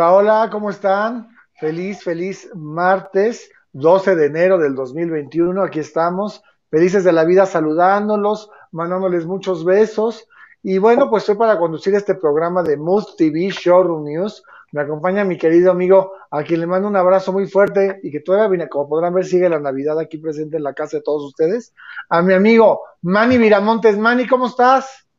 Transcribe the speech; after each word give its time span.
Hola, 0.00 0.12
hola, 0.14 0.48
¿cómo 0.50 0.70
están? 0.70 1.28
Feliz, 1.52 2.02
feliz 2.02 2.48
martes 2.54 3.50
12 3.74 4.16
de 4.16 4.26
enero 4.28 4.56
del 4.56 4.74
2021. 4.74 5.62
Aquí 5.62 5.80
estamos, 5.80 6.42
felices 6.70 7.04
de 7.04 7.12
la 7.12 7.26
vida, 7.26 7.44
saludándolos, 7.44 8.48
mandándoles 8.72 9.26
muchos 9.26 9.62
besos. 9.62 10.26
Y 10.62 10.78
bueno, 10.78 11.10
pues 11.10 11.24
estoy 11.24 11.36
para 11.36 11.58
conducir 11.58 11.94
este 11.94 12.14
programa 12.14 12.62
de 12.62 12.78
Mood 12.78 13.08
TV 13.18 13.50
Showroom 13.50 14.04
News. 14.04 14.42
Me 14.72 14.80
acompaña 14.80 15.22
mi 15.22 15.36
querido 15.36 15.70
amigo, 15.70 16.12
a 16.30 16.44
quien 16.44 16.60
le 16.60 16.66
mando 16.66 16.88
un 16.88 16.96
abrazo 16.96 17.30
muy 17.34 17.46
fuerte 17.46 18.00
y 18.02 18.10
que 18.10 18.20
todavía, 18.20 18.70
como 18.70 18.88
podrán 18.88 19.12
ver, 19.12 19.26
sigue 19.26 19.50
la 19.50 19.60
Navidad 19.60 19.98
aquí 19.98 20.16
presente 20.16 20.56
en 20.56 20.62
la 20.62 20.72
casa 20.72 20.96
de 20.96 21.02
todos 21.02 21.24
ustedes. 21.24 21.74
A 22.08 22.22
mi 22.22 22.32
amigo 22.32 22.80
Manny 23.02 23.38
Miramontes. 23.38 23.98
Manny, 23.98 24.26
¿cómo 24.26 24.46
estás? 24.46 25.09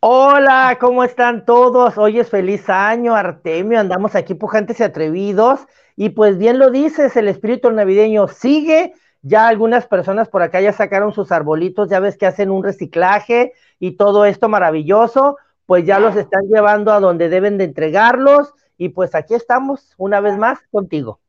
Hola, 0.00 0.78
¿cómo 0.80 1.04
están 1.04 1.44
todos? 1.44 1.98
Hoy 1.98 2.20
es 2.20 2.30
feliz 2.30 2.68
año, 2.68 3.14
Artemio. 3.14 3.80
Andamos 3.80 4.14
aquí 4.14 4.34
pujantes 4.34 4.80
y 4.80 4.82
atrevidos. 4.82 5.66
Y 5.96 6.10
pues 6.10 6.38
bien 6.38 6.58
lo 6.58 6.70
dices, 6.70 7.16
el 7.16 7.28
espíritu 7.28 7.70
navideño 7.70 8.28
sigue. 8.28 8.92
Ya 9.22 9.48
algunas 9.48 9.86
personas 9.86 10.28
por 10.28 10.42
acá 10.42 10.60
ya 10.60 10.72
sacaron 10.72 11.12
sus 11.12 11.32
arbolitos, 11.32 11.88
ya 11.88 12.00
ves 12.00 12.16
que 12.16 12.26
hacen 12.26 12.50
un 12.50 12.62
reciclaje 12.62 13.52
y 13.80 13.96
todo 13.96 14.24
esto 14.24 14.48
maravilloso 14.48 15.36
pues 15.66 15.84
ya 15.84 15.98
los 15.98 16.16
están 16.16 16.42
llevando 16.48 16.92
a 16.92 17.00
donde 17.00 17.28
deben 17.28 17.58
de 17.58 17.64
entregarlos 17.64 18.54
y 18.78 18.90
pues 18.90 19.14
aquí 19.14 19.34
estamos 19.34 19.94
una 19.98 20.20
vez 20.20 20.38
más 20.38 20.60
contigo. 20.70 21.20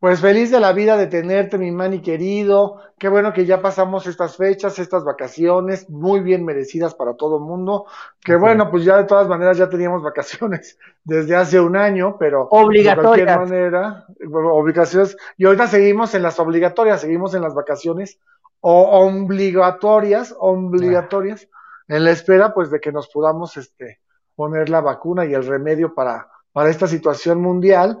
Pues 0.00 0.20
feliz 0.20 0.52
de 0.52 0.60
la 0.60 0.72
vida 0.72 0.96
de 0.96 1.08
tenerte, 1.08 1.58
mi 1.58 1.72
mani 1.72 2.00
querido. 2.00 2.80
Qué 2.98 3.08
bueno 3.08 3.32
que 3.32 3.46
ya 3.46 3.60
pasamos 3.60 4.06
estas 4.06 4.36
fechas, 4.36 4.78
estas 4.78 5.04
vacaciones, 5.04 5.90
muy 5.90 6.20
bien 6.20 6.44
merecidas 6.44 6.94
para 6.94 7.14
todo 7.14 7.38
el 7.38 7.42
mundo. 7.42 7.86
Que 8.20 8.36
bueno, 8.36 8.70
pues 8.70 8.84
ya 8.84 8.96
de 8.96 9.04
todas 9.04 9.26
maneras 9.26 9.58
ya 9.58 9.68
teníamos 9.68 10.04
vacaciones 10.04 10.78
desde 11.04 11.34
hace 11.34 11.58
un 11.58 11.76
año, 11.76 12.16
pero 12.16 12.46
obligatorias. 12.50 12.96
de 12.96 13.24
cualquier 13.26 13.38
manera, 13.38 14.06
obligaciones. 14.52 15.16
Y 15.36 15.46
ahorita 15.46 15.66
seguimos 15.66 16.14
en 16.14 16.22
las 16.22 16.38
obligatorias, 16.38 17.00
seguimos 17.00 17.34
en 17.34 17.42
las 17.42 17.54
vacaciones 17.54 18.20
o 18.60 19.00
obligatorias, 19.00 20.32
obligatorias 20.38 21.48
en 21.88 22.04
la 22.04 22.10
espera 22.12 22.54
pues 22.54 22.70
de 22.70 22.78
que 22.78 22.92
nos 22.92 23.08
podamos 23.08 23.56
este, 23.56 24.00
poner 24.36 24.68
la 24.68 24.80
vacuna 24.80 25.26
y 25.26 25.34
el 25.34 25.44
remedio 25.44 25.94
para, 25.94 26.28
para 26.52 26.70
esta 26.70 26.86
situación 26.86 27.40
mundial. 27.40 27.98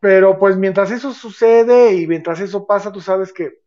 Pero 0.00 0.38
pues 0.38 0.56
mientras 0.56 0.90
eso 0.90 1.12
sucede 1.12 1.94
y 1.94 2.06
mientras 2.06 2.40
eso 2.40 2.66
pasa, 2.66 2.92
tú 2.92 3.00
sabes 3.00 3.32
que 3.32 3.60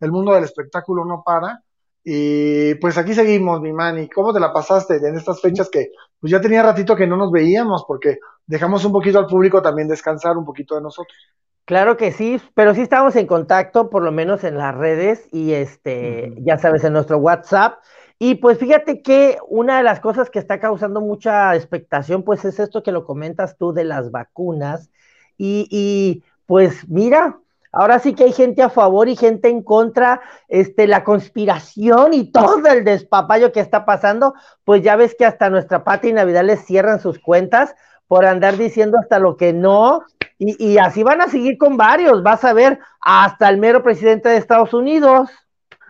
el 0.00 0.12
mundo 0.12 0.32
del 0.32 0.44
espectáculo 0.44 1.04
no 1.04 1.22
para. 1.24 1.62
Y 2.04 2.76
pues 2.76 2.96
aquí 2.98 3.14
seguimos, 3.14 3.60
mi 3.60 3.72
mani. 3.72 4.08
¿Cómo 4.08 4.32
te 4.32 4.38
la 4.38 4.52
pasaste 4.52 4.96
en 4.96 5.16
estas 5.16 5.40
fechas 5.40 5.68
que 5.68 5.90
pues 6.20 6.30
ya 6.30 6.40
tenía 6.40 6.62
ratito 6.62 6.94
que 6.94 7.06
no 7.06 7.16
nos 7.16 7.32
veíamos 7.32 7.84
porque 7.86 8.18
dejamos 8.46 8.84
un 8.84 8.92
poquito 8.92 9.18
al 9.18 9.26
público 9.26 9.60
también 9.60 9.88
descansar 9.88 10.36
un 10.36 10.44
poquito 10.44 10.76
de 10.76 10.82
nosotros? 10.82 11.16
Claro 11.64 11.96
que 11.96 12.12
sí, 12.12 12.40
pero 12.54 12.74
sí 12.74 12.82
estamos 12.82 13.16
en 13.16 13.26
contacto, 13.26 13.90
por 13.90 14.04
lo 14.04 14.12
menos 14.12 14.44
en 14.44 14.56
las 14.56 14.72
redes 14.72 15.26
y 15.32 15.52
este, 15.52 16.32
ya 16.38 16.58
sabes, 16.58 16.84
en 16.84 16.92
nuestro 16.92 17.18
WhatsApp. 17.18 17.80
Y 18.20 18.36
pues 18.36 18.58
fíjate 18.58 19.02
que 19.02 19.38
una 19.48 19.78
de 19.78 19.82
las 19.82 19.98
cosas 19.98 20.30
que 20.30 20.38
está 20.38 20.60
causando 20.60 21.00
mucha 21.00 21.56
expectación, 21.56 22.22
pues 22.22 22.44
es 22.44 22.60
esto 22.60 22.84
que 22.84 22.92
lo 22.92 23.04
comentas 23.04 23.58
tú 23.58 23.72
de 23.72 23.82
las 23.82 24.12
vacunas. 24.12 24.90
Y, 25.38 25.68
y 25.70 26.22
pues 26.46 26.88
mira, 26.88 27.38
ahora 27.72 27.98
sí 27.98 28.14
que 28.14 28.24
hay 28.24 28.32
gente 28.32 28.62
a 28.62 28.70
favor 28.70 29.08
y 29.08 29.16
gente 29.16 29.48
en 29.48 29.62
contra, 29.62 30.20
este, 30.48 30.86
la 30.86 31.04
conspiración 31.04 32.14
y 32.14 32.30
todo 32.30 32.66
el 32.68 32.84
despapayo 32.84 33.52
que 33.52 33.60
está 33.60 33.84
pasando, 33.84 34.34
pues 34.64 34.82
ya 34.82 34.96
ves 34.96 35.14
que 35.18 35.26
hasta 35.26 35.50
nuestra 35.50 35.84
Pati 35.84 36.08
y 36.08 36.12
Navidad 36.12 36.44
les 36.44 36.64
cierran 36.64 37.00
sus 37.00 37.18
cuentas 37.18 37.74
por 38.08 38.24
andar 38.24 38.56
diciendo 38.56 38.98
hasta 38.98 39.18
lo 39.18 39.36
que 39.36 39.52
no, 39.52 40.02
y, 40.38 40.64
y 40.64 40.78
así 40.78 41.02
van 41.02 41.20
a 41.20 41.28
seguir 41.28 41.58
con 41.58 41.76
varios, 41.76 42.22
vas 42.22 42.44
a 42.44 42.52
ver, 42.52 42.78
hasta 43.00 43.48
el 43.48 43.58
mero 43.58 43.82
presidente 43.82 44.28
de 44.28 44.36
Estados 44.36 44.72
Unidos. 44.74 45.30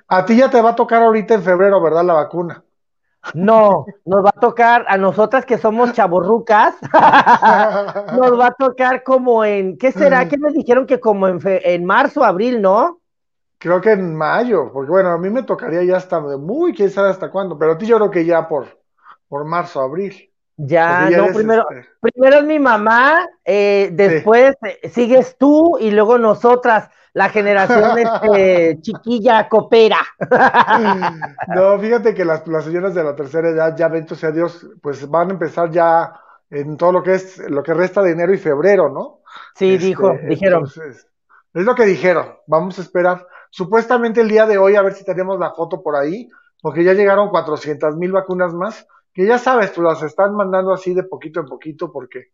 A 0.09 0.25
ti 0.25 0.37
ya 0.37 0.51
te 0.51 0.61
va 0.61 0.71
a 0.71 0.77
tocar 0.77 1.03
ahorita 1.03 1.35
en 1.35 1.43
febrero, 1.43 1.83
¿verdad? 1.83 2.05
La 2.05 2.15
vacuna. 2.15 2.63
No, 3.35 3.87
nos 4.05 4.25
va 4.25 4.31
a 4.35 4.41
tocar 4.41 4.85
a 4.89 4.97
nosotras 4.97 5.45
que 5.45 5.59
somos 5.59 5.93
chaborrucas, 5.93 6.75
nos 6.93 8.39
va 8.39 8.47
a 8.47 8.55
tocar 8.59 9.03
como 9.03 9.45
en, 9.45 9.77
¿qué 9.79 9.93
será? 9.93 10.29
¿Qué 10.29 10.39
me 10.39 10.53
dijeron 10.53 10.87
que 10.87 11.01
como 11.01 11.29
en, 11.29 11.41
en 11.45 11.85
marzo, 11.85 12.25
abril, 12.25 12.63
no? 12.63 13.01
Creo 13.59 13.81
que 13.81 13.93
en 13.93 14.15
mayo, 14.15 14.71
porque 14.73 14.91
bueno, 14.91 15.11
a 15.11 15.19
mí 15.19 15.31
me 15.31 15.43
tocaría 15.43 15.83
ya 15.83 15.97
hasta 15.97 16.21
muy, 16.21 16.75
quién 16.75 16.91
sabe 16.91 17.11
hasta 17.11 17.31
cuándo, 17.31 17.59
pero 17.59 17.73
a 17.73 17.79
ti 17.79 17.87
yo 17.87 17.97
creo 17.97 18.11
que 18.11 18.25
ya 18.25 18.47
por, 18.49 18.67
por 19.29 19.45
marzo, 19.45 19.81
abril. 19.81 20.31
Ya, 20.59 21.11
no, 21.11 21.27
primero, 21.35 21.67
este 21.71 21.91
primero 22.01 22.39
es 22.39 22.45
mi 22.45 22.59
mamá, 22.59 23.29
eh, 23.45 23.91
después 23.93 24.57
eh, 24.63 24.89
sigues 24.89 25.37
tú 25.37 25.77
y 25.79 25.91
luego 25.91 26.17
nosotras 26.17 26.89
la 27.17 27.31
generación 27.31 27.99
este, 27.99 28.79
chiquilla 28.83 29.49
coopera. 29.49 30.01
No, 31.55 31.79
fíjate 31.79 32.13
que 32.13 32.27
las, 32.27 32.47
las, 32.47 32.65
señoras 32.67 32.95
de 32.95 33.03
la 33.03 33.17
tercera 33.17 33.49
edad, 33.49 33.75
ya 33.75 33.89
bendito 33.89 34.15
sea 34.15 34.33
Dios, 34.33 34.69
pues 34.83 35.09
van 35.09 35.31
a 35.31 35.33
empezar 35.33 35.71
ya 35.71 36.13
en 36.51 36.77
todo 36.77 36.93
lo 36.93 37.03
que 37.03 37.15
es 37.15 37.39
lo 37.49 37.63
que 37.63 37.73
resta 37.73 38.03
de 38.03 38.13
enero 38.13 38.35
y 38.35 38.39
febrero, 38.39 38.91
¿no? 38.91 39.21
Sí, 39.55 39.77
este, 39.77 39.87
dijo, 39.87 40.13
dijeron. 40.29 40.67
es 40.67 41.65
lo 41.65 41.75
que 41.75 41.87
dijeron, 41.87 42.35
vamos 42.47 42.79
a 42.79 42.83
esperar. 42.83 43.27
Supuestamente 43.49 44.21
el 44.21 44.29
día 44.29 44.45
de 44.45 44.59
hoy, 44.59 44.77
a 44.77 44.83
ver 44.83 44.93
si 44.93 45.03
tenemos 45.03 45.39
la 45.39 45.55
foto 45.55 45.83
por 45.83 45.97
ahí, 45.97 46.29
porque 46.61 46.85
ya 46.85 46.93
llegaron 46.93 47.31
400 47.31 47.97
mil 47.97 48.13
vacunas 48.13 48.53
más, 48.53 48.87
que 49.15 49.25
ya 49.25 49.39
sabes, 49.39 49.73
tú 49.73 49.81
las 49.81 50.03
están 50.03 50.37
mandando 50.37 50.75
así 50.75 50.93
de 50.93 51.05
poquito 51.05 51.41
en 51.41 51.47
poquito, 51.47 51.91
porque 51.91 52.33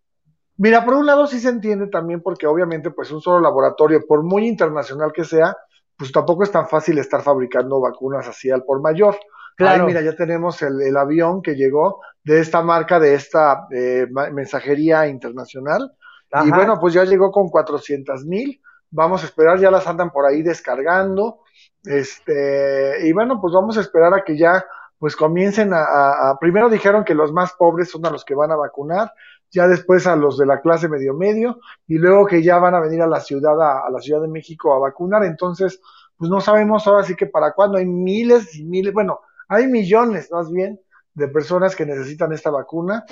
Mira, 0.56 0.84
por 0.84 0.94
un 0.94 1.06
lado 1.06 1.26
sí 1.26 1.40
se 1.40 1.48
entiende 1.48 1.86
también 1.88 2.20
porque 2.20 2.46
obviamente 2.46 2.90
pues 2.90 3.10
un 3.10 3.20
solo 3.20 3.40
laboratorio, 3.40 4.04
por 4.06 4.22
muy 4.22 4.46
internacional 4.46 5.12
que 5.12 5.24
sea, 5.24 5.56
pues 5.96 6.12
tampoco 6.12 6.42
es 6.42 6.50
tan 6.50 6.68
fácil 6.68 6.98
estar 6.98 7.22
fabricando 7.22 7.80
vacunas 7.80 8.26
así 8.28 8.50
al 8.50 8.64
por 8.64 8.80
mayor. 8.80 9.16
Claro. 9.56 9.82
Ahí, 9.82 9.86
mira, 9.88 10.00
ya 10.00 10.16
tenemos 10.16 10.62
el, 10.62 10.96
avión 10.96 11.42
que 11.42 11.54
llegó 11.54 12.00
de 12.24 12.40
esta 12.40 12.62
marca, 12.62 12.98
de 12.98 13.14
esta 13.14 13.66
eh, 13.70 14.06
mensajería 14.32 15.06
internacional. 15.06 15.92
Y 16.44 16.50
bueno, 16.50 16.78
pues 16.80 16.94
ya 16.94 17.04
llegó 17.04 17.30
con 17.30 17.50
400 17.50 18.24
mil. 18.24 18.60
Vamos 18.90 19.22
a 19.22 19.26
esperar, 19.26 19.58
ya 19.58 19.70
las 19.70 19.86
andan 19.86 20.10
por 20.10 20.24
ahí 20.24 20.42
descargando. 20.42 21.40
Este, 21.84 23.06
y 23.06 23.12
bueno, 23.12 23.38
pues 23.40 23.52
vamos 23.52 23.76
a 23.76 23.80
esperar 23.80 24.14
a 24.14 24.24
que 24.24 24.38
ya 24.38 24.64
pues 24.98 25.16
comiencen 25.16 25.74
a, 25.74 25.82
a, 26.30 26.38
primero 26.38 26.70
dijeron 26.70 27.04
que 27.04 27.14
los 27.14 27.32
más 27.32 27.52
pobres 27.54 27.90
son 27.90 28.06
a 28.06 28.10
los 28.10 28.24
que 28.24 28.36
van 28.36 28.52
a 28.52 28.56
vacunar, 28.56 29.12
ya 29.52 29.68
después 29.68 30.06
a 30.06 30.16
los 30.16 30.38
de 30.38 30.46
la 30.46 30.60
clase 30.60 30.88
medio 30.88 31.14
medio, 31.14 31.60
y 31.86 31.98
luego 31.98 32.26
que 32.26 32.42
ya 32.42 32.58
van 32.58 32.74
a 32.74 32.80
venir 32.80 33.02
a 33.02 33.06
la 33.06 33.20
ciudad, 33.20 33.60
a, 33.60 33.90
la 33.90 34.00
Ciudad 34.00 34.22
de 34.22 34.28
México 34.28 34.74
a 34.74 34.78
vacunar, 34.78 35.24
entonces, 35.24 35.80
pues 36.16 36.30
no 36.30 36.40
sabemos 36.40 36.86
ahora 36.86 37.04
sí 37.04 37.14
que 37.14 37.26
para 37.26 37.52
cuándo, 37.52 37.76
hay 37.76 37.86
miles 37.86 38.56
y 38.56 38.64
miles, 38.64 38.94
bueno, 38.94 39.20
hay 39.48 39.66
millones 39.66 40.30
más 40.32 40.50
bien 40.50 40.80
de 41.14 41.28
personas 41.28 41.76
que 41.76 41.84
necesitan 41.84 42.32
esta 42.32 42.50
vacuna, 42.50 43.04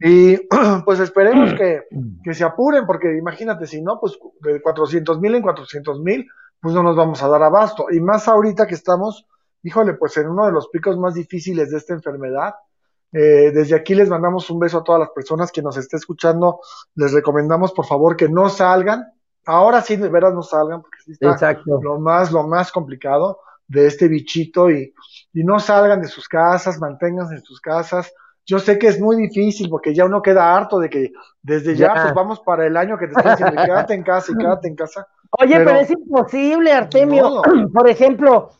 y 0.00 0.38
pues 0.84 0.98
esperemos 0.98 1.52
que, 1.54 1.82
que 2.24 2.34
se 2.34 2.44
apuren, 2.44 2.86
porque 2.86 3.14
imagínate, 3.16 3.66
si 3.66 3.82
no, 3.82 4.00
pues 4.00 4.18
de 4.40 4.62
400 4.62 5.20
mil 5.20 5.34
en 5.34 5.42
400 5.42 6.00
mil, 6.00 6.26
pues 6.60 6.74
no 6.74 6.82
nos 6.82 6.96
vamos 6.96 7.22
a 7.22 7.28
dar 7.28 7.42
abasto, 7.42 7.86
y 7.90 8.00
más 8.00 8.28
ahorita 8.28 8.66
que 8.66 8.74
estamos, 8.74 9.26
híjole, 9.62 9.92
pues 9.94 10.16
en 10.16 10.30
uno 10.30 10.46
de 10.46 10.52
los 10.52 10.68
picos 10.68 10.98
más 10.98 11.12
difíciles 11.12 11.70
de 11.70 11.76
esta 11.76 11.92
enfermedad, 11.92 12.54
eh, 13.12 13.50
desde 13.52 13.76
aquí 13.76 13.94
les 13.94 14.08
mandamos 14.08 14.48
un 14.50 14.58
beso 14.58 14.78
a 14.78 14.84
todas 14.84 15.00
las 15.00 15.10
personas 15.10 15.52
que 15.52 15.62
nos 15.62 15.76
estén 15.76 15.98
escuchando. 15.98 16.60
Les 16.94 17.12
recomendamos, 17.12 17.72
por 17.72 17.86
favor, 17.86 18.16
que 18.16 18.28
no 18.28 18.48
salgan. 18.48 19.12
Ahora 19.44 19.82
sí, 19.82 19.96
de 19.96 20.08
veras 20.08 20.32
no 20.32 20.42
salgan, 20.42 20.80
porque 20.80 20.98
sí 21.04 21.12
está 21.20 21.60
lo 21.66 21.98
más, 21.98 22.32
lo 22.32 22.46
más 22.46 22.72
complicado 22.72 23.40
de 23.66 23.86
este 23.86 24.08
bichito 24.08 24.70
y, 24.70 24.94
y 25.32 25.44
no 25.44 25.58
salgan 25.58 26.00
de 26.00 26.08
sus 26.08 26.28
casas, 26.28 26.78
manténganse 26.78 27.34
en 27.34 27.42
sus 27.42 27.60
casas. 27.60 28.12
Yo 28.44 28.58
sé 28.58 28.78
que 28.78 28.88
es 28.88 29.00
muy 29.00 29.16
difícil 29.16 29.68
porque 29.68 29.94
ya 29.94 30.04
uno 30.04 30.20
queda 30.20 30.54
harto 30.54 30.78
de 30.78 30.90
que 30.90 31.12
desde 31.42 31.76
ya, 31.76 31.94
pues 31.94 32.14
vamos 32.14 32.40
para 32.40 32.66
el 32.66 32.76
año 32.76 32.98
que 32.98 33.06
te 33.06 33.12
están 33.12 33.36
diciendo, 33.36 33.62
quédate 33.64 33.94
en 33.94 34.02
casa 34.02 34.32
y 34.32 34.36
quédate 34.36 34.68
en 34.68 34.76
casa. 34.76 35.06
Oye, 35.38 35.56
pero, 35.58 35.76
es 35.76 35.90
imposible, 35.90 36.72
Artemio. 36.72 37.42
Por 37.72 37.88
ejemplo, 37.88 38.50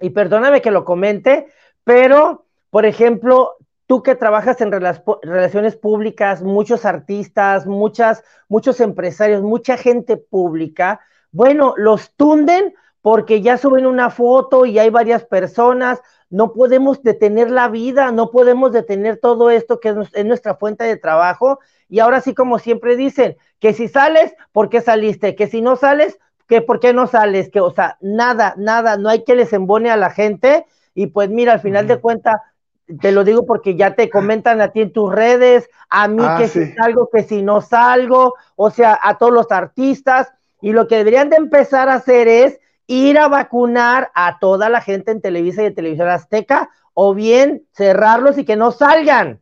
y 0.00 0.10
perdóname 0.10 0.60
que 0.60 0.70
lo 0.70 0.84
comente, 0.84 1.46
pero, 1.84 2.46
por 2.70 2.84
ejemplo, 2.84 3.56
tú 3.92 4.02
que 4.02 4.14
trabajas 4.14 4.58
en 4.62 4.72
relaciones 4.72 5.76
públicas, 5.76 6.42
muchos 6.42 6.86
artistas, 6.86 7.66
muchas, 7.66 8.24
muchos 8.48 8.80
empresarios, 8.80 9.42
mucha 9.42 9.76
gente 9.76 10.16
pública, 10.16 11.00
bueno, 11.30 11.74
los 11.76 12.14
tunden 12.14 12.72
porque 13.02 13.42
ya 13.42 13.58
suben 13.58 13.84
una 13.84 14.08
foto 14.08 14.64
y 14.64 14.78
hay 14.78 14.88
varias 14.88 15.26
personas, 15.26 16.00
no 16.30 16.54
podemos 16.54 17.02
detener 17.02 17.50
la 17.50 17.68
vida, 17.68 18.12
no 18.12 18.30
podemos 18.30 18.72
detener 18.72 19.18
todo 19.18 19.50
esto 19.50 19.78
que 19.78 19.94
es 20.14 20.24
nuestra 20.24 20.54
fuente 20.54 20.84
de 20.84 20.96
trabajo. 20.96 21.58
Y 21.90 21.98
ahora 21.98 22.22
sí, 22.22 22.32
como 22.32 22.58
siempre 22.58 22.96
dicen, 22.96 23.36
que 23.58 23.74
si 23.74 23.88
sales, 23.88 24.34
¿por 24.52 24.70
qué 24.70 24.80
saliste? 24.80 25.34
Que 25.34 25.48
si 25.48 25.60
no 25.60 25.76
sales, 25.76 26.18
que 26.48 26.62
por 26.62 26.80
qué 26.80 26.94
no 26.94 27.08
sales? 27.08 27.50
Que, 27.50 27.60
o 27.60 27.72
sea, 27.72 27.98
nada, 28.00 28.54
nada, 28.56 28.96
no 28.96 29.10
hay 29.10 29.22
que 29.22 29.34
les 29.34 29.52
embone 29.52 29.90
a 29.90 29.98
la 29.98 30.08
gente. 30.08 30.64
Y 30.94 31.08
pues 31.08 31.28
mira, 31.28 31.52
al 31.52 31.60
final 31.60 31.86
de 31.86 32.00
cuentas, 32.00 32.36
te 33.00 33.12
lo 33.12 33.24
digo 33.24 33.46
porque 33.46 33.76
ya 33.76 33.94
te 33.94 34.10
comentan 34.10 34.60
a 34.60 34.68
ti 34.68 34.80
en 34.82 34.92
tus 34.92 35.12
redes, 35.12 35.68
a 35.88 36.08
mí 36.08 36.22
Ah, 36.24 36.36
que 36.38 36.48
sí. 36.48 36.64
si 36.66 36.72
salgo, 36.72 37.08
que 37.12 37.22
si 37.22 37.42
no 37.42 37.60
salgo, 37.60 38.34
o 38.56 38.70
sea, 38.70 38.98
a 39.02 39.18
todos 39.18 39.32
los 39.32 39.50
artistas. 39.50 40.32
Y 40.60 40.72
lo 40.72 40.86
que 40.88 40.96
deberían 40.96 41.30
de 41.30 41.36
empezar 41.36 41.88
a 41.88 41.94
hacer 41.94 42.28
es 42.28 42.60
ir 42.86 43.18
a 43.18 43.28
vacunar 43.28 44.10
a 44.14 44.38
toda 44.38 44.68
la 44.68 44.80
gente 44.80 45.10
en 45.12 45.20
Televisa 45.20 45.62
y 45.62 45.66
en 45.66 45.74
Televisión 45.74 46.08
Azteca, 46.08 46.70
o 46.94 47.14
bien 47.14 47.66
cerrarlos 47.72 48.38
y 48.38 48.44
que 48.44 48.56
no 48.56 48.70
salgan. 48.72 49.40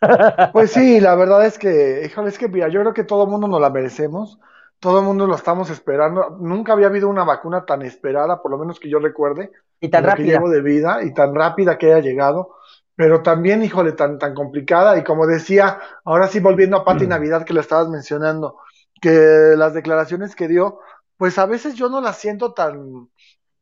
Pues 0.52 0.72
sí, 0.72 1.00
la 1.00 1.14
verdad 1.14 1.44
es 1.46 1.58
que, 1.58 2.04
híjole, 2.06 2.28
es 2.28 2.38
que 2.38 2.48
mira, 2.48 2.68
yo 2.68 2.80
creo 2.80 2.94
que 2.94 3.04
todo 3.04 3.24
el 3.24 3.30
mundo 3.30 3.48
nos 3.48 3.60
la 3.60 3.70
merecemos, 3.70 4.38
todo 4.80 5.00
el 5.00 5.04
mundo 5.06 5.26
lo 5.26 5.34
estamos 5.34 5.70
esperando. 5.70 6.36
Nunca 6.40 6.72
había 6.72 6.88
habido 6.88 7.08
una 7.08 7.24
vacuna 7.24 7.64
tan 7.64 7.82
esperada, 7.82 8.42
por 8.42 8.50
lo 8.50 8.58
menos 8.58 8.78
que 8.80 8.88
yo 8.90 8.98
recuerde, 8.98 9.50
Y 9.80 9.88
tan 9.90 10.02
en 10.02 10.06
lo 10.06 10.14
que 10.14 10.22
rápida. 10.22 10.32
llevo 10.32 10.48
de 10.50 10.62
vida 10.62 11.02
y 11.02 11.12
tan 11.14 11.34
rápida 11.34 11.78
que 11.78 11.86
haya 11.92 12.00
llegado, 12.00 12.56
pero 12.94 13.22
también, 13.22 13.62
híjole, 13.62 13.92
tan, 13.92 14.18
tan 14.18 14.34
complicada. 14.34 14.96
Y 14.98 15.04
como 15.04 15.26
decía, 15.26 15.78
ahora 16.04 16.28
sí 16.28 16.40
volviendo 16.40 16.76
a 16.76 16.84
Pati 16.84 17.06
Navidad 17.06 17.44
que 17.44 17.54
lo 17.54 17.60
estabas 17.60 17.88
mencionando, 17.88 18.58
que 19.00 19.54
las 19.56 19.74
declaraciones 19.74 20.34
que 20.36 20.48
dio, 20.48 20.80
pues 21.16 21.38
a 21.38 21.46
veces 21.46 21.74
yo 21.74 21.88
no 21.88 22.00
las 22.00 22.16
siento 22.18 22.52
tan, 22.54 23.08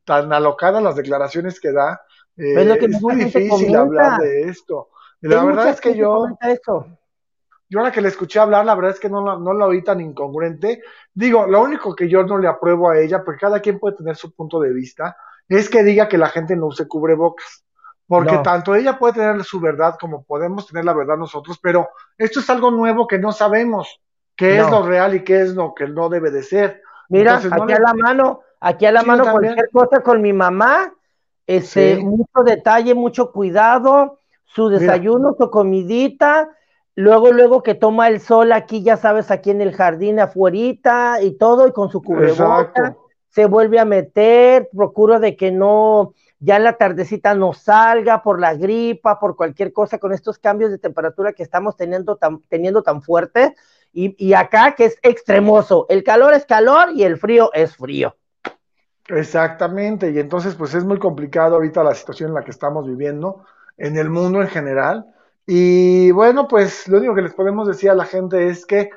tan 0.05 0.31
alocadas 0.33 0.83
las 0.83 0.95
declaraciones 0.95 1.59
que 1.59 1.71
da. 1.71 2.01
Eh, 2.37 2.53
Es 2.61 2.67
lo 2.67 2.77
que 2.77 2.85
es 2.85 3.01
muy 3.01 3.15
difícil 3.15 3.49
comenta. 3.49 3.81
hablar 3.81 4.21
de 4.21 4.43
esto. 4.49 4.89
Y 5.21 5.27
la 5.27 5.43
verdad 5.43 5.69
es 5.69 5.81
que 5.81 5.95
yo, 5.95 6.25
eso. 6.41 6.87
Yo 7.69 7.79
ahora 7.79 7.91
que 7.91 8.01
le 8.01 8.09
escuché 8.09 8.39
hablar, 8.39 8.65
la 8.65 8.75
verdad 8.75 8.91
es 8.91 8.99
que 8.99 9.09
no 9.09 9.25
la, 9.25 9.37
no 9.37 9.53
la 9.53 9.65
oí 9.65 9.83
tan 9.83 9.99
incongruente. 10.01 10.81
Digo, 11.13 11.47
lo 11.47 11.61
único 11.61 11.95
que 11.95 12.07
yo 12.07 12.23
no 12.23 12.37
le 12.37 12.47
apruebo 12.47 12.89
a 12.89 12.99
ella, 12.99 13.23
porque 13.23 13.41
cada 13.41 13.59
quien 13.59 13.79
puede 13.79 13.97
tener 13.97 14.15
su 14.15 14.33
punto 14.33 14.59
de 14.59 14.71
vista, 14.73 15.15
es 15.47 15.69
que 15.69 15.83
diga 15.83 16.07
que 16.07 16.17
la 16.17 16.29
gente 16.29 16.55
no 16.55 16.67
use 16.67 16.87
cubrebocas. 16.87 17.63
Porque 18.07 18.35
No. 18.35 18.43
tanto 18.43 18.75
ella 18.75 18.99
puede 18.99 19.13
tener 19.13 19.43
su 19.43 19.59
verdad 19.59 19.95
como 19.99 20.23
podemos 20.23 20.67
tener 20.67 20.85
la 20.85 20.93
verdad 20.93 21.17
nosotros, 21.17 21.57
pero 21.61 21.89
esto 22.17 22.39
es 22.39 22.49
algo 22.51 22.69
nuevo 22.69 23.07
que 23.07 23.17
no 23.17 23.31
sabemos 23.31 23.99
qué 24.35 24.59
es 24.59 24.69
lo 24.69 24.85
real 24.85 25.15
y 25.15 25.23
qué 25.23 25.41
es 25.41 25.55
lo 25.55 25.73
que 25.73 25.87
no 25.87 26.07
debe 26.09 26.29
de 26.29 26.43
ser. 26.43 26.81
Mira, 27.09 27.35
Entonces, 27.35 27.51
aquí 27.51 27.73
a 27.73 27.79
la 27.79 27.93
mano, 27.95 28.41
aquí 28.59 28.85
a 28.85 28.91
la 28.91 29.01
Sí, 29.01 29.07
mano 29.07 29.23
cualquier 29.31 29.69
cosa 29.71 30.01
con 30.01 30.21
mi 30.21 30.33
mamá, 30.33 30.93
este, 31.47 31.95
Sí. 31.97 32.03
mucho 32.03 32.43
detalle, 32.45 32.93
mucho 32.93 33.31
cuidado, 33.31 34.19
su 34.45 34.69
Mira. 34.69 34.79
desayuno, 34.79 35.35
su 35.39 35.49
comidita, 35.49 36.49
luego, 36.95 37.31
luego 37.31 37.61
que 37.61 37.75
toma 37.75 38.07
el 38.07 38.19
sol 38.19 38.51
aquí, 38.51 38.81
ya 38.81 38.97
sabes, 38.97 39.31
aquí 39.31 39.51
en 39.51 39.61
el 39.61 39.73
jardín 39.73 40.19
afuerita 40.19 41.21
y 41.21 41.37
todo, 41.37 41.67
y 41.67 41.71
con 41.71 41.89
su 41.89 42.01
cubreboca, 42.01 42.63
Exacto. 42.63 43.07
se 43.29 43.45
vuelve 43.45 43.79
a 43.79 43.85
meter, 43.85 44.69
procuro 44.75 45.19
de 45.19 45.35
que 45.35 45.51
no, 45.51 46.13
ya 46.39 46.57
en 46.57 46.63
la 46.63 46.73
tardecita 46.73 47.35
no 47.35 47.53
salga 47.53 48.23
por 48.23 48.39
la 48.39 48.55
gripa, 48.55 49.19
por 49.19 49.35
cualquier 49.35 49.73
cosa, 49.73 49.97
con 49.97 50.13
estos 50.13 50.39
cambios 50.39 50.71
de 50.71 50.77
temperatura 50.77 51.33
que 51.33 51.43
estamos 51.43 51.75
teniendo 51.75 52.15
tan, 52.15 52.41
teniendo 52.49 52.81
tan 52.81 53.01
fuertes, 53.01 53.51
y, 53.91 54.15
y 54.17 54.33
acá 54.33 54.75
que 54.75 54.85
es 54.85 54.97
extremoso, 55.03 55.85
el 55.89 56.03
calor 56.03 56.33
es 56.33 56.45
calor 56.45 56.89
y 56.93 57.03
el 57.03 57.17
frío 57.17 57.49
es 57.53 57.75
frío. 57.75 58.15
Exactamente, 59.07 60.11
y 60.11 60.19
entonces 60.19 60.55
pues 60.55 60.73
es 60.73 60.83
muy 60.83 60.97
complicado 60.97 61.55
ahorita 61.55 61.83
la 61.83 61.93
situación 61.93 62.29
en 62.29 62.35
la 62.35 62.43
que 62.43 62.51
estamos 62.51 62.87
viviendo 62.87 63.45
en 63.77 63.97
el 63.97 64.09
mundo 64.09 64.41
en 64.41 64.47
general. 64.47 65.05
Y 65.47 66.11
bueno, 66.11 66.47
pues 66.47 66.87
lo 66.87 66.97
único 66.97 67.15
que 67.15 67.21
les 67.21 67.33
podemos 67.33 67.67
decir 67.67 67.89
a 67.89 67.95
la 67.95 68.05
gente 68.05 68.47
es 68.47 68.65
que 68.65 68.89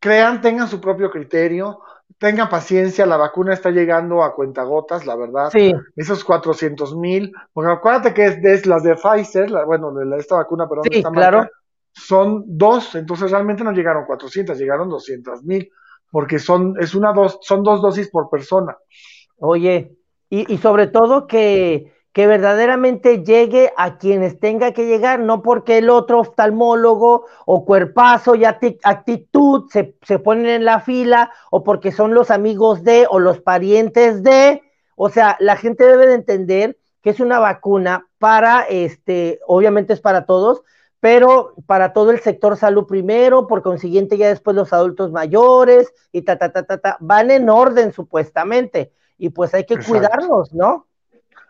crean, 0.00 0.40
tengan 0.40 0.68
su 0.68 0.80
propio 0.80 1.10
criterio, 1.10 1.80
tengan 2.18 2.48
paciencia, 2.50 3.06
la 3.06 3.16
vacuna 3.16 3.54
está 3.54 3.70
llegando 3.70 4.22
a 4.22 4.34
cuentagotas, 4.34 5.06
la 5.06 5.16
verdad. 5.16 5.50
Sí, 5.50 5.72
Esos 5.96 6.24
400 6.24 6.94
mil, 6.96 7.32
porque 7.52 7.72
acuérdate 7.72 8.12
que 8.12 8.26
es, 8.26 8.38
es 8.44 8.66
las 8.66 8.82
de 8.82 8.96
Pfizer, 8.96 9.50
la- 9.50 9.64
bueno, 9.64 9.92
de 9.94 10.04
la- 10.04 10.16
esta 10.18 10.36
vacuna, 10.36 10.68
perdón, 10.68 10.88
Sí, 10.90 10.98
esta 10.98 11.10
claro. 11.10 11.38
marca, 11.38 11.50
son 11.92 12.44
dos, 12.46 12.94
entonces 12.96 13.30
realmente 13.30 13.64
no 13.64 13.72
llegaron 13.72 14.04
400, 14.04 14.58
llegaron 14.58 14.88
200 14.90 15.42
mil, 15.44 15.70
porque 16.10 16.38
son, 16.38 16.74
es 16.80 16.94
una 16.94 17.12
dos, 17.12 17.38
son 17.42 17.62
dos 17.62 17.80
dosis 17.80 18.10
por 18.10 18.28
persona. 18.28 18.76
oye, 19.38 19.96
y, 20.28 20.52
y 20.52 20.58
sobre 20.58 20.88
todo 20.88 21.26
que, 21.26 21.93
que 22.14 22.28
verdaderamente 22.28 23.24
llegue 23.24 23.72
a 23.76 23.98
quienes 23.98 24.38
tenga 24.38 24.70
que 24.70 24.86
llegar, 24.86 25.18
no 25.18 25.42
porque 25.42 25.78
el 25.78 25.90
otro 25.90 26.20
oftalmólogo 26.20 27.26
o 27.44 27.64
cuerpazo 27.64 28.36
y 28.36 28.44
actitud 28.44 29.68
se, 29.68 29.96
se 30.00 30.20
ponen 30.20 30.46
en 30.46 30.64
la 30.64 30.78
fila, 30.78 31.32
o 31.50 31.64
porque 31.64 31.90
son 31.90 32.14
los 32.14 32.30
amigos 32.30 32.84
de 32.84 33.08
o 33.10 33.18
los 33.18 33.40
parientes 33.40 34.22
de, 34.22 34.62
o 34.94 35.08
sea, 35.08 35.36
la 35.40 35.56
gente 35.56 35.84
debe 35.84 36.06
de 36.06 36.14
entender 36.14 36.78
que 37.02 37.10
es 37.10 37.18
una 37.18 37.40
vacuna 37.40 38.06
para, 38.20 38.62
este, 38.62 39.40
obviamente 39.48 39.92
es 39.92 40.00
para 40.00 40.24
todos, 40.24 40.62
pero 41.00 41.54
para 41.66 41.92
todo 41.92 42.12
el 42.12 42.20
sector 42.20 42.56
salud 42.56 42.86
primero, 42.86 43.48
por 43.48 43.62
consiguiente 43.62 44.16
ya 44.16 44.28
después 44.28 44.54
los 44.54 44.72
adultos 44.72 45.10
mayores 45.10 45.92
y 46.12 46.22
ta, 46.22 46.38
ta, 46.38 46.52
ta, 46.52 46.62
ta, 46.62 46.78
ta, 46.78 46.96
van 47.00 47.32
en 47.32 47.50
orden 47.50 47.92
supuestamente, 47.92 48.92
y 49.18 49.30
pues 49.30 49.52
hay 49.52 49.66
que 49.66 49.74
Exacto. 49.74 49.98
cuidarnos, 49.98 50.54
¿no? 50.54 50.86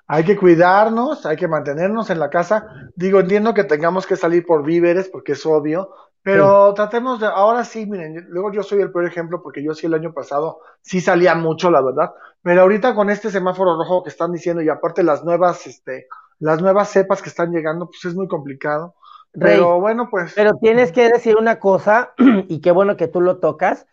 Hay 0.07 0.25
que 0.25 0.37
cuidarnos, 0.37 1.25
hay 1.27 1.37
que 1.37 1.49
mantenernos 1.49 2.11
en 2.11 2.19
la 2.19 2.31
casa. 2.31 2.67
Digo, 2.95 3.21
entiendo 3.21 3.55
que 3.55 3.65
tengamos 3.65 4.07
que 4.07 4.17
salir 4.17 4.45
por 4.45 4.63
víveres, 4.63 5.09
porque 5.09 5.33
es 5.33 5.47
obvio, 5.47 5.91
pero 6.25 6.73
tratemos 6.73 7.21
de, 7.21 7.27
ahora 7.27 7.65
sí, 7.65 7.85
miren, 7.85 8.27
luego 8.31 8.51
yo 8.51 8.63
soy 8.63 8.81
el 8.81 8.91
peor 8.91 9.07
ejemplo, 9.07 9.43
porque 9.43 9.63
yo 9.63 9.75
sí 9.75 9.85
el 9.87 9.93
año 9.93 10.15
pasado 10.15 10.61
sí 10.81 11.03
salía 11.03 11.35
mucho, 11.35 11.71
la 11.71 11.83
verdad, 11.83 12.13
pero 12.41 12.63
ahorita 12.63 12.95
con 12.95 13.11
este 13.11 13.31
semáforo 13.31 13.77
rojo 13.77 14.03
que 14.03 14.09
están 14.09 14.33
diciendo 14.33 14.63
y 14.63 14.71
aparte 14.71 15.03
las 15.03 15.23
nuevas, 15.23 15.67
este, 15.67 16.07
las 16.39 16.63
nuevas 16.63 16.89
cepas 16.89 17.21
que 17.21 17.29
están 17.29 17.53
llegando, 17.53 17.87
pues 17.89 18.07
es 18.07 18.15
muy 18.15 18.27
complicado. 18.27 18.95
Rey, 19.35 19.57
Pero 19.57 19.81
bueno, 19.81 20.09
pues 20.11 20.33
Pero 20.35 20.55
tienes 20.55 20.93
que 20.93 21.11
decir 21.11 21.37
una 21.37 21.59
cosa, 21.59 22.15
y 22.49 22.63
qué 22.63 22.71
bueno 22.71 22.97
que 22.97 23.07
tú 23.07 23.21
lo 23.21 23.39
tocas, 23.39 23.87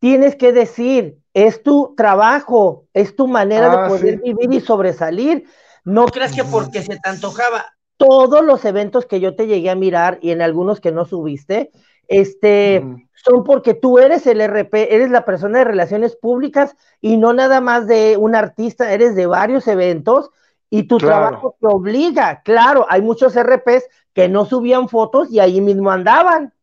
tienes 0.00 0.36
que 0.36 0.52
decir, 0.52 1.19
es 1.34 1.62
tu 1.62 1.94
trabajo, 1.96 2.86
es 2.92 3.14
tu 3.16 3.26
manera 3.26 3.66
Ah, 3.66 3.70
de 3.70 3.88
poder 3.88 4.14
sí. 4.16 4.20
vivir 4.24 4.52
y 4.52 4.60
sobresalir. 4.60 5.44
No 5.84 6.06
creas 6.06 6.32
que 6.32 6.44
porque 6.44 6.82
se 6.82 6.98
te 6.98 7.08
antojaba 7.08 7.64
todos 7.96 8.42
los 8.44 8.64
eventos 8.64 9.04
que 9.04 9.20
yo 9.20 9.36
te 9.36 9.46
llegué 9.46 9.68
a 9.70 9.74
mirar 9.74 10.18
y 10.22 10.30
en 10.30 10.40
algunos 10.40 10.80
que 10.80 10.90
no 10.90 11.04
subiste, 11.04 11.70
este, 12.08 12.82
son 13.14 13.44
porque 13.44 13.74
tú 13.74 13.98
eres 13.98 14.26
el 14.26 14.40
RP, 14.40 14.94
eres 14.94 15.10
la 15.10 15.24
persona 15.26 15.58
de 15.58 15.64
relaciones 15.64 16.16
públicas 16.16 16.74
y 17.02 17.18
no 17.18 17.34
nada 17.34 17.60
más 17.60 17.86
de 17.86 18.16
un 18.16 18.34
artista, 18.34 18.92
eres 18.92 19.14
de 19.14 19.26
varios 19.26 19.68
eventos 19.68 20.30
y 20.70 20.84
tu 20.84 20.96
Claro. 20.96 21.26
trabajo 21.26 21.56
te 21.60 21.66
obliga. 21.66 22.42
Claro, 22.42 22.86
hay 22.88 23.02
muchos 23.02 23.36
RPs 23.36 23.84
que 24.14 24.28
no 24.28 24.46
subían 24.46 24.88
fotos 24.88 25.30
y 25.30 25.38
ahí 25.40 25.60
mismo 25.60 25.90
andaban. 25.90 26.54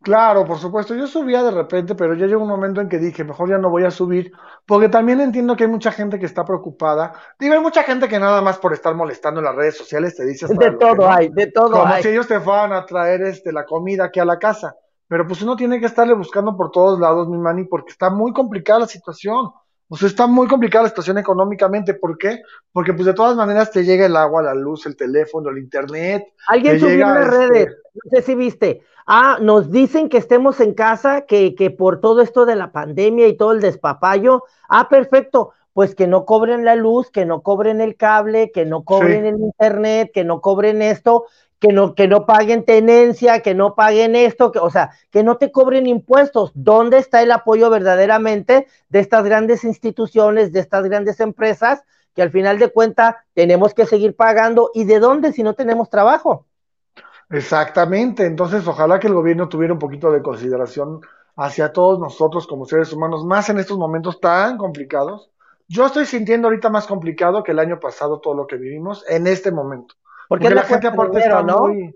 Claro, 0.00 0.44
por 0.44 0.58
supuesto, 0.58 0.94
yo 0.94 1.08
subía 1.08 1.42
de 1.42 1.50
repente, 1.50 1.94
pero 1.96 2.14
ya 2.14 2.26
llegó 2.26 2.42
un 2.42 2.48
momento 2.48 2.80
en 2.80 2.88
que 2.88 2.98
dije, 2.98 3.24
mejor 3.24 3.50
ya 3.50 3.58
no 3.58 3.68
voy 3.68 3.84
a 3.84 3.90
subir, 3.90 4.30
porque 4.64 4.88
también 4.88 5.20
entiendo 5.20 5.56
que 5.56 5.64
hay 5.64 5.70
mucha 5.70 5.90
gente 5.90 6.20
que 6.20 6.26
está 6.26 6.44
preocupada. 6.44 7.12
Digo, 7.38 7.54
hay 7.54 7.60
mucha 7.60 7.82
gente 7.82 8.06
que 8.08 8.18
nada 8.20 8.40
más 8.40 8.58
por 8.58 8.72
estar 8.72 8.94
molestando 8.94 9.40
en 9.40 9.46
las 9.46 9.56
redes 9.56 9.76
sociales 9.76 10.14
te 10.14 10.24
dice 10.24 10.46
hasta 10.46 10.70
De 10.70 10.76
todo 10.76 10.94
no. 10.94 11.10
hay, 11.10 11.30
de 11.30 11.48
todo 11.48 11.72
Como 11.72 11.86
hay. 11.86 12.02
si 12.02 12.10
ellos 12.10 12.28
te 12.28 12.38
fueran 12.38 12.72
a 12.72 12.86
traer 12.86 13.22
este, 13.22 13.52
la 13.52 13.64
comida 13.64 14.04
aquí 14.04 14.20
a 14.20 14.24
la 14.24 14.38
casa. 14.38 14.76
Pero 15.08 15.26
pues 15.26 15.42
uno 15.42 15.56
tiene 15.56 15.80
que 15.80 15.86
estarle 15.86 16.14
buscando 16.14 16.56
por 16.56 16.70
todos 16.70 17.00
lados, 17.00 17.28
mi 17.28 17.38
mani, 17.38 17.64
porque 17.64 17.90
está 17.90 18.08
muy 18.08 18.32
complicada 18.32 18.80
la 18.80 18.86
situación. 18.86 19.50
O 19.88 19.96
sea, 19.96 20.06
está 20.06 20.26
muy 20.26 20.46
complicada 20.46 20.84
la 20.84 20.90
situación 20.90 21.16
económicamente. 21.16 21.94
¿Por 21.94 22.18
qué? 22.18 22.42
Porque 22.72 22.92
pues 22.92 23.06
de 23.06 23.14
todas 23.14 23.34
maneras 23.34 23.70
te 23.70 23.84
llega 23.84 24.04
el 24.04 24.16
agua, 24.16 24.42
la 24.42 24.54
luz, 24.54 24.84
el 24.86 24.96
teléfono, 24.96 25.48
el 25.48 25.58
internet. 25.58 26.24
Alguien 26.46 26.78
subió 26.78 26.92
en 26.92 27.14
las 27.14 27.26
este, 27.26 27.48
redes, 27.48 27.76
no 27.94 28.10
sé 28.10 28.22
si 28.22 28.34
viste. 28.34 28.82
Ah, 29.10 29.38
nos 29.40 29.70
dicen 29.70 30.10
que 30.10 30.18
estemos 30.18 30.60
en 30.60 30.74
casa, 30.74 31.22
que, 31.22 31.54
que 31.54 31.70
por 31.70 32.00
todo 32.00 32.20
esto 32.20 32.44
de 32.44 32.56
la 32.56 32.72
pandemia 32.72 33.26
y 33.26 33.36
todo 33.38 33.52
el 33.52 33.60
despapayo. 33.62 34.44
Ah, 34.68 34.88
perfecto. 34.90 35.52
Pues 35.72 35.94
que 35.94 36.06
no 36.06 36.26
cobren 36.26 36.64
la 36.64 36.74
luz, 36.76 37.10
que 37.10 37.24
no 37.24 37.40
cobren 37.42 37.80
el 37.80 37.96
cable, 37.96 38.50
que 38.52 38.66
no 38.66 38.84
cobren 38.84 39.22
Sí. 39.22 39.28
el 39.28 39.40
internet, 39.40 40.10
que 40.12 40.24
no 40.24 40.40
cobren 40.42 40.82
esto, 40.82 41.24
que 41.58 41.72
no, 41.72 41.94
que 41.94 42.06
no 42.06 42.26
paguen 42.26 42.64
tenencia, 42.66 43.40
que 43.40 43.54
no 43.54 43.74
paguen 43.74 44.14
esto, 44.14 44.52
que, 44.52 44.58
o 44.58 44.68
sea, 44.70 44.90
que 45.10 45.22
no 45.22 45.38
te 45.38 45.52
cobren 45.52 45.86
impuestos. 45.86 46.50
¿Dónde 46.54 46.98
está 46.98 47.22
el 47.22 47.30
apoyo 47.32 47.70
verdaderamente 47.70 48.66
de 48.90 48.98
estas 49.00 49.24
grandes 49.24 49.64
instituciones, 49.64 50.52
de 50.52 50.60
estas 50.60 50.84
grandes 50.84 51.18
empresas, 51.20 51.82
que 52.14 52.22
al 52.22 52.30
final 52.30 52.58
de 52.58 52.68
cuentas 52.70 53.14
tenemos 53.34 53.72
que 53.72 53.86
seguir 53.86 54.14
pagando? 54.16 54.70
¿Y 54.74 54.84
de 54.84 54.98
dónde 54.98 55.32
si 55.32 55.42
no 55.42 55.54
tenemos 55.54 55.88
trabajo? 55.88 56.47
Exactamente, 57.30 58.24
entonces 58.24 58.66
ojalá 58.66 58.98
que 58.98 59.06
el 59.06 59.14
gobierno 59.14 59.48
tuviera 59.48 59.74
un 59.74 59.78
poquito 59.78 60.10
de 60.10 60.22
consideración 60.22 61.00
hacia 61.36 61.72
todos 61.72 61.98
nosotros 61.98 62.46
como 62.46 62.64
seres 62.64 62.92
humanos, 62.92 63.24
más 63.24 63.48
en 63.48 63.58
estos 63.58 63.78
momentos 63.78 64.18
tan 64.18 64.56
complicados. 64.56 65.30
Yo 65.68 65.86
estoy 65.86 66.06
sintiendo 66.06 66.48
ahorita 66.48 66.70
más 66.70 66.86
complicado 66.86 67.42
que 67.42 67.52
el 67.52 67.58
año 67.58 67.78
pasado 67.78 68.20
todo 68.20 68.34
lo 68.34 68.46
que 68.46 68.56
vivimos 68.56 69.04
en 69.08 69.26
este 69.26 69.52
momento. 69.52 69.94
Porque 70.28 70.50
la 70.50 70.62
gente 70.62 70.88
aparte 70.88 71.18
está 71.18 71.42
¿no? 71.42 71.68
muy... 71.68 71.94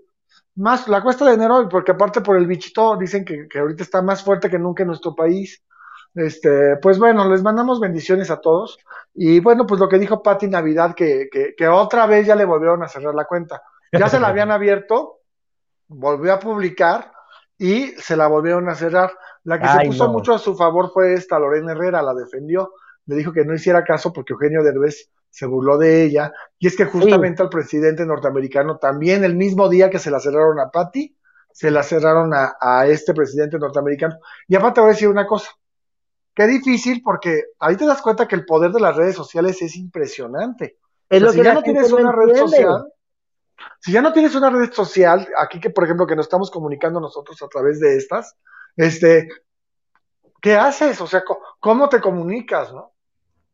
Más 0.55 0.87
la 0.87 1.01
cuesta 1.01 1.25
de 1.25 1.33
enero, 1.33 1.67
porque 1.67 1.91
aparte 1.91 2.21
por 2.21 2.37
el 2.37 2.45
bichito 2.45 2.95
dicen 2.95 3.25
que, 3.25 3.47
que 3.47 3.59
ahorita 3.59 3.81
está 3.81 4.03
más 4.03 4.23
fuerte 4.23 4.49
que 4.49 4.59
nunca 4.59 4.83
en 4.83 4.87
nuestro 4.87 5.15
país. 5.15 5.63
Este, 6.13 6.77
pues 6.77 6.99
bueno, 6.99 7.27
les 7.27 7.41
mandamos 7.41 7.79
bendiciones 7.79 8.29
a 8.29 8.39
todos. 8.39 8.77
Y 9.15 9.39
bueno, 9.39 9.65
pues 9.65 9.79
lo 9.79 9.89
que 9.89 9.97
dijo 9.97 10.21
Patti 10.21 10.47
Navidad, 10.47 10.93
que, 10.95 11.27
que, 11.31 11.55
que 11.57 11.67
otra 11.67 12.05
vez 12.05 12.27
ya 12.27 12.35
le 12.35 12.45
volvieron 12.45 12.83
a 12.83 12.87
cerrar 12.87 13.15
la 13.15 13.25
cuenta. 13.25 13.63
Ya 13.91 14.07
se 14.07 14.19
la 14.19 14.27
habían 14.27 14.51
abierto, 14.51 15.21
volvió 15.93 16.33
a 16.33 16.39
publicar 16.39 17.11
y 17.57 17.87
se 17.97 18.15
la 18.15 18.27
volvieron 18.27 18.69
a 18.69 18.75
cerrar. 18.75 19.11
La 19.43 19.59
que 19.59 19.67
se 19.67 19.87
puso 19.87 20.09
mucho 20.09 20.33
a 20.33 20.39
su 20.39 20.55
favor 20.55 20.91
fue 20.93 21.13
esta, 21.13 21.39
Lorena 21.39 21.73
Herrera, 21.73 22.01
la 22.01 22.13
defendió, 22.13 22.73
le 23.05 23.15
dijo 23.15 23.33
que 23.33 23.45
no 23.45 23.53
hiciera 23.53 23.83
caso 23.83 24.13
porque 24.13 24.33
Eugenio 24.33 24.63
Derbez 24.63 25.09
se 25.29 25.45
burló 25.45 25.77
de 25.77 26.03
ella, 26.03 26.31
y 26.59 26.67
es 26.67 26.77
que 26.77 26.85
justamente 26.85 27.41
al 27.41 27.49
presidente 27.49 28.05
norteamericano 28.05 28.77
también 28.77 29.23
el 29.23 29.35
mismo 29.35 29.67
día 29.67 29.89
que 29.89 29.97
se 29.97 30.11
la 30.11 30.19
cerraron 30.19 30.59
a 30.59 30.69
Patty, 30.69 31.17
se 31.51 31.71
la 31.71 31.83
cerraron 31.83 32.31
a, 32.33 32.85
este 32.87 33.13
presidente 33.13 33.57
norteamericano. 33.57 34.17
Y 34.47 34.55
aparte 34.55 34.81
voy 34.81 34.91
a 34.91 34.93
decir 34.93 35.07
una 35.07 35.25
cosa, 35.25 35.49
qué 36.35 36.47
difícil 36.47 37.01
porque 37.03 37.45
ahí 37.59 37.75
te 37.75 37.85
das 37.85 38.01
cuenta 38.01 38.27
que 38.27 38.35
el 38.35 38.45
poder 38.45 38.71
de 38.71 38.79
las 38.79 38.95
redes 38.95 39.15
sociales 39.15 39.61
es 39.61 39.75
impresionante. 39.75 40.77
si 41.09 41.43
ya 41.43 41.53
no 41.53 41.63
tienes 41.63 41.91
una 41.91 42.11
red 42.11 42.35
social, 42.35 42.85
si 43.79 43.91
ya 43.91 44.01
no 44.01 44.13
tienes 44.13 44.35
una 44.35 44.49
red 44.49 44.71
social, 44.71 45.27
aquí 45.37 45.59
que 45.59 45.69
por 45.69 45.83
ejemplo 45.83 46.07
que 46.07 46.15
nos 46.15 46.25
estamos 46.25 46.51
comunicando 46.51 46.99
nosotros 46.99 47.41
a 47.41 47.47
través 47.47 47.79
de 47.79 47.97
estas, 47.97 48.35
este, 48.75 49.29
¿qué 50.41 50.55
haces? 50.55 50.99
O 51.01 51.07
sea, 51.07 51.23
¿cómo 51.59 51.89
te 51.89 52.01
comunicas, 52.01 52.73
no? 52.73 52.93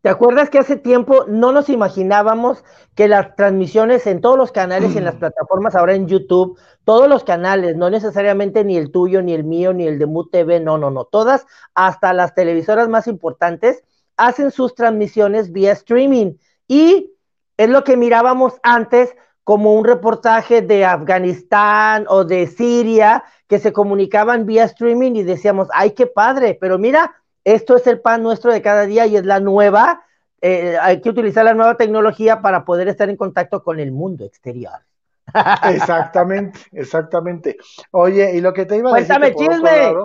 ¿Te 0.02 0.08
acuerdas 0.08 0.50
que 0.50 0.60
hace 0.60 0.78
tiempo 0.78 1.26
no 1.28 1.52
nos 1.52 1.68
imaginábamos 1.68 2.64
que 2.96 3.10
las 3.10 3.36
transmisiones 3.36 4.08
en 4.08 4.22
todos 4.22 4.38
los 4.38 4.54
canales, 4.54 4.96
en 4.96 5.04
las 5.04 5.16
mm. 5.16 5.20
plataformas, 5.20 5.76
ahora 5.76 5.94
en 5.94 6.08
YouTube, 6.08 6.58
todos 6.86 7.10
los 7.10 7.26
canales, 7.26 7.76
no 7.76 7.90
necesariamente 7.90 8.64
ni 8.64 8.78
el 8.78 8.92
tuyo, 8.92 9.22
ni 9.22 9.34
el 9.34 9.44
mío, 9.44 9.74
ni 9.74 9.88
el 9.88 10.00
de 10.00 10.06
MUTV, 10.06 10.62
no, 10.62 10.78
no, 10.78 10.90
no, 10.90 11.04
todas, 11.04 11.46
hasta 11.74 12.14
las 12.14 12.34
televisoras 12.34 12.88
más 12.88 13.08
importantes, 13.08 13.84
hacen 14.16 14.52
sus 14.52 14.74
transmisiones 14.74 15.52
vía 15.52 15.74
streaming. 15.74 16.36
Y 16.66 17.14
es 17.58 17.70
lo 17.70 17.84
que 17.84 17.98
mirábamos 17.98 18.54
antes 18.64 19.14
como 19.50 19.74
un 19.74 19.84
reportaje 19.84 20.62
de 20.62 20.86
Afganistán 20.86 22.06
o 22.08 22.24
de 22.24 22.46
Siria, 22.46 23.24
que 23.48 23.58
se 23.58 23.74
comunicaban 23.74 24.46
vía 24.46 24.66
streaming 24.66 25.14
y 25.14 25.24
decíamos, 25.24 25.70
ay, 25.74 25.94
qué 25.96 26.06
padre, 26.06 26.56
pero 26.62 26.78
mira, 26.78 27.16
esto 27.44 27.76
es 27.76 27.88
el 27.88 28.00
pan 28.00 28.22
nuestro 28.22 28.54
de 28.54 28.62
cada 28.62 28.86
día 28.86 29.08
y 29.08 29.18
es 29.18 29.26
la 29.26 29.40
nueva. 29.40 30.04
Eh, 30.40 30.78
hay 30.80 31.02
que 31.02 31.10
utilizar 31.10 31.46
la 31.46 31.56
nueva 31.56 31.78
tecnología 31.78 32.44
para 32.44 32.64
poder 32.64 32.90
estar 32.90 33.10
en 33.10 33.18
contacto 33.18 33.64
con 33.64 33.80
el 33.80 33.92
mundo 33.92 34.24
exterior. 34.24 34.82
Exactamente, 35.64 36.60
exactamente. 36.72 37.58
Oye, 37.90 38.36
y 38.36 38.42
lo 38.42 38.54
que 38.54 38.68
te 38.68 38.78
iba 38.78 38.92
a 38.92 39.00
decir. 39.00 39.34
chisme. 39.36 39.96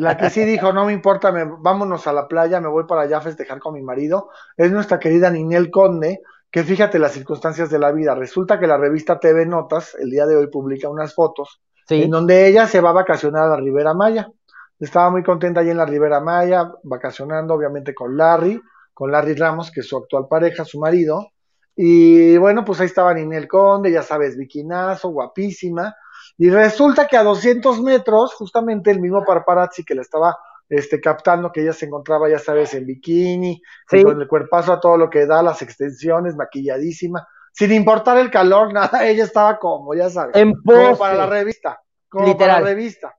la 0.00 0.16
que 0.16 0.30
sí 0.30 0.44
dijo, 0.44 0.72
no 0.72 0.86
me 0.86 0.92
importa, 0.92 1.32
vámonos 1.60 2.08
a 2.08 2.12
la 2.12 2.26
playa, 2.26 2.60
me 2.60 2.66
voy 2.66 2.86
para 2.88 3.02
allá 3.02 3.18
a 3.18 3.20
festejar 3.20 3.60
con 3.60 3.74
mi 3.74 3.82
marido, 3.82 4.30
es 4.56 4.72
nuestra 4.72 4.98
querida 4.98 5.30
Ninel 5.30 5.70
Conde, 5.70 6.22
que 6.50 6.64
fíjate 6.64 6.98
las 6.98 7.12
circunstancias 7.12 7.70
de 7.70 7.78
la 7.78 7.92
vida. 7.92 8.14
Resulta 8.14 8.58
que 8.58 8.66
la 8.66 8.76
revista 8.76 9.20
TV 9.20 9.46
Notas 9.46 9.94
el 9.98 10.10
día 10.10 10.26
de 10.26 10.36
hoy 10.36 10.48
publica 10.48 10.88
unas 10.88 11.14
fotos 11.14 11.60
en 11.88 12.10
donde 12.10 12.46
ella 12.46 12.66
se 12.66 12.80
va 12.80 12.90
a 12.90 12.94
vacacionar 12.94 13.44
a 13.44 13.50
la 13.50 13.56
Ribera 13.56 13.94
Maya. 13.94 14.28
Estaba 14.78 15.10
muy 15.10 15.22
contenta 15.22 15.60
allí 15.60 15.70
en 15.70 15.76
la 15.76 15.86
Ribera 15.86 16.20
Maya, 16.20 16.72
vacacionando 16.84 17.54
obviamente 17.54 17.94
con 17.94 18.16
Larry, 18.16 18.60
con 18.94 19.10
Larry 19.10 19.34
Ramos, 19.34 19.70
que 19.70 19.80
es 19.80 19.88
su 19.88 19.96
actual 19.96 20.26
pareja, 20.28 20.64
su 20.64 20.78
marido. 20.78 21.32
Y 21.74 22.36
bueno, 22.38 22.64
pues 22.64 22.80
ahí 22.80 22.86
estaba 22.86 23.12
Ninel 23.14 23.48
Conde, 23.48 23.90
ya 23.90 24.02
sabes, 24.02 24.36
viquinazo, 24.36 25.08
guapísima. 25.10 25.94
Y 26.38 26.48
resulta 26.50 27.06
que 27.06 27.16
a 27.16 27.24
200 27.24 27.82
metros, 27.82 28.34
justamente 28.34 28.90
el 28.90 29.00
mismo 29.00 29.24
paparazzi 29.24 29.84
que 29.84 29.94
le 29.94 30.02
estaba 30.02 30.36
este, 30.70 31.00
captando, 31.00 31.50
que 31.52 31.62
ella 31.62 31.72
se 31.72 31.86
encontraba, 31.86 32.30
ya 32.30 32.38
sabes, 32.38 32.72
en 32.74 32.86
bikini, 32.86 33.60
con 33.90 34.20
el 34.20 34.28
cuerpazo 34.28 34.72
a 34.72 34.80
todo 34.80 34.96
lo 34.96 35.10
que 35.10 35.26
da, 35.26 35.42
las 35.42 35.60
extensiones, 35.60 36.36
maquilladísima, 36.36 37.26
sin 37.52 37.72
importar 37.72 38.16
el 38.18 38.30
calor, 38.30 38.72
nada, 38.72 39.06
ella 39.06 39.24
estaba 39.24 39.58
como, 39.58 39.94
ya 39.94 40.08
sabes, 40.08 40.36
en 40.36 40.54
como 40.54 40.96
para 40.96 41.14
la 41.14 41.26
revista, 41.26 41.80
como 42.08 42.38
para 42.38 42.60
la 42.60 42.66
revista. 42.66 43.14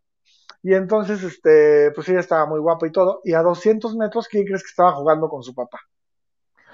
Y 0.63 0.73
entonces, 0.73 1.23
este, 1.23 1.91
pues 1.91 2.07
ella 2.09 2.19
estaba 2.19 2.45
muy 2.45 2.59
guapa 2.59 2.85
y 2.85 2.91
todo. 2.91 3.21
Y 3.23 3.33
a 3.33 3.41
200 3.41 3.95
metros, 3.95 4.27
¿quién 4.27 4.45
crees 4.45 4.61
que 4.61 4.69
estaba 4.69 4.91
jugando 4.91 5.27
con 5.27 5.43
su 5.43 5.53
papá? 5.53 5.79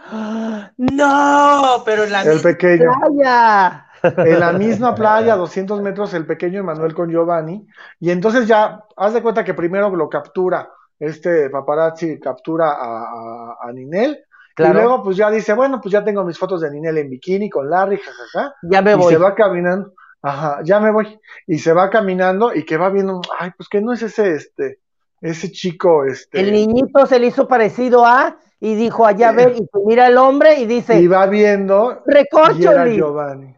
No, 0.77 1.81
pero 1.85 2.03
en 2.03 2.11
la 2.11 2.21
el 2.21 2.39
pequeño. 2.39 2.91
playa. 2.99 3.86
En 4.17 4.39
la 4.39 4.53
misma 4.53 4.95
playa, 4.95 5.33
a 5.33 5.37
200 5.37 5.81
metros, 5.81 6.13
el 6.13 6.25
pequeño 6.25 6.59
Emanuel 6.59 6.93
con 6.93 7.09
Giovanni. 7.09 7.67
Y 7.99 8.11
entonces 8.11 8.47
ya, 8.47 8.83
haz 8.95 9.13
de 9.13 9.21
cuenta 9.21 9.43
que 9.43 9.53
primero 9.53 9.89
lo 9.89 10.09
captura, 10.09 10.69
este 10.99 11.49
paparazzi 11.49 12.19
captura 12.19 12.71
a, 12.71 13.57
a, 13.61 13.71
Ninel. 13.73 14.23
Y 14.57 14.67
luego, 14.67 15.03
pues 15.03 15.17
ya 15.17 15.29
dice, 15.29 15.53
bueno, 15.53 15.79
pues 15.79 15.91
ya 15.91 16.03
tengo 16.03 16.23
mis 16.23 16.37
fotos 16.37 16.61
de 16.61 16.71
Ninel 16.71 16.97
en 16.97 17.09
bikini 17.09 17.49
con 17.49 17.69
Larry, 17.69 17.97
jajaja. 17.97 18.55
Ya 18.63 18.81
me 18.81 18.95
voy. 18.95 19.13
Y 19.13 19.15
se 19.15 19.21
va 19.21 19.35
caminando. 19.35 19.93
Ajá, 20.21 20.61
ya 20.63 20.79
me 20.79 20.91
voy. 20.91 21.19
Y 21.45 21.59
se 21.59 21.73
va 21.73 21.89
caminando 21.89 22.53
y 22.53 22.65
que 22.65 22.77
va 22.77 22.89
viendo, 22.89 23.21
ay, 23.39 23.51
pues 23.55 23.69
que 23.69 23.81
no 23.81 23.93
es 23.93 24.01
ese, 24.01 24.33
este, 24.33 24.79
ese 25.21 25.51
chico, 25.51 26.05
este. 26.05 26.39
El 26.39 26.51
niñito 26.51 27.05
se 27.05 27.19
le 27.19 27.27
hizo 27.27 27.47
parecido 27.47 28.05
a, 28.05 28.37
y 28.59 28.75
dijo, 28.75 29.05
allá 29.05 29.31
ver, 29.31 29.55
y 29.55 29.67
mira 29.85 30.07
el 30.07 30.17
hombre 30.17 30.59
y 30.59 30.65
dice. 30.65 30.99
Y 30.99 31.07
va 31.07 31.27
viendo. 31.27 32.01
Recorcholis. 32.05 32.93
Y 32.93 32.97
Giovanni. 32.97 33.55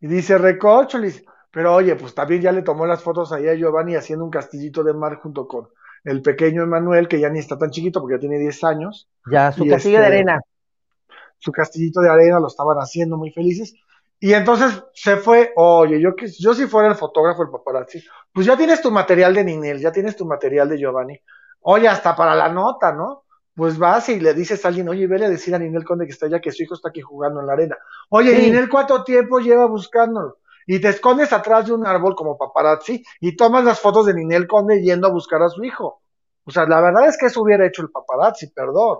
Y 0.00 0.06
dice, 0.06 0.38
Recorcholis. 0.38 1.24
Pero 1.50 1.74
oye, 1.74 1.96
pues 1.96 2.14
también 2.14 2.40
ya 2.40 2.52
le 2.52 2.62
tomó 2.62 2.86
las 2.86 3.02
fotos 3.02 3.32
ahí 3.32 3.48
a 3.48 3.54
Giovanni 3.54 3.96
haciendo 3.96 4.24
un 4.24 4.30
castillito 4.30 4.84
de 4.84 4.94
mar 4.94 5.16
junto 5.16 5.48
con 5.48 5.68
el 6.04 6.22
pequeño 6.22 6.62
Emanuel, 6.62 7.08
que 7.08 7.20
ya 7.20 7.28
ni 7.28 7.40
está 7.40 7.58
tan 7.58 7.70
chiquito 7.70 8.00
porque 8.00 8.16
ya 8.16 8.20
tiene 8.20 8.38
10 8.38 8.64
años. 8.64 9.08
Ya, 9.30 9.52
su 9.52 9.66
castillo 9.66 9.98
de 9.98 10.04
este, 10.04 10.16
arena. 10.16 10.40
Su 11.38 11.52
castillito 11.52 12.00
de 12.00 12.08
arena 12.08 12.40
lo 12.40 12.46
estaban 12.46 12.78
haciendo 12.78 13.16
muy 13.16 13.32
felices. 13.32 13.74
Y 14.18 14.32
entonces 14.32 14.84
se 14.92 15.16
fue, 15.16 15.52
oye, 15.56 16.00
yo, 16.00 16.10
yo 16.38 16.54
si 16.54 16.66
fuera 16.66 16.88
el 16.88 16.94
fotógrafo, 16.94 17.42
el 17.42 17.48
paparazzi, 17.48 18.02
pues 18.32 18.46
ya 18.46 18.56
tienes 18.56 18.82
tu 18.82 18.90
material 18.90 19.34
de 19.34 19.44
Ninel, 19.44 19.80
ya 19.80 19.90
tienes 19.90 20.14
tu 20.14 20.26
material 20.26 20.68
de 20.68 20.78
Giovanni. 20.78 21.20
Oye, 21.62 21.88
hasta 21.88 22.14
para 22.14 22.34
la 22.34 22.50
nota, 22.50 22.92
¿no? 22.92 23.19
Pues 23.54 23.78
vas 23.78 24.08
y 24.08 24.20
le 24.20 24.32
dices 24.32 24.64
a 24.64 24.68
alguien, 24.68 24.88
oye, 24.88 25.06
vele 25.06 25.26
a 25.26 25.30
decir 25.30 25.54
a 25.54 25.58
Ninel 25.58 25.84
Conde 25.84 26.06
que 26.06 26.12
está 26.12 26.26
allá, 26.26 26.40
que 26.40 26.52
su 26.52 26.62
hijo 26.62 26.74
está 26.74 26.88
aquí 26.90 27.00
jugando 27.00 27.40
en 27.40 27.46
la 27.46 27.52
arena. 27.52 27.76
Oye, 28.08 28.36
Ninel, 28.38 28.68
¿cuánto 28.68 29.02
tiempo 29.04 29.38
lleva 29.40 29.66
buscándolo? 29.66 30.38
Y 30.66 30.80
te 30.80 30.88
escondes 30.88 31.32
atrás 31.32 31.66
de 31.66 31.72
un 31.72 31.86
árbol 31.86 32.14
como 32.14 32.38
paparazzi 32.38 33.02
y 33.20 33.36
tomas 33.36 33.64
las 33.64 33.80
fotos 33.80 34.06
de 34.06 34.14
Ninel 34.14 34.46
Conde 34.46 34.80
yendo 34.80 35.08
a 35.08 35.12
buscar 35.12 35.42
a 35.42 35.48
su 35.48 35.64
hijo. 35.64 36.02
O 36.44 36.50
sea, 36.50 36.66
la 36.66 36.80
verdad 36.80 37.08
es 37.08 37.18
que 37.18 37.26
eso 37.26 37.42
hubiera 37.42 37.66
hecho 37.66 37.82
el 37.82 37.90
paparazzi, 37.90 38.48
perdón. 38.48 38.98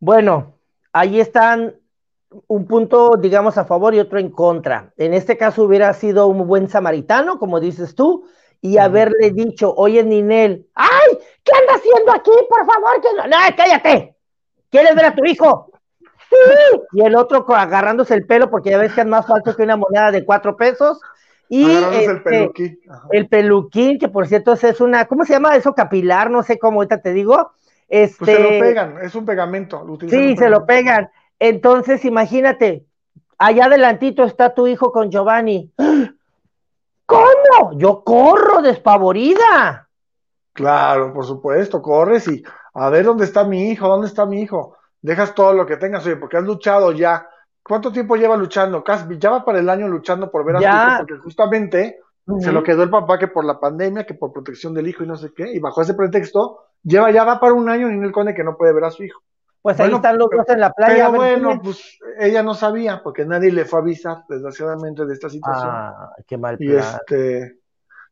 Bueno, 0.00 0.58
ahí 0.92 1.20
están 1.20 1.76
un 2.46 2.66
punto, 2.66 3.16
digamos, 3.16 3.58
a 3.58 3.64
favor 3.64 3.94
y 3.94 4.00
otro 4.00 4.18
en 4.18 4.30
contra. 4.30 4.92
En 4.96 5.14
este 5.14 5.36
caso 5.36 5.64
hubiera 5.64 5.92
sido 5.94 6.26
un 6.26 6.46
buen 6.46 6.68
samaritano, 6.68 7.38
como 7.38 7.60
dices 7.60 7.94
tú, 7.94 8.26
y 8.64 8.78
haberle 8.78 9.30
dicho, 9.30 9.74
oye, 9.76 10.02
Ninel, 10.02 10.66
¡ay! 10.74 11.18
¿Qué 11.42 11.52
anda 11.54 11.74
haciendo 11.74 12.12
aquí? 12.12 12.30
Por 12.48 12.64
favor, 12.64 12.98
que 13.02 13.08
no. 13.14 13.26
¡No, 13.26 13.36
cállate! 13.54 14.16
¿Quieres 14.70 14.96
ver 14.96 15.04
a 15.04 15.14
tu 15.14 15.22
hijo? 15.26 15.70
¡Sí! 16.30 16.80
Y 16.94 17.02
el 17.02 17.14
otro 17.14 17.44
agarrándose 17.54 18.14
el 18.14 18.24
pelo, 18.24 18.50
porque 18.50 18.70
ya 18.70 18.78
ves 18.78 18.94
que 18.94 19.02
es 19.02 19.06
más 19.06 19.26
falso 19.26 19.54
que 19.54 19.64
una 19.64 19.76
moneda 19.76 20.10
de 20.10 20.24
cuatro 20.24 20.56
pesos. 20.56 20.98
Y 21.50 21.70
el 21.70 21.84
este, 21.92 22.20
peluquín. 22.20 22.78
el 23.10 23.28
peluquín, 23.28 23.98
que 23.98 24.08
por 24.08 24.26
cierto 24.26 24.54
es 24.54 24.80
una, 24.80 25.04
¿cómo 25.04 25.26
se 25.26 25.34
llama 25.34 25.54
eso? 25.56 25.74
Capilar, 25.74 26.30
no 26.30 26.42
sé 26.42 26.58
cómo 26.58 26.78
ahorita 26.78 27.02
te 27.02 27.12
digo. 27.12 27.50
Este, 27.86 28.16
pues 28.24 28.30
se 28.34 28.42
lo 28.42 28.48
este 28.48 28.60
pegan, 28.60 28.98
es 29.02 29.14
un 29.14 29.26
pegamento. 29.26 29.98
sí, 30.08 30.38
se 30.38 30.48
lo 30.48 30.64
pegan. 30.64 31.10
Entonces, 31.38 32.02
imagínate, 32.06 32.86
allá 33.36 33.66
adelantito 33.66 34.24
está 34.24 34.54
tu 34.54 34.66
hijo 34.66 34.90
con 34.90 35.10
Giovanni. 35.10 35.70
¿Cómo? 37.06 37.78
Yo 37.78 38.02
corro 38.02 38.62
despavorida. 38.62 39.88
Claro, 40.52 41.12
por 41.12 41.24
supuesto, 41.24 41.82
corres 41.82 42.28
y 42.28 42.42
a 42.74 42.88
ver 42.88 43.04
dónde 43.04 43.24
está 43.24 43.44
mi 43.44 43.70
hijo, 43.70 43.88
dónde 43.88 44.06
está 44.06 44.24
mi 44.24 44.40
hijo. 44.40 44.76
Dejas 45.02 45.34
todo 45.34 45.52
lo 45.52 45.66
que 45.66 45.76
tengas, 45.76 46.06
oye, 46.06 46.16
porque 46.16 46.36
has 46.36 46.44
luchado 46.44 46.92
ya. 46.92 47.28
¿Cuánto 47.62 47.92
tiempo 47.92 48.16
lleva 48.16 48.36
luchando? 48.36 48.84
Ya 49.18 49.30
va 49.30 49.44
para 49.44 49.58
el 49.58 49.68
año 49.68 49.88
luchando 49.88 50.30
por 50.30 50.44
ver 50.44 50.56
a 50.56 50.58
su 50.60 50.64
hijo, 50.64 50.98
porque 50.98 51.22
justamente 51.22 52.00
se 52.40 52.52
lo 52.52 52.62
quedó 52.62 52.82
el 52.82 52.90
papá 52.90 53.18
que 53.18 53.28
por 53.28 53.44
la 53.44 53.58
pandemia, 53.58 54.06
que 54.06 54.14
por 54.14 54.32
protección 54.32 54.72
del 54.74 54.88
hijo 54.88 55.02
y 55.04 55.06
no 55.06 55.16
sé 55.16 55.32
qué, 55.34 55.52
y 55.52 55.58
bajo 55.58 55.82
ese 55.82 55.94
pretexto, 55.94 56.60
lleva 56.82 57.10
ya 57.10 57.24
va 57.24 57.40
para 57.40 57.52
un 57.52 57.68
año 57.68 57.88
ni 57.88 58.04
el 58.04 58.12
Conde 58.12 58.34
que 58.34 58.44
no 58.44 58.56
puede 58.56 58.72
ver 58.72 58.84
a 58.84 58.90
su 58.90 59.02
hijo. 59.04 59.20
Pues 59.64 59.80
ahí 59.80 59.94
están 59.94 60.18
los 60.18 60.28
dos 60.28 60.46
en 60.50 60.60
la 60.60 60.74
playa. 60.74 61.06
Pero 61.10 61.12
bueno, 61.12 61.58
pues 61.64 61.98
ella 62.18 62.42
no 62.42 62.52
sabía, 62.52 63.02
porque 63.02 63.24
nadie 63.24 63.50
le 63.50 63.64
fue 63.64 63.78
a 63.78 63.82
avisar, 63.82 64.18
desgraciadamente, 64.28 65.06
de 65.06 65.14
esta 65.14 65.30
situación. 65.30 65.70
Ah, 65.72 66.10
qué 66.26 66.36
mal 66.36 66.58
plan. 66.58 66.70
Y 66.70 66.76
este, 66.76 67.60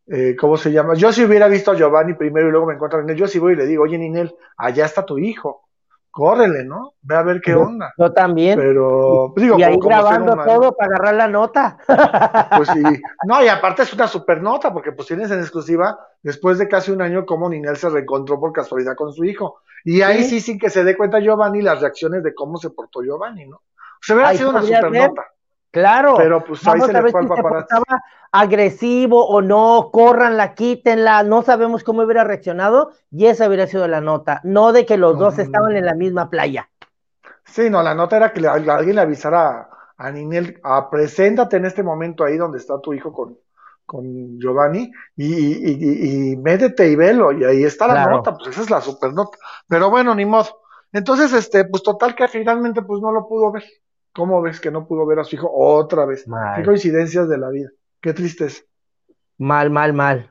eh, 0.06 0.34
¿cómo 0.34 0.56
se 0.56 0.72
llama? 0.72 0.94
Yo 0.94 1.12
si 1.12 1.22
hubiera 1.22 1.48
visto 1.48 1.70
a 1.70 1.74
Giovanni 1.74 2.14
primero 2.14 2.48
y 2.48 2.52
luego 2.52 2.64
me 2.64 2.72
encuentro 2.72 3.00
en 3.00 3.10
él, 3.10 3.16
yo 3.16 3.28
sí 3.28 3.38
voy 3.38 3.52
y 3.52 3.56
le 3.56 3.66
digo, 3.66 3.82
oye, 3.82 3.98
Ninel, 3.98 4.34
allá 4.56 4.86
está 4.86 5.04
tu 5.04 5.18
hijo. 5.18 5.68
Córrele, 6.12 6.62
¿no? 6.62 6.92
Ve 7.00 7.16
a 7.16 7.22
ver 7.22 7.40
qué 7.40 7.54
onda. 7.54 7.94
Yo 7.96 8.12
también. 8.12 8.58
Pero, 8.58 9.32
pues, 9.34 9.44
digo, 9.44 9.58
y 9.58 9.62
ahí 9.62 9.78
grabando 9.80 10.36
todo 10.44 10.76
para 10.76 10.96
agarrar 10.96 11.14
la 11.14 11.28
nota. 11.28 11.78
Pues 12.56 12.68
sí. 12.68 12.82
No, 13.26 13.42
y 13.42 13.48
aparte 13.48 13.82
es 13.82 13.94
una 13.94 14.06
super 14.06 14.42
nota, 14.42 14.74
porque 14.74 14.92
pues 14.92 15.08
tienes 15.08 15.30
en 15.30 15.40
exclusiva, 15.40 15.98
después 16.22 16.58
de 16.58 16.68
casi 16.68 16.90
un 16.90 17.00
año, 17.00 17.24
cómo 17.24 17.48
Ninel 17.48 17.76
se 17.78 17.88
reencontró 17.88 18.38
por 18.38 18.52
casualidad 18.52 18.94
con 18.94 19.12
su 19.14 19.24
hijo. 19.24 19.60
Y 19.84 20.02
ahí 20.02 20.22
sí, 20.24 20.40
sin 20.40 20.58
que 20.58 20.68
se 20.68 20.84
dé 20.84 20.98
cuenta 20.98 21.18
Giovanni 21.18 21.62
las 21.62 21.80
reacciones 21.80 22.22
de 22.22 22.34
cómo 22.34 22.58
se 22.58 22.68
portó 22.70 23.02
Giovanni, 23.02 23.46
¿no? 23.46 23.62
Se 24.02 24.12
hubiera 24.12 24.34
sido 24.34 24.50
una 24.50 24.62
super 24.62 24.92
nota. 24.92 25.24
Claro. 25.72 26.14
Pero 26.16 26.44
pues 26.44 26.66
ahí 26.68 26.80
se 26.82 26.90
a 26.96 27.02
le 27.02 27.10
fue 27.10 27.22
si 27.22 27.28
se 27.28 27.42
agresivo 28.30 29.26
o 29.26 29.42
no, 29.42 29.90
córranla, 29.92 30.54
quítenla, 30.54 31.22
no 31.22 31.42
sabemos 31.42 31.82
cómo 31.84 32.02
hubiera 32.02 32.24
reaccionado 32.24 32.92
y 33.10 33.26
esa 33.26 33.46
hubiera 33.48 33.66
sido 33.66 33.88
la 33.88 34.00
nota, 34.00 34.40
no 34.44 34.72
de 34.72 34.86
que 34.86 34.96
los 34.96 35.18
dos 35.18 35.38
estaban 35.38 35.76
en 35.76 35.84
la 35.86 35.94
misma 35.94 36.30
playa. 36.30 36.70
Sí, 37.44 37.68
no, 37.70 37.82
la 37.82 37.94
nota 37.94 38.16
era 38.16 38.32
que 38.32 38.40
le- 38.40 38.48
alguien 38.48 38.96
le 38.96 39.02
avisara 39.02 39.48
a, 39.50 39.68
a 39.96 40.10
Ninel, 40.10 40.60
a 40.62 40.88
preséntate 40.90 41.56
en 41.56 41.66
este 41.66 41.82
momento 41.82 42.24
ahí 42.24 42.36
donde 42.36 42.58
está 42.58 42.80
tu 42.80 42.94
hijo 42.94 43.12
con, 43.12 43.38
con 43.84 44.38
Giovanni 44.38 44.90
y, 45.16 45.26
y, 45.26 45.76
y- 45.78 46.32
y 46.32 46.36
métete 46.36 46.88
y 46.88 46.96
velo, 46.96 47.32
y 47.32 47.44
ahí 47.44 47.64
está 47.64 47.86
la 47.86 47.94
Claro. 47.94 48.16
nota, 48.16 48.34
pues 48.36 48.48
esa 48.50 48.62
es 48.62 48.70
la 48.70 48.80
super 48.80 49.12
nota. 49.12 49.36
Pero 49.68 49.90
bueno, 49.90 50.14
ni 50.14 50.24
modo. 50.24 50.62
Entonces, 50.92 51.32
este, 51.32 51.64
pues 51.66 51.82
total 51.82 52.14
que 52.14 52.28
finalmente 52.28 52.82
pues 52.82 53.00
no 53.00 53.12
lo 53.12 53.26
pudo 53.28 53.52
ver. 53.52 53.64
¿Cómo 54.14 54.42
ves 54.42 54.60
que 54.60 54.70
no 54.70 54.86
pudo 54.86 55.06
ver 55.06 55.18
a 55.18 55.24
su 55.24 55.36
hijo 55.36 55.50
otra 55.52 56.04
vez? 56.04 56.28
Mal. 56.28 56.56
Qué 56.56 56.64
coincidencias 56.64 57.28
de 57.28 57.38
la 57.38 57.48
vida. 57.48 57.70
Qué 58.00 58.12
tristeza. 58.12 58.62
Mal, 59.38 59.70
mal, 59.70 59.92
mal. 59.92 60.30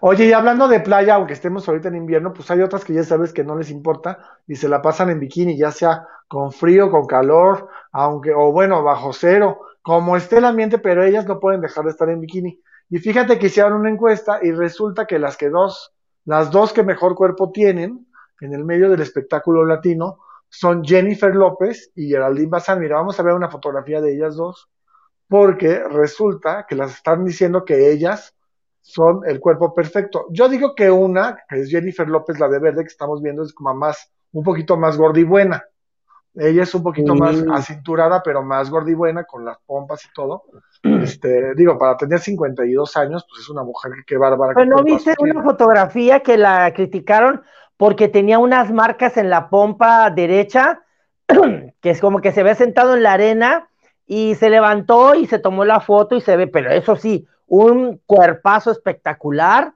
Oye, 0.00 0.26
y 0.26 0.32
hablando 0.32 0.68
de 0.68 0.80
playa, 0.80 1.16
aunque 1.16 1.32
estemos 1.32 1.68
ahorita 1.68 1.88
en 1.88 1.96
invierno, 1.96 2.32
pues 2.32 2.50
hay 2.50 2.60
otras 2.60 2.84
que 2.84 2.94
ya 2.94 3.04
sabes 3.04 3.32
que 3.32 3.44
no 3.44 3.56
les 3.56 3.70
importa 3.70 4.40
y 4.46 4.56
se 4.56 4.68
la 4.68 4.80
pasan 4.80 5.10
en 5.10 5.20
bikini, 5.20 5.56
ya 5.56 5.70
sea 5.70 6.06
con 6.28 6.52
frío, 6.52 6.90
con 6.90 7.06
calor, 7.06 7.68
aunque, 7.90 8.32
o 8.32 8.52
bueno, 8.52 8.82
bajo 8.82 9.12
cero, 9.12 9.60
como 9.82 10.16
esté 10.16 10.38
el 10.38 10.44
ambiente, 10.44 10.78
pero 10.78 11.04
ellas 11.04 11.26
no 11.26 11.40
pueden 11.40 11.60
dejar 11.60 11.84
de 11.84 11.90
estar 11.90 12.08
en 12.08 12.20
bikini. 12.20 12.60
Y 12.90 12.98
fíjate 12.98 13.38
que 13.38 13.46
hicieron 13.46 13.74
una 13.74 13.90
encuesta 13.90 14.38
y 14.42 14.52
resulta 14.52 15.06
que 15.06 15.18
las 15.18 15.36
que 15.36 15.50
dos, 15.50 15.92
las 16.24 16.50
dos 16.50 16.72
que 16.72 16.82
mejor 16.82 17.14
cuerpo 17.14 17.50
tienen 17.50 18.06
en 18.40 18.52
el 18.54 18.64
medio 18.64 18.88
del 18.90 19.00
espectáculo 19.00 19.64
latino 19.64 20.18
son 20.52 20.84
Jennifer 20.84 21.34
López 21.34 21.90
y 21.96 22.08
Geraldine 22.08 22.50
Bazán. 22.50 22.78
Mira, 22.78 22.96
vamos 22.96 23.18
a 23.18 23.22
ver 23.22 23.32
una 23.32 23.48
fotografía 23.48 24.02
de 24.02 24.14
ellas 24.14 24.36
dos, 24.36 24.68
porque 25.26 25.82
resulta 25.82 26.66
que 26.68 26.76
las 26.76 26.94
están 26.94 27.24
diciendo 27.24 27.64
que 27.64 27.90
ellas 27.90 28.36
son 28.82 29.22
el 29.26 29.40
cuerpo 29.40 29.72
perfecto. 29.72 30.26
Yo 30.30 30.50
digo 30.50 30.74
que 30.74 30.90
una, 30.90 31.38
que 31.48 31.60
es 31.60 31.70
Jennifer 31.70 32.06
López, 32.06 32.38
la 32.38 32.48
de 32.48 32.58
verde 32.58 32.82
que 32.82 32.88
estamos 32.88 33.22
viendo, 33.22 33.42
es 33.42 33.54
como 33.54 33.72
más, 33.72 34.12
un 34.32 34.44
poquito 34.44 34.76
más 34.76 34.98
gorda 34.98 35.20
y 35.20 35.24
buena. 35.24 35.64
Ella 36.34 36.64
es 36.64 36.74
un 36.74 36.82
poquito 36.82 37.14
más 37.14 37.42
acinturada, 37.50 38.22
pero 38.22 38.42
más 38.42 38.70
gorda 38.70 38.90
y 38.90 38.94
buena, 38.94 39.24
con 39.24 39.46
las 39.46 39.58
pompas 39.64 40.04
y 40.04 40.12
todo. 40.12 40.44
Este, 40.82 41.54
digo, 41.54 41.78
para 41.78 41.96
tener 41.96 42.18
52 42.18 42.96
años, 42.98 43.24
pues 43.28 43.42
es 43.42 43.48
una 43.48 43.62
mujer 43.62 43.92
que 43.96 44.02
qué 44.06 44.16
bárbara. 44.18 44.52
Pero 44.54 44.66
no 44.66 44.82
viste 44.82 45.14
una 45.18 45.42
fotografía 45.42 46.20
que 46.20 46.36
la 46.36 46.72
criticaron 46.74 47.42
porque 47.82 48.06
tenía 48.06 48.38
unas 48.38 48.70
marcas 48.70 49.16
en 49.16 49.28
la 49.28 49.50
pompa 49.50 50.08
derecha, 50.10 50.82
que 51.80 51.90
es 51.90 52.00
como 52.00 52.20
que 52.20 52.30
se 52.30 52.44
ve 52.44 52.54
sentado 52.54 52.94
en 52.94 53.02
la 53.02 53.14
arena 53.14 53.70
y 54.06 54.36
se 54.36 54.50
levantó 54.50 55.16
y 55.16 55.26
se 55.26 55.40
tomó 55.40 55.64
la 55.64 55.80
foto 55.80 56.14
y 56.14 56.20
se 56.20 56.36
ve, 56.36 56.46
pero 56.46 56.70
eso 56.70 56.94
sí, 56.94 57.26
un 57.48 58.00
cuerpazo 58.06 58.70
espectacular, 58.70 59.74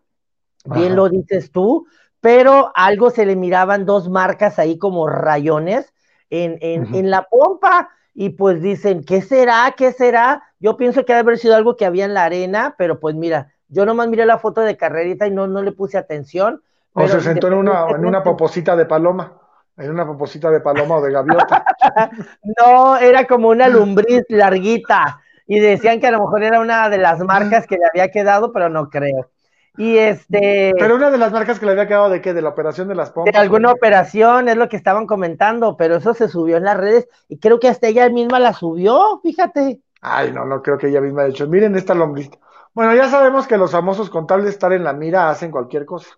bien 0.66 0.94
lo 0.94 1.08
dices 1.08 1.50
tú, 1.50 1.88
pero 2.20 2.70
algo 2.76 3.10
se 3.10 3.26
le 3.26 3.34
miraban 3.34 3.86
dos 3.86 4.08
marcas 4.08 4.60
ahí 4.60 4.78
como 4.78 5.08
rayones 5.08 5.92
en, 6.30 6.58
en, 6.60 6.94
en 6.94 7.10
la 7.10 7.22
pompa. 7.22 7.88
Y 8.14 8.30
pues 8.30 8.62
dicen, 8.62 9.02
¿qué 9.02 9.20
será? 9.20 9.74
¿Qué 9.76 9.90
será? 9.90 10.44
Yo 10.60 10.76
pienso 10.76 11.04
que 11.04 11.12
ha 11.12 11.16
de 11.16 11.22
haber 11.22 11.38
sido 11.38 11.56
algo 11.56 11.76
que 11.76 11.86
había 11.86 12.04
en 12.04 12.14
la 12.14 12.22
arena, 12.22 12.76
pero 12.78 13.00
pues 13.00 13.16
mira, 13.16 13.52
yo 13.66 13.84
nomás 13.84 14.06
miré 14.06 14.26
la 14.26 14.38
foto 14.38 14.60
de 14.60 14.76
carrerita 14.76 15.26
y 15.26 15.32
no, 15.32 15.48
no 15.48 15.60
le 15.60 15.72
puse 15.72 15.98
atención. 15.98 16.62
O 16.98 17.06
se 17.06 17.20
sentó 17.20 17.48
en 17.48 17.54
una, 17.54 17.90
en 17.90 18.06
una 18.06 18.22
poposita 18.22 18.74
de 18.74 18.86
paloma, 18.86 19.34
en 19.76 19.90
una 19.90 20.06
poposita 20.06 20.50
de 20.50 20.60
paloma 20.60 20.96
o 20.96 21.02
de 21.02 21.12
gaviota. 21.12 21.64
No, 22.58 22.96
era 22.96 23.26
como 23.26 23.48
una 23.48 23.68
lumbriz 23.68 24.24
larguita. 24.28 25.20
Y 25.46 25.60
decían 25.60 26.00
que 26.00 26.08
a 26.08 26.10
lo 26.10 26.20
mejor 26.20 26.42
era 26.42 26.58
una 26.58 26.88
de 26.88 26.98
las 26.98 27.20
marcas 27.20 27.66
que 27.66 27.76
le 27.76 27.84
había 27.86 28.10
quedado, 28.10 28.50
pero 28.50 28.68
no 28.68 28.88
creo. 28.88 29.30
Y 29.76 29.98
este, 29.98 30.72
Pero 30.78 30.96
una 30.96 31.10
de 31.10 31.18
las 31.18 31.32
marcas 31.32 31.60
que 31.60 31.66
le 31.66 31.72
había 31.72 31.86
quedado 31.86 32.08
de 32.08 32.22
qué, 32.22 32.32
de 32.32 32.40
la 32.40 32.48
operación 32.48 32.88
de 32.88 32.94
las 32.94 33.10
pompas. 33.10 33.32
de 33.32 33.38
alguna 33.38 33.70
operación, 33.70 34.48
es 34.48 34.56
lo 34.56 34.68
que 34.68 34.76
estaban 34.76 35.06
comentando, 35.06 35.76
pero 35.76 35.96
eso 35.96 36.14
se 36.14 36.28
subió 36.28 36.56
en 36.56 36.64
las 36.64 36.78
redes 36.78 37.08
y 37.28 37.38
creo 37.38 37.60
que 37.60 37.68
hasta 37.68 37.88
ella 37.88 38.08
misma 38.08 38.40
la 38.40 38.54
subió, 38.54 39.20
fíjate. 39.22 39.80
Ay, 40.00 40.32
no, 40.32 40.46
no 40.46 40.62
creo 40.62 40.78
que 40.78 40.88
ella 40.88 41.02
misma 41.02 41.22
haya 41.22 41.32
dicho. 41.32 41.46
Miren 41.46 41.76
esta 41.76 41.94
lombriz. 41.94 42.30
Bueno, 42.72 42.94
ya 42.94 43.08
sabemos 43.08 43.46
que 43.46 43.58
los 43.58 43.70
famosos 43.70 44.08
con 44.08 44.26
tal 44.26 44.44
de 44.44 44.50
estar 44.50 44.72
en 44.72 44.82
la 44.82 44.94
mira 44.94 45.28
hacen 45.28 45.50
cualquier 45.50 45.84
cosa. 45.84 46.08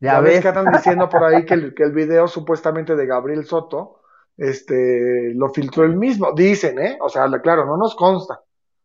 Ya, 0.00 0.14
Ya 0.14 0.20
ves 0.20 0.32
ves. 0.34 0.42
que 0.42 0.48
andan 0.48 0.72
diciendo 0.72 1.08
por 1.08 1.24
ahí 1.24 1.44
que 1.44 1.54
el, 1.54 1.74
que 1.74 1.82
el 1.84 1.92
video 1.92 2.26
supuestamente 2.26 2.96
de 2.96 3.06
Gabriel 3.06 3.44
Soto, 3.44 4.00
este, 4.36 5.32
lo 5.34 5.50
filtró 5.50 5.84
él 5.84 5.96
mismo. 5.96 6.32
Dicen, 6.32 6.78
¿eh? 6.78 6.98
O 7.02 7.08
sea, 7.08 7.28
la- 7.28 7.40
claro, 7.42 7.66
no 7.66 7.76
nos 7.76 7.94
consta. 7.94 8.40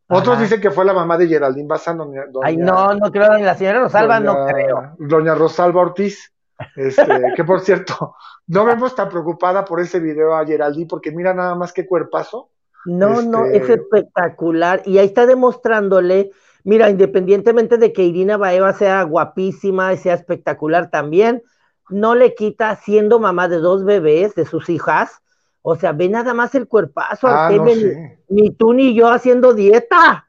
Otros 0.08 0.36
Ajá. 0.36 0.44
dicen 0.44 0.62
que 0.62 0.70
fue 0.72 0.86
la 0.86 0.94
mamá 0.94 1.18
de 1.18 1.28
Geraldine 1.28 1.68
Bazán, 1.68 1.98
doña, 1.98 2.26
doña- 2.30 2.46
Ay, 2.48 2.58
no, 2.58 2.94
no 2.94 3.12
creo, 3.12 3.34
ni 3.38 3.42
la 3.44 3.56
señora 3.56 3.80
Rosalba, 3.80 4.20
no 4.20 4.46
creo. 4.46 4.96
Doña 5.00 5.34
Rosalba 5.34 5.82
Ortiz, 5.82 6.32
este, 6.76 7.34
que 7.36 7.44
por 7.44 7.62
cierto, 7.62 8.16
no 8.48 8.66
vemos 8.66 8.94
tan 8.94 9.10
preocupada 9.10 9.66
por 9.66 9.80
ese 9.80 10.00
video 10.00 10.36
a 10.36 10.46
Geraldine, 10.46 10.88
porque 10.88 11.12
mira 11.12 11.34
nada 11.34 11.56
más 11.56 11.74
qué 11.74 11.88
cuerpazo. 11.88 12.50
No, 12.86 13.24
no, 13.24 13.46
es 13.46 13.62
Este- 13.62 13.74
espectacular. 13.76 14.84
Y 14.86 15.00
ahí 15.00 15.08
está 15.08 15.26
demostrándole, 15.26 16.30
mira, 16.66 16.90
independientemente 16.90 17.78
de 17.78 17.94
que 17.94 18.04
Irina 18.04 18.36
Baeva 18.36 18.74
sea 18.74 19.04
guapísima 19.04 19.94
y 19.94 19.98
sea 19.98 20.16
espectacular 20.16 20.90
también, 20.92 21.42
no 21.90 22.16
le 22.16 22.36
quita 22.36 22.76
siendo 22.76 23.20
mamá 23.20 23.48
de 23.48 23.60
dos 23.60 23.86
bebés, 23.86 24.36
de 24.36 24.46
sus 24.46 24.68
hijas. 24.70 25.22
O 25.62 25.78
sea, 25.78 25.94
ve 25.94 26.10
nada 26.10 26.34
más 26.34 26.54
el 26.56 26.68
cuerpazo, 26.68 27.28
Ah, 27.30 27.50
no 27.56 27.64
ni- 27.66 27.76
sé. 27.76 28.20
ni 28.28 28.52
tú 28.52 28.74
ni 28.74 28.94
yo 28.94 29.10
haciendo 29.10 29.54
dieta. 29.54 30.26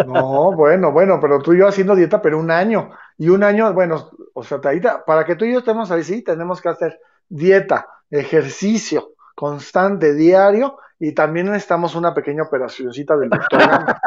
No, 0.00 0.52
bueno, 0.52 0.92
bueno, 0.92 1.18
pero 1.20 1.40
tú 1.40 1.52
y 1.54 1.58
yo 1.58 1.68
haciendo 1.68 1.94
dieta, 1.96 2.20
pero 2.22 2.38
un 2.38 2.50
año. 2.50 2.90
Y 3.16 3.28
un 3.28 3.42
año, 3.42 3.72
bueno, 3.72 4.10
o 4.32 4.42
sea, 4.44 4.60
te- 4.60 4.80
para 5.06 5.24
que 5.24 5.36
tú 5.36 5.44
y 5.44 5.52
yo 5.52 5.58
estemos 5.60 5.90
ahí, 5.90 6.04
sí, 6.04 6.22
tenemos 6.22 6.60
que 6.60 6.68
hacer 6.68 7.00
dieta, 7.28 7.86
ejercicio 8.10 9.12
constante, 9.34 10.14
diario, 10.14 10.78
y 10.98 11.12
también 11.12 11.46
necesitamos 11.46 11.94
una 11.94 12.12
pequeña 12.12 12.42
operacioncita 12.42 13.16
del 13.16 13.30
doctor 13.30 13.60
Gama. 13.60 14.00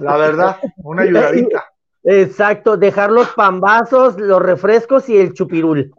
La 0.00 0.16
verdad, 0.16 0.56
una 0.82 1.02
ayudadita. 1.02 1.64
Exacto, 2.02 2.76
dejar 2.76 3.10
los 3.10 3.28
pambazos, 3.30 4.18
los 4.18 4.40
refrescos 4.40 5.08
y 5.08 5.18
el 5.18 5.34
chupirul. 5.34 5.92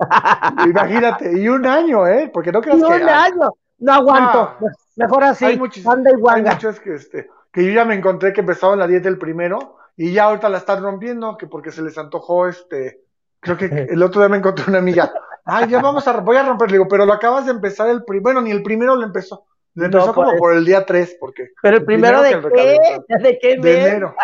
Imagínate, 0.65 1.39
y 1.39 1.47
un 1.47 1.65
año, 1.65 2.07
¿eh? 2.07 2.29
Porque 2.33 2.51
no 2.51 2.59
Y 2.59 2.63
creas 2.63 2.79
que... 2.79 3.03
un 3.03 3.09
año, 3.09 3.51
no 3.79 3.93
aguanto. 3.93 4.55
No. 4.59 4.67
Mejor 4.95 5.23
así, 5.23 5.45
Hay 5.45 5.57
muchos, 5.57 5.85
anda 5.85 6.11
y 6.11 6.13
hay 6.29 6.41
muchos 6.43 6.79
que, 6.79 6.95
este, 6.95 7.29
que 7.51 7.65
yo 7.65 7.71
ya 7.71 7.85
me 7.85 7.95
encontré 7.95 8.33
que 8.33 8.41
empezaban 8.41 8.79
la 8.79 8.87
dieta 8.87 9.09
el 9.09 9.17
primero 9.17 9.77
y 9.95 10.11
ya 10.11 10.25
ahorita 10.25 10.49
la 10.49 10.57
están 10.57 10.81
rompiendo, 10.81 11.37
que 11.37 11.47
porque 11.47 11.71
se 11.71 11.81
les 11.81 11.97
antojó 11.97 12.47
este, 12.47 13.01
creo 13.39 13.57
que 13.57 13.65
el 13.89 14.01
otro 14.01 14.21
día 14.21 14.29
me 14.29 14.37
encontré 14.37 14.65
una 14.67 14.79
amiga, 14.79 15.11
ay, 15.45 15.69
ya 15.69 15.81
vamos 15.81 16.07
a, 16.07 16.19
voy 16.19 16.37
a 16.37 16.43
romper, 16.43 16.71
le 16.71 16.77
digo, 16.77 16.87
pero 16.87 17.05
lo 17.05 17.13
acabas 17.13 17.45
de 17.45 17.51
empezar 17.51 17.89
el 17.89 18.03
primero, 18.03 18.23
bueno, 18.23 18.41
ni 18.41 18.51
el 18.51 18.63
primero 18.63 18.95
lo 18.95 19.03
empezó, 19.03 19.45
le 19.73 19.87
No, 19.87 19.99
empezó 19.99 20.13
como 20.13 20.35
por 20.37 20.53
el 20.53 20.65
día 20.65 20.85
3, 20.85 21.17
porque 21.19 21.49
Pero 21.61 21.77
el 21.77 21.85
primero, 21.85 22.21
de 22.21 22.31
qué? 22.53 22.79
¿De 23.19 23.39
qué 23.39 23.49
de 23.49 23.57
mes? 23.57 23.87
enero, 23.87 24.15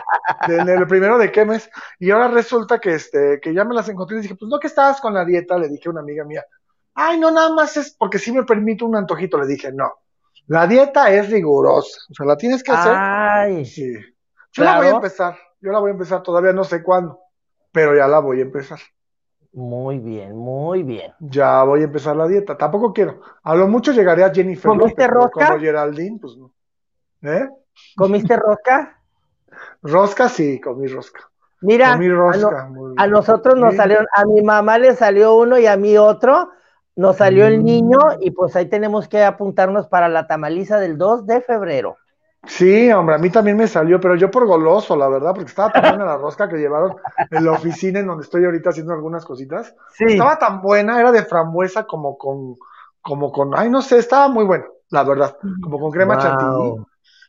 de 0.48 0.58
enero, 0.58 0.82
el 0.82 0.88
primero 0.88 1.18
de 1.18 1.32
qué 1.32 1.46
mes, 1.46 1.70
y 2.00 2.12
ahora 2.12 2.28
resulta 2.28 2.80
que 2.80 2.94
este, 2.94 3.40
que 3.42 3.54
ya 3.54 3.64
me 3.64 3.74
las 3.76 3.88
encontré 3.90 4.18
y 4.18 4.22
dije, 4.22 4.36
pues 4.36 4.50
no 4.50 4.60
que 4.60 4.68
estabas 4.68 5.00
con 5.00 5.14
la 5.14 5.26
dieta, 5.26 5.58
le 5.58 5.70
dije 5.70 5.88
a 5.88 5.92
una 5.92 6.02
amiga 6.02 6.26
mía, 6.26 6.46
ay, 6.94 7.20
no, 7.20 7.32
nada 7.32 7.54
más 7.54 7.78
es 7.78 7.96
porque 7.98 8.20
sí 8.20 8.32
me 8.32 8.44
permito 8.44 8.86
un 8.86 8.96
antojito, 8.96 9.40
le 9.40 9.48
dije, 9.48 9.72
no, 9.72 9.92
la 10.48 10.68
dieta 10.68 11.12
es 11.12 11.30
rigurosa, 11.30 12.00
o 12.10 12.14
sea, 12.14 12.26
la 12.26 12.38
tienes 12.38 12.64
que 12.64 12.72
hacer 12.72 12.94
Ay, 12.96 13.66
Sí. 13.66 13.94
Yo 14.54 14.64
la 14.64 14.78
voy 14.78 14.88
a 14.88 14.92
empezar. 14.92 15.38
Yo 15.62 15.72
la 15.72 15.80
voy 15.80 15.90
a 15.90 15.94
empezar, 15.94 16.24
todavía 16.24 16.54
no 16.54 16.64
sé 16.64 16.82
cuándo, 16.84 17.20
pero 17.72 17.96
ya 17.96 18.08
la 18.08 18.20
voy 18.20 18.40
a 18.40 18.44
empezar. 18.44 18.80
Muy 19.54 20.00
bien, 20.00 20.36
muy 20.36 20.84
bien. 20.84 21.14
Ya 21.20 21.64
voy 21.64 21.82
a 21.82 21.86
empezar 21.86 22.16
la 22.16 22.28
dieta. 22.28 22.58
Tampoco 22.58 22.94
quiero. 22.94 23.22
A 23.44 23.56
lo 23.56 23.68
mucho 23.68 23.92
llegaré 23.92 24.24
a 24.24 24.34
Jennifer 24.34 24.70
¿Comiste 24.70 25.04
López, 25.04 25.08
rosca? 25.10 25.48
como 25.48 25.60
Geraldine, 25.60 26.20
pues 26.22 26.38
no. 26.38 26.52
¿Eh? 27.24 27.48
¿Comiste 27.96 28.36
rosca? 28.36 29.00
Rosca, 29.82 30.30
sí, 30.30 30.60
comí 30.62 30.88
rosca. 30.88 31.22
Mira, 31.62 31.94
comí 31.94 32.06
a, 32.06 32.10
no- 32.10 32.16
rosca. 32.16 32.68
muy 32.68 32.94
a 32.98 33.08
nosotros 33.08 33.56
nos 33.56 33.72
Sí. 33.72 33.78
salieron, 33.78 34.06
a 34.16 34.26
mi 34.26 34.42
mamá 34.42 34.78
le 34.78 34.96
salió 34.96 35.36
uno 35.36 35.58
y 35.58 35.66
a 35.66 35.76
mí 35.78 35.98
otro, 35.98 36.50
nos 36.96 37.18
salió 37.18 37.48
el 37.48 37.60
Mm. 37.62 37.64
niño 37.66 37.98
y 38.20 38.32
pues 38.32 38.56
ahí 38.56 38.68
tenemos 38.68 39.08
que 39.08 39.24
apuntarnos 39.24 39.88
para 39.88 40.10
la 40.10 40.28
tamaliza 40.28 40.80
del 40.80 40.98
2 40.98 41.26
de 41.26 41.42
febrero. 41.42 41.98
Sí, 42.48 42.90
hombre, 42.92 43.16
a 43.16 43.18
mí 43.18 43.30
también 43.30 43.58
me 43.58 43.68
salió, 43.68 44.00
pero 44.00 44.16
yo 44.16 44.32
por 44.32 44.46
goloso, 44.48 44.96
la 44.96 45.08
verdad, 45.10 45.34
porque 45.34 45.50
estaba 45.50 45.72
tan 45.72 45.86
buena 45.86 46.06
la 46.06 46.18
rosca 46.18 46.48
que 46.48 46.58
llevaron 46.58 46.96
en 47.30 47.44
la 47.46 47.52
oficina 47.52 48.00
en 48.00 48.08
donde 48.08 48.24
estoy 48.24 48.46
ahorita 48.46 48.70
haciendo 48.70 48.94
algunas 48.94 49.26
cositas. 49.26 49.76
Sí, 49.98 50.06
Estaba 50.06 50.40
tan 50.40 50.62
buena, 50.62 51.00
era 51.00 51.12
de 51.12 51.26
frambuesa 51.26 51.86
como 51.86 52.18
con, 52.18 52.56
como 53.02 53.32
con, 53.32 53.52
ay, 53.58 53.70
no 53.70 53.82
sé, 53.82 53.98
estaba 53.98 54.30
muy 54.30 54.46
buena, 54.46 54.66
la 54.90 55.04
verdad, 55.04 55.38
como 55.60 55.80
con 55.80 55.92
crema 55.92 56.18
Wow. 56.18 56.18
chantilly. 56.18 56.80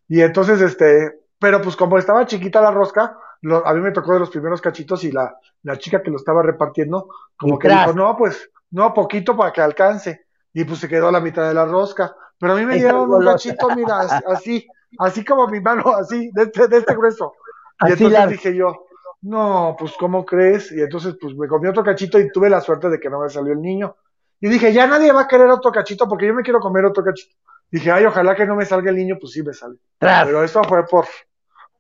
Y 0.09 0.20
entonces, 0.22 0.61
este, 0.61 1.20
pero 1.38 1.62
pues 1.62 1.76
como 1.76 1.98
estaba 1.98 2.26
chiquita 2.26 2.61
la 2.61 2.70
rosca, 2.70 3.18
lo- 3.42 3.66
a 3.66 3.74
mí 3.74 3.81
me 3.81 3.92
tocó 3.92 4.14
de 4.14 4.20
los 4.20 4.31
primeros 4.31 4.61
cachitos 4.61 5.04
y 5.04 5.12
la, 5.12 5.37
la 5.62 5.78
chica 5.78 6.02
que 6.02 6.11
lo 6.11 6.16
estaba 6.16 6.42
repartiendo, 6.42 7.09
como 7.37 7.57
Y 7.57 7.59
que 7.59 7.68
tras. 7.68 7.70
dijo, 7.70 7.92
no, 7.92 8.16
pues, 8.16 8.50
no, 8.70 8.94
poquito 8.94 9.37
para 9.37 9.52
que 9.52 9.61
alcance. 9.61 10.26
Y 10.52 10.64
pues 10.64 10.81
se 10.81 10.88
quedó 10.88 11.11
la 11.11 11.20
mitad 11.20 11.46
de 11.48 11.54
la 11.54 11.66
rosca. 11.66 12.14
Pero 12.38 12.52
a 12.54 12.57
mí 12.57 12.64
me 12.66 12.76
dieron 12.76 13.11
un 13.11 13.22
cachito, 13.22 13.70
mira, 13.72 14.00
as- 14.00 14.22
así, 14.26 14.72
así 14.98 15.24
como 15.24 15.46
mi 15.48 15.61
mano, 15.61 15.94
así, 15.94 16.31
de 16.33 16.42
este, 16.44 16.68
de 16.68 16.79
este 16.79 16.94
grueso. 16.94 17.35
Y 17.81 17.92
entonces 17.92 18.29
dije 18.31 18.57
yo, 18.57 18.87
no, 19.22 19.77
pues 19.79 19.94
¿cómo 19.98 20.24
crees? 20.24 20.72
Y 20.72 20.81
entonces 20.81 21.16
pues 21.20 21.35
me 21.37 21.48
comí 21.48 21.68
otro 21.68 21.83
cachito 21.85 22.18
y 22.18 22.31
tuve 22.31 22.48
la 22.51 22.61
suerte 22.61 22.88
de 22.88 22.98
que 22.98 23.11
no 23.11 23.20
me 23.20 23.29
salió 23.29 23.53
el 23.53 23.61
niño. 23.61 23.96
Y 24.40 24.48
dije, 24.48 24.72
ya 24.72 24.87
nadie 24.87 25.12
va 25.12 25.22
a 25.22 25.29
querer 25.29 25.48
otro 25.48 25.72
cachito 25.72 26.09
porque 26.09 26.27
yo 26.27 26.35
me 26.35 26.42
quiero 26.42 26.61
comer 26.61 26.85
otro 26.85 27.03
cachito. 27.03 27.35
Dije, 27.70 27.90
ay, 27.90 28.07
ojalá 28.07 28.35
que 28.35 28.46
no 28.46 28.55
me 28.55 28.64
salga 28.64 28.90
el 28.90 28.96
niño, 28.96 29.16
pues 29.20 29.33
sí 29.33 29.42
me 29.42 29.53
sale. 29.53 29.77
Pero 29.98 30.42
eso 30.42 30.62
fue 30.64 30.87
por, 30.87 31.07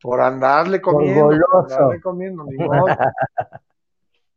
por 0.02 0.20
andarle 0.20 0.80
comiendo. 0.80 1.28
Por 1.28 1.72
andarle 1.72 2.00
comiendo, 2.00 2.44
ni 2.44 2.56
modo. 2.56 2.86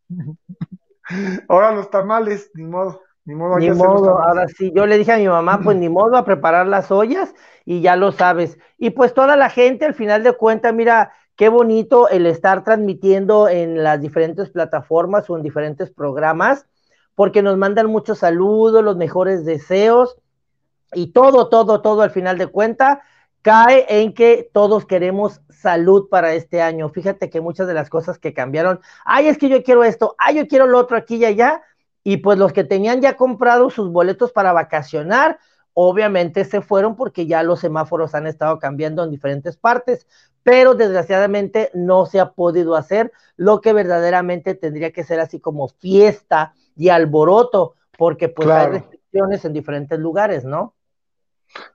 Ahora 1.50 1.72
los 1.74 1.90
tamales, 1.90 2.52
ni 2.54 2.64
modo. 2.64 3.02
Ni 3.24 3.36
modo, 3.36 3.58
ni 3.58 3.70
modo 3.70 4.20
ahora 4.20 4.48
sí, 4.48 4.72
yo 4.74 4.88
le 4.88 4.98
dije 4.98 5.12
a 5.12 5.18
mi 5.18 5.28
mamá, 5.28 5.62
pues 5.64 5.78
ni 5.78 5.90
modo 5.90 6.18
a 6.18 6.26
preparar 6.26 6.66
las 6.66 6.92
ollas 6.92 7.34
y 7.66 7.82
ya 7.82 7.96
lo 7.96 8.12
sabes. 8.12 8.58
Y 8.78 8.90
pues 8.92 9.14
toda 9.14 9.36
la 9.36 9.50
gente, 9.50 9.86
al 9.86 9.94
final 9.94 10.24
de 10.24 10.34
cuentas, 10.34 10.74
mira, 10.74 11.14
qué 11.36 11.50
bonito 11.50 12.10
el 12.10 12.26
estar 12.26 12.64
transmitiendo 12.64 13.48
en 13.48 13.84
las 13.84 14.02
diferentes 14.02 14.50
plataformas 14.50 15.30
o 15.30 15.38
en 15.38 15.44
diferentes 15.44 15.92
programas, 15.92 16.66
porque 17.14 17.44
nos 17.44 17.58
mandan 17.58 17.88
muchos 17.88 18.20
saludos, 18.20 18.84
los 18.84 18.98
mejores 18.98 19.46
deseos 19.46 20.18
y 20.94 21.14
todo, 21.14 21.50
todo, 21.50 21.82
todo 21.82 22.02
al 22.02 22.12
final 22.12 22.38
de 22.38 22.48
cuentas 22.48 23.00
cae 23.42 23.86
en 23.90 24.14
que 24.14 24.50
todos 24.54 24.86
queremos 24.86 25.42
salud 25.50 26.10
para 26.10 26.34
este 26.34 26.62
año. 26.62 26.90
Fíjate 26.90 27.30
que 27.30 27.42
muchas 27.42 27.68
de 27.68 27.74
las 27.74 27.90
cosas 27.90 28.20
que 28.20 28.34
cambiaron, 28.34 28.80
ay, 29.06 29.28
es 29.28 29.38
que 29.38 29.50
yo 29.50 29.64
quiero 29.64 29.84
esto, 29.84 30.16
ay, 30.18 30.36
yo 30.36 30.48
quiero 30.48 30.68
lo 30.68 30.78
otro 30.78 30.98
aquí 30.98 31.16
y 31.16 31.26
allá, 31.26 31.62
y 32.04 32.18
pues 32.18 32.38
los 32.38 32.54
que 32.54 32.64
tenían 32.64 33.02
ya 33.02 33.16
comprado 33.16 33.70
sus 33.70 33.92
boletos 33.92 34.32
para 34.32 34.54
vacacionar, 34.54 35.40
obviamente 35.74 36.46
se 36.46 36.62
fueron 36.62 36.96
porque 36.96 37.28
ya 37.28 37.44
los 37.44 37.60
semáforos 37.60 38.16
han 38.16 38.28
estado 38.28 38.60
cambiando 38.60 39.04
en 39.04 39.12
diferentes 39.12 39.58
partes, 39.58 40.08
pero 40.44 40.74
desgraciadamente 40.74 41.70
no 41.74 42.06
se 42.06 42.20
ha 42.20 42.32
podido 42.32 42.76
hacer 42.76 43.12
lo 43.38 43.62
que 43.62 43.74
verdaderamente 43.74 44.56
tendría 44.56 44.92
que 44.92 45.04
ser 45.04 45.20
así 45.20 45.40
como 45.40 45.68
fiesta 45.68 46.54
y 46.76 46.90
alboroto, 46.90 47.76
porque 47.98 48.30
pues 48.30 48.50
hay 48.50 48.68
restricciones 48.68 49.46
en 49.46 49.54
diferentes 49.54 50.00
lugares, 50.00 50.44
¿no? 50.44 50.74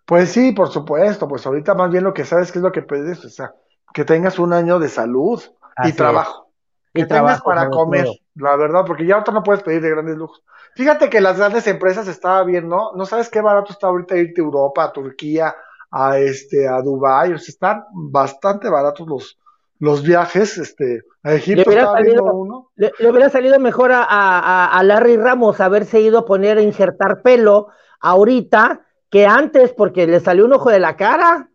Pues 0.05 0.31
sí, 0.31 0.53
por 0.53 0.69
supuesto, 0.69 1.29
pues 1.29 1.47
ahorita 1.47 1.75
más 1.75 1.91
bien 1.91 2.05
lo 2.05 2.15
que 2.15 2.25
sabes 2.25 2.51
que 2.51 2.59
es 2.59 2.63
lo 2.63 2.73
que 2.73 2.83
pides, 2.83 3.25
o 3.25 3.29
sea, 3.29 3.55
que 3.93 4.05
tengas 4.05 4.39
un 4.39 4.53
año 4.53 4.79
de 4.79 4.89
salud 4.89 5.43
y 5.85 5.93
trabajo. 5.93 6.51
Que 6.93 7.05
tengas 7.05 7.43
para 7.43 7.69
comer, 7.69 8.09
la 8.37 8.57
verdad, 8.57 8.85
porque 8.87 9.07
ya 9.07 9.15
ahorita 9.15 9.33
no 9.33 9.43
puedes 9.43 9.63
pedir 9.63 9.81
de 9.81 9.91
grandes 9.91 10.17
lujos. 10.17 10.43
Fíjate 10.75 11.09
que 11.09 11.21
las 11.21 11.39
grandes 11.39 11.67
empresas 11.67 12.07
estaba 12.07 12.45
bien, 12.45 12.69
¿no? 12.69 12.93
No 12.95 13.07
sabes 13.07 13.31
qué 13.31 13.41
barato 13.41 13.73
está 13.73 13.87
ahorita 13.87 14.17
irte 14.17 14.41
a 14.41 14.45
Europa, 14.45 14.85
a 14.85 14.93
Turquía, 14.93 15.55
a 15.91 16.19
este, 16.19 16.69
a 16.69 16.83
Dubái, 16.83 17.33
o 17.33 17.39
sea, 17.39 17.49
están 17.49 17.85
bastante 17.93 18.69
baratos 18.69 19.07
los, 19.09 19.39
los 19.79 20.03
viajes, 20.03 20.59
este, 20.59 21.03
a 21.23 21.35
Egipto 21.35 21.71
estaba 21.71 22.01
viendo 22.01 22.25
uno. 22.25 22.71
Le, 22.77 22.93
hubiera 23.09 23.31
salido 23.31 23.59
mejor 23.59 23.93
a, 23.93 24.03
a, 24.03 24.67
a 24.67 24.83
Larry 24.83 25.17
Ramos 25.17 25.61
haberse 25.61 26.01
ido 26.01 26.19
a 26.19 26.25
poner 26.27 26.59
a 26.59 26.63
injertar 26.63 27.23
pelo 27.23 27.69
ahorita 28.01 28.83
que 29.11 29.27
antes 29.27 29.73
porque 29.73 30.07
le 30.07 30.21
salió 30.21 30.45
un 30.45 30.53
ojo 30.53 30.71
de 30.71 30.81
la 30.81 30.97
cara. 30.97 31.49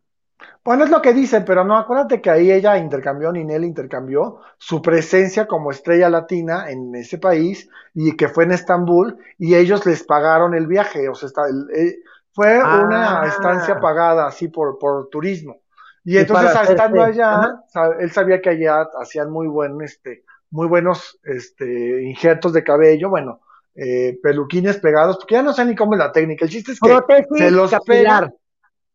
Bueno, 0.64 0.84
es 0.84 0.92
lo 0.92 1.02
que 1.02 1.14
dicen, 1.14 1.44
pero 1.44 1.64
no, 1.64 1.76
acuérdate 1.76 2.22
que 2.22 2.30
ahí 2.30 2.52
ella 2.52 2.78
intercambió, 2.78 3.32
Ninel 3.32 3.64
intercambió 3.64 4.42
su 4.60 4.82
presencia 4.82 5.48
como 5.48 5.72
estrella 5.72 6.08
latina 6.10 6.70
en 6.70 6.94
ese 6.94 7.18
país 7.18 7.68
y 7.96 8.16
que 8.16 8.28
fue 8.28 8.44
en 8.44 8.52
Estambul 8.52 9.18
y 9.40 9.56
ellos 9.56 9.86
les 9.88 10.04
pagaron 10.04 10.54
el 10.54 10.68
viaje, 10.68 11.10
o 11.10 11.16
sea, 11.16 11.28
está, 11.28 11.42
eh, 11.76 11.98
fue 12.32 12.60
una 12.60 13.22
ah. 13.22 13.28
estancia 13.28 13.80
pagada 13.80 14.28
así 14.28 14.50
por, 14.50 14.78
por 14.78 15.10
turismo. 15.10 15.62
Y, 16.04 16.18
entonces 16.18 16.70
estando 16.70 17.04
allá, 17.04 17.60
él 18.00 18.12
sabía 18.12 18.42
que 18.42 18.50
allá 18.50 18.88
hacían 19.00 19.32
muy 19.32 19.48
buen, 19.48 19.82
este, 19.82 20.24
muy 20.52 20.68
buenos, 20.68 21.20
este, 21.24 22.04
injertos 22.04 22.54
de 22.54 22.64
cabello, 22.64 23.10
bueno, 23.10 23.42
eh, 23.76 24.20
peluquines 24.22 24.78
pegados, 24.78 25.18
porque 25.18 25.36
ya 25.36 25.44
no 25.44 25.54
sé 25.54 25.66
ni 25.66 25.76
cómo 25.76 25.94
es 25.94 26.00
la 26.00 26.12
técnica. 26.12 26.46
El 26.46 26.52
chiste 26.52 26.72
es 26.74 26.80
que 26.80 27.26
se 27.36 27.52
los 27.52 27.72
capilar. 27.72 28.34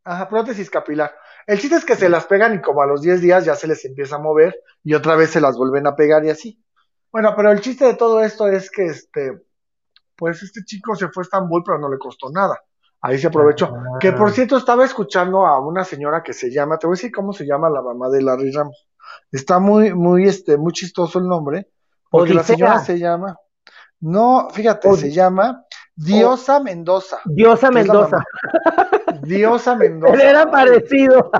Ajá, 0.04 0.28
prótesis 0.28 0.70
capilar. 0.70 1.12
El 1.46 1.60
chiste 1.60 1.76
es 1.76 1.84
que 1.84 1.94
se 1.94 2.08
las 2.08 2.26
pegan 2.26 2.54
y 2.54 2.60
como 2.60 2.82
a 2.82 2.86
los 2.86 3.02
10 3.02 3.20
días 3.20 3.44
ya 3.44 3.54
se 3.54 3.68
les 3.68 3.84
empieza 3.84 4.16
a 4.16 4.20
mover 4.20 4.60
y 4.82 4.94
otra 4.94 5.14
vez 5.14 5.30
se 5.30 5.40
las 5.40 5.56
vuelven 5.56 5.86
a 5.86 5.94
pegar 5.94 6.24
y 6.24 6.30
así. 6.30 6.60
Bueno, 7.12 7.34
pero 7.36 7.52
el 7.52 7.60
chiste 7.60 7.84
de 7.84 7.94
todo 7.94 8.20
esto 8.20 8.48
es 8.48 8.70
que 8.70 8.86
este, 8.86 9.46
pues 10.16 10.42
este 10.42 10.64
chico 10.64 10.96
se 10.96 11.08
fue 11.08 11.22
a 11.22 11.24
Estambul, 11.24 11.62
pero 11.64 11.78
no 11.78 11.88
le 11.88 11.98
costó 11.98 12.30
nada. 12.30 12.60
Ahí 13.00 13.18
se 13.18 13.28
aprovechó. 13.28 13.72
Que 14.00 14.12
por 14.12 14.32
cierto, 14.32 14.56
estaba 14.56 14.84
escuchando 14.84 15.46
a 15.46 15.60
una 15.60 15.84
señora 15.84 16.22
que 16.22 16.32
se 16.32 16.50
llama, 16.50 16.78
te 16.78 16.88
voy 16.88 16.94
a 16.94 16.96
decir 16.96 17.12
cómo 17.12 17.32
se 17.32 17.46
llama 17.46 17.70
la 17.70 17.80
mamá 17.80 18.08
de 18.08 18.22
Larry 18.22 18.50
Ramos. 18.50 18.88
Está 19.30 19.60
muy, 19.60 19.94
muy, 19.94 20.26
este, 20.26 20.56
muy 20.56 20.72
chistoso 20.72 21.20
el 21.20 21.28
nombre, 21.28 21.70
porque 22.10 22.34
la 22.34 22.42
señora 22.42 22.80
se 22.80 22.98
llama, 22.98 23.38
no, 24.00 24.48
fíjate, 24.50 24.92
se 24.96 25.12
llama 25.12 25.64
Diosa 25.94 26.58
Mendoza. 26.58 27.20
Diosa 27.24 27.70
Mendoza. 27.70 28.24
Diosa 29.26 29.74
Mendoza. 29.76 30.22
era 30.22 30.50
parecido. 30.50 31.30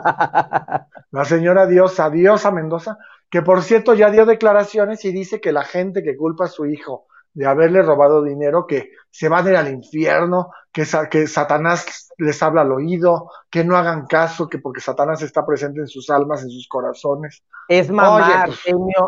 La 1.10 1.24
señora 1.24 1.66
Diosa, 1.66 2.10
Diosa 2.10 2.50
Mendoza, 2.50 2.98
que 3.30 3.42
por 3.42 3.62
cierto 3.62 3.94
ya 3.94 4.10
dio 4.10 4.26
declaraciones 4.26 5.04
y 5.04 5.12
dice 5.12 5.40
que 5.40 5.52
la 5.52 5.62
gente 5.62 6.02
que 6.02 6.16
culpa 6.16 6.44
a 6.44 6.48
su 6.48 6.66
hijo 6.66 7.06
de 7.36 7.46
haberle 7.46 7.82
robado 7.82 8.22
dinero, 8.22 8.66
que 8.66 8.92
se 9.10 9.28
van 9.28 9.46
a 9.46 9.50
ir 9.50 9.56
al 9.56 9.68
infierno, 9.68 10.52
que, 10.72 10.84
que 11.10 11.26
Satanás 11.26 12.08
les 12.16 12.42
habla 12.42 12.62
al 12.62 12.72
oído, 12.72 13.30
que 13.50 13.62
no 13.62 13.76
hagan 13.76 14.06
caso, 14.06 14.48
que 14.48 14.58
porque 14.58 14.80
Satanás 14.80 15.20
está 15.20 15.44
presente 15.44 15.80
en 15.80 15.86
sus 15.86 16.08
almas, 16.08 16.42
en 16.42 16.50
sus 16.50 16.66
corazones. 16.66 17.44
Es 17.68 17.90
mamá, 17.90 18.46
pues, 18.46 18.60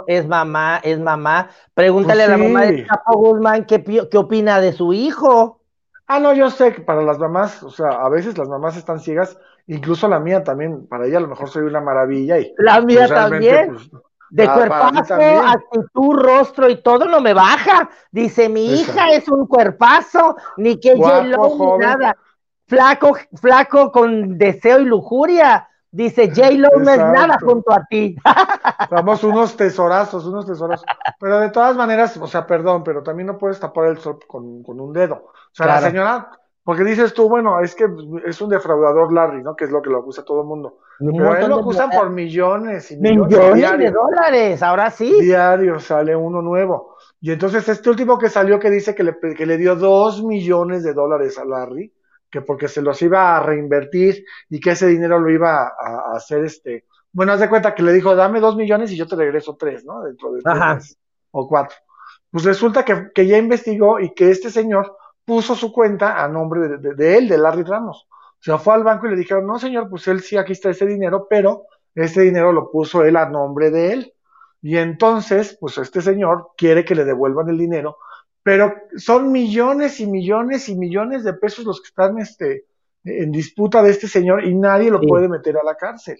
es 0.08 0.26
mamá, 0.26 0.78
es 0.84 1.00
mamá. 1.00 1.48
Pregúntale 1.72 2.24
a 2.24 2.28
la 2.28 2.36
mamá 2.36 2.66
de 2.66 2.86
Chapo 2.86 3.18
Guzmán 3.18 3.64
qué, 3.64 3.82
qué 3.82 4.18
opina 4.18 4.60
de 4.60 4.74
su 4.74 4.92
hijo. 4.92 5.57
Ah, 6.08 6.18
no, 6.18 6.32
yo 6.32 6.50
sé 6.50 6.72
que 6.72 6.80
para 6.80 7.02
las 7.02 7.18
mamás, 7.18 7.62
o 7.62 7.70
sea, 7.70 7.90
a 7.90 8.08
veces 8.08 8.38
las 8.38 8.48
mamás 8.48 8.78
están 8.78 8.98
ciegas, 8.98 9.38
incluso 9.66 10.08
la 10.08 10.18
mía 10.18 10.42
también, 10.42 10.86
para 10.86 11.06
ella 11.06 11.18
a 11.18 11.20
lo 11.20 11.28
mejor 11.28 11.50
soy 11.50 11.64
una 11.64 11.82
maravilla 11.82 12.38
y 12.38 12.54
la 12.56 12.80
mía 12.80 13.06
pues, 13.06 13.10
también. 13.10 13.74
Pues, 13.74 13.90
de 14.30 14.44
ah, 14.44 14.54
cuerpazo, 14.54 15.14
actitud, 15.14 16.14
rostro 16.16 16.68
y 16.68 16.82
todo 16.82 17.06
no 17.06 17.20
me 17.20 17.32
baja. 17.34 17.88
Dice, 18.10 18.48
mi 18.48 18.74
hija 18.74 19.10
es 19.12 19.28
un 19.28 19.46
cuerpazo, 19.46 20.36
ni 20.56 20.78
que 20.80 20.96
J-Lo 20.96 21.56
ni 21.58 21.78
nada. 21.78 22.16
Flaco, 22.66 23.16
flaco 23.40 23.90
con 23.90 24.36
deseo 24.36 24.80
y 24.80 24.84
lujuria. 24.84 25.67
Dice, 25.90 26.28
J-Lo 26.28 26.68
no 26.78 26.90
es 26.90 26.98
nada 26.98 27.38
junto 27.40 27.72
a 27.72 27.84
ti. 27.88 28.16
Somos 28.90 29.24
unos 29.24 29.56
tesorazos, 29.56 30.26
unos 30.26 30.46
tesorazos. 30.46 30.86
Pero 31.18 31.40
de 31.40 31.50
todas 31.50 31.76
maneras, 31.76 32.16
o 32.16 32.26
sea, 32.26 32.46
perdón, 32.46 32.84
pero 32.84 33.02
también 33.02 33.26
no 33.26 33.38
puedes 33.38 33.58
tapar 33.58 33.86
el 33.86 33.98
sol 33.98 34.18
con, 34.26 34.62
un 34.66 34.92
dedo. 34.92 35.14
O 35.14 35.54
sea, 35.54 35.66
la 35.66 35.80
señora 35.80 36.30
porque 36.68 36.84
dices 36.84 37.14
tú, 37.14 37.30
bueno, 37.30 37.60
es 37.62 37.74
que 37.74 37.86
es 38.26 38.42
un 38.42 38.50
defraudador 38.50 39.10
Larry, 39.10 39.42
¿no? 39.42 39.56
Que 39.56 39.64
es 39.64 39.70
lo 39.70 39.80
que 39.80 39.88
lo 39.88 40.00
acusa 40.00 40.22
todo 40.22 40.42
el 40.42 40.46
mundo. 40.46 40.80
Pero 40.98 41.34
él 41.34 41.48
lo 41.48 41.60
acusan 41.60 41.88
por 41.88 42.10
millones 42.10 42.90
y 42.90 42.98
millones, 42.98 43.78
de 43.78 43.90
dólares, 43.90 44.62
ahora 44.62 44.90
sí. 44.90 45.18
Diario 45.18 45.80
sale 45.80 46.14
uno 46.14 46.42
nuevo. 46.42 46.94
Y 47.22 47.32
entonces 47.32 47.66
este 47.70 47.88
último 47.88 48.18
que 48.18 48.28
salió 48.28 48.60
que 48.60 48.68
dice 48.68 48.94
que 48.94 49.02
le, 49.02 49.16
que 49.34 49.46
le 49.46 49.56
dio 49.56 49.76
dos 49.76 50.22
millones 50.22 50.82
de 50.82 50.92
dólares 50.92 51.38
a 51.38 51.46
Larry, 51.46 51.90
que 52.30 52.42
porque 52.42 52.68
se 52.68 52.82
los 52.82 53.00
iba 53.02 53.36
a 53.36 53.42
reinvertir 53.42 54.24
y 54.48 54.60
que 54.60 54.70
ese 54.70 54.86
dinero 54.86 55.18
lo 55.18 55.30
iba 55.30 55.68
a, 55.68 56.16
hacer 56.16 56.44
este. 56.44 56.86
Bueno, 57.12 57.32
haz 57.32 57.40
de 57.40 57.48
cuenta 57.48 57.74
que 57.74 57.82
le 57.82 57.92
dijo, 57.92 58.14
dame 58.14 58.40
dos 58.40 58.56
millones 58.56 58.90
y 58.92 58.96
yo 58.96 59.06
te 59.06 59.16
regreso 59.16 59.56
tres, 59.56 59.84
¿no? 59.84 60.02
Dentro 60.02 60.32
de 60.32 60.42
tres 60.42 60.98
o 61.30 61.48
cuatro. 61.48 61.76
Pues 62.30 62.44
resulta 62.44 62.84
que, 62.84 63.08
que 63.14 63.26
ya 63.26 63.38
investigó 63.38 63.98
y 64.00 64.12
que 64.14 64.30
este 64.30 64.50
señor 64.50 64.94
puso 65.28 65.54
su 65.54 65.72
cuenta 65.72 66.24
a 66.24 66.26
nombre 66.26 66.78
de, 66.78 67.18
él, 67.18 67.28
de 67.28 67.36
Larry 67.36 67.62
Ramos. 67.62 68.08
O 68.10 68.40
sea, 68.40 68.56
fue 68.56 68.72
al 68.72 68.82
banco 68.82 69.06
y 69.06 69.10
le 69.10 69.16
dijeron, 69.16 69.46
no 69.46 69.58
señor, 69.58 69.90
pues 69.90 70.08
él 70.08 70.22
sí, 70.22 70.38
aquí 70.38 70.52
está 70.52 70.70
ese 70.70 70.86
dinero, 70.86 71.26
pero 71.28 71.64
ese 71.94 72.22
dinero 72.22 72.50
lo 72.50 72.70
puso 72.70 73.04
él 73.04 73.14
a 73.16 73.28
nombre 73.28 73.70
de 73.70 73.92
él. 73.92 74.14
Y 74.62 74.78
entonces, 74.78 75.56
pues 75.60 75.76
este 75.76 76.00
señor 76.00 76.52
quiere 76.56 76.82
que 76.84 76.94
le 76.94 77.04
devuelvan 77.04 77.50
el 77.50 77.58
dinero, 77.58 77.98
pero 78.42 78.74
son 78.96 79.32
millones 79.32 80.00
y 80.00 80.06
millones 80.06 80.68
y 80.68 80.76
millones 80.76 81.24
de 81.24 81.34
pesos 81.34 81.64
los 81.64 81.80
que 81.80 81.88
están 81.88 82.18
este, 82.18 82.66
en 83.04 83.30
disputa 83.32 83.82
de 83.82 83.90
este 83.90 84.08
señor 84.08 84.44
y 84.44 84.54
nadie 84.54 84.90
lo 84.90 85.00
puede 85.00 85.28
meter 85.28 85.56
a 85.56 85.64
la 85.64 85.74
cárcel. 85.76 86.18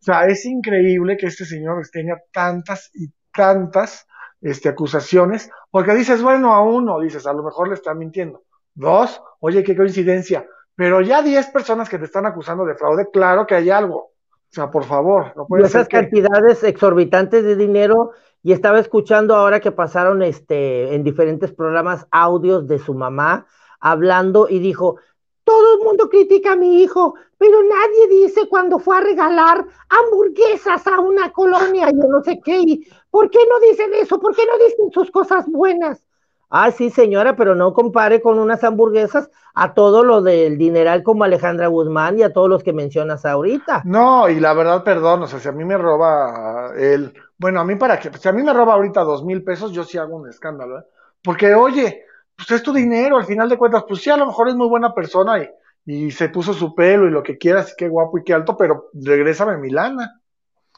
O 0.00 0.02
sea, 0.02 0.26
es 0.26 0.44
increíble 0.46 1.16
que 1.16 1.26
este 1.26 1.44
señor 1.44 1.86
tenga 1.92 2.18
tantas 2.32 2.90
y 2.94 3.10
tantas 3.32 4.06
este, 4.40 4.70
acusaciones, 4.70 5.50
porque 5.70 5.94
dices, 5.94 6.22
bueno, 6.22 6.54
a 6.54 6.62
uno, 6.62 7.00
dices, 7.00 7.26
a 7.26 7.32
lo 7.32 7.42
mejor 7.42 7.68
le 7.68 7.74
están 7.74 7.98
mintiendo. 7.98 8.42
Dos, 8.74 9.22
oye, 9.40 9.62
qué 9.62 9.76
coincidencia. 9.76 10.46
Pero 10.74 11.02
ya 11.02 11.22
diez 11.22 11.46
personas 11.48 11.88
que 11.88 11.98
te 11.98 12.06
están 12.06 12.24
acusando 12.24 12.64
de 12.64 12.74
fraude, 12.74 13.10
claro 13.12 13.46
que 13.46 13.54
hay 13.54 13.68
algo. 13.68 14.09
O 14.50 14.54
sea, 14.54 14.70
por 14.70 14.84
favor, 14.84 15.32
no 15.36 15.46
puede 15.46 15.62
y 15.62 15.66
esas 15.66 15.88
cantidades 15.88 16.64
exorbitantes 16.64 17.44
de 17.44 17.54
dinero, 17.54 18.10
y 18.42 18.52
estaba 18.52 18.80
escuchando 18.80 19.36
ahora 19.36 19.60
que 19.60 19.70
pasaron 19.70 20.22
este, 20.22 20.94
en 20.94 21.04
diferentes 21.04 21.52
programas 21.52 22.06
audios 22.10 22.66
de 22.66 22.78
su 22.78 22.94
mamá 22.94 23.46
hablando 23.80 24.48
y 24.48 24.58
dijo, 24.58 24.96
todos 25.44 25.78
el 25.78 25.84
mundo 25.84 26.08
critica 26.08 26.52
a 26.52 26.56
mi 26.56 26.82
hijo, 26.82 27.14
pero 27.38 27.62
nadie 27.62 28.08
dice 28.08 28.48
cuando 28.48 28.78
fue 28.78 28.96
a 28.96 29.00
regalar 29.00 29.64
hamburguesas 29.88 30.86
a 30.86 31.00
una 31.00 31.32
colonia, 31.32 31.90
yo 31.90 32.08
no 32.08 32.22
sé 32.22 32.40
qué. 32.44 32.80
¿Por 33.10 33.30
qué 33.30 33.38
no 33.48 33.60
dicen 33.60 33.92
eso? 33.94 34.20
¿Por 34.20 34.34
qué 34.34 34.42
no 34.46 34.64
dicen 34.64 34.92
sus 34.92 35.10
cosas 35.10 35.46
buenas? 35.48 36.04
Ah, 36.50 36.72
sí, 36.72 36.90
señora, 36.90 37.36
pero 37.36 37.54
no 37.54 37.72
compare 37.72 38.20
con 38.20 38.40
unas 38.40 38.64
hamburguesas 38.64 39.30
a 39.54 39.72
todo 39.72 40.02
lo 40.02 40.20
del 40.20 40.58
dineral 40.58 41.04
como 41.04 41.22
Alejandra 41.22 41.68
Guzmán 41.68 42.18
y 42.18 42.24
a 42.24 42.32
todos 42.32 42.48
los 42.48 42.64
que 42.64 42.72
mencionas 42.72 43.24
ahorita. 43.24 43.82
No, 43.84 44.28
y 44.28 44.40
la 44.40 44.52
verdad, 44.52 44.82
perdón, 44.82 45.22
o 45.22 45.26
sea, 45.28 45.38
si 45.38 45.48
a 45.48 45.52
mí 45.52 45.64
me 45.64 45.78
roba 45.78 46.72
el, 46.76 47.14
bueno, 47.38 47.60
a 47.60 47.64
mí 47.64 47.76
para 47.76 48.00
que, 48.00 48.12
si 48.12 48.28
a 48.28 48.32
mí 48.32 48.42
me 48.42 48.52
roba 48.52 48.74
ahorita 48.74 49.02
dos 49.02 49.24
mil 49.24 49.44
pesos, 49.44 49.70
yo 49.70 49.84
sí 49.84 49.96
hago 49.96 50.16
un 50.16 50.28
escándalo, 50.28 50.80
¿eh? 50.80 50.84
Porque, 51.22 51.54
oye, 51.54 52.02
pues 52.36 52.50
es 52.50 52.62
tu 52.64 52.72
dinero, 52.72 53.16
al 53.16 53.26
final 53.26 53.48
de 53.48 53.56
cuentas, 53.56 53.84
pues 53.86 54.00
sí, 54.00 54.10
a 54.10 54.16
lo 54.16 54.26
mejor 54.26 54.48
es 54.48 54.56
muy 54.56 54.68
buena 54.68 54.92
persona 54.92 55.38
y, 55.38 55.48
y 55.86 56.10
se 56.10 56.30
puso 56.30 56.52
su 56.52 56.74
pelo 56.74 57.06
y 57.06 57.10
lo 57.10 57.22
que 57.22 57.38
quieras, 57.38 57.72
y 57.72 57.76
qué 57.76 57.88
guapo 57.88 58.18
y 58.18 58.24
qué 58.24 58.34
alto, 58.34 58.56
pero 58.56 58.90
regrésame 58.92 59.56
mi 59.56 59.70
lana, 59.70 60.20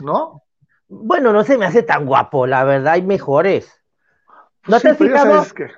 ¿no? 0.01 0.43
Bueno, 0.89 1.33
no 1.33 1.45
se 1.45 1.57
me 1.57 1.65
hace 1.65 1.83
tan 1.83 2.05
guapo, 2.05 2.47
la 2.47 2.65
verdad, 2.65 2.93
hay 2.95 3.03
mejores. 3.03 3.82
¿No 4.67 4.81
te 4.81 4.91
has 4.91 4.99
fijado, 4.99 5.45
que, 5.55 5.69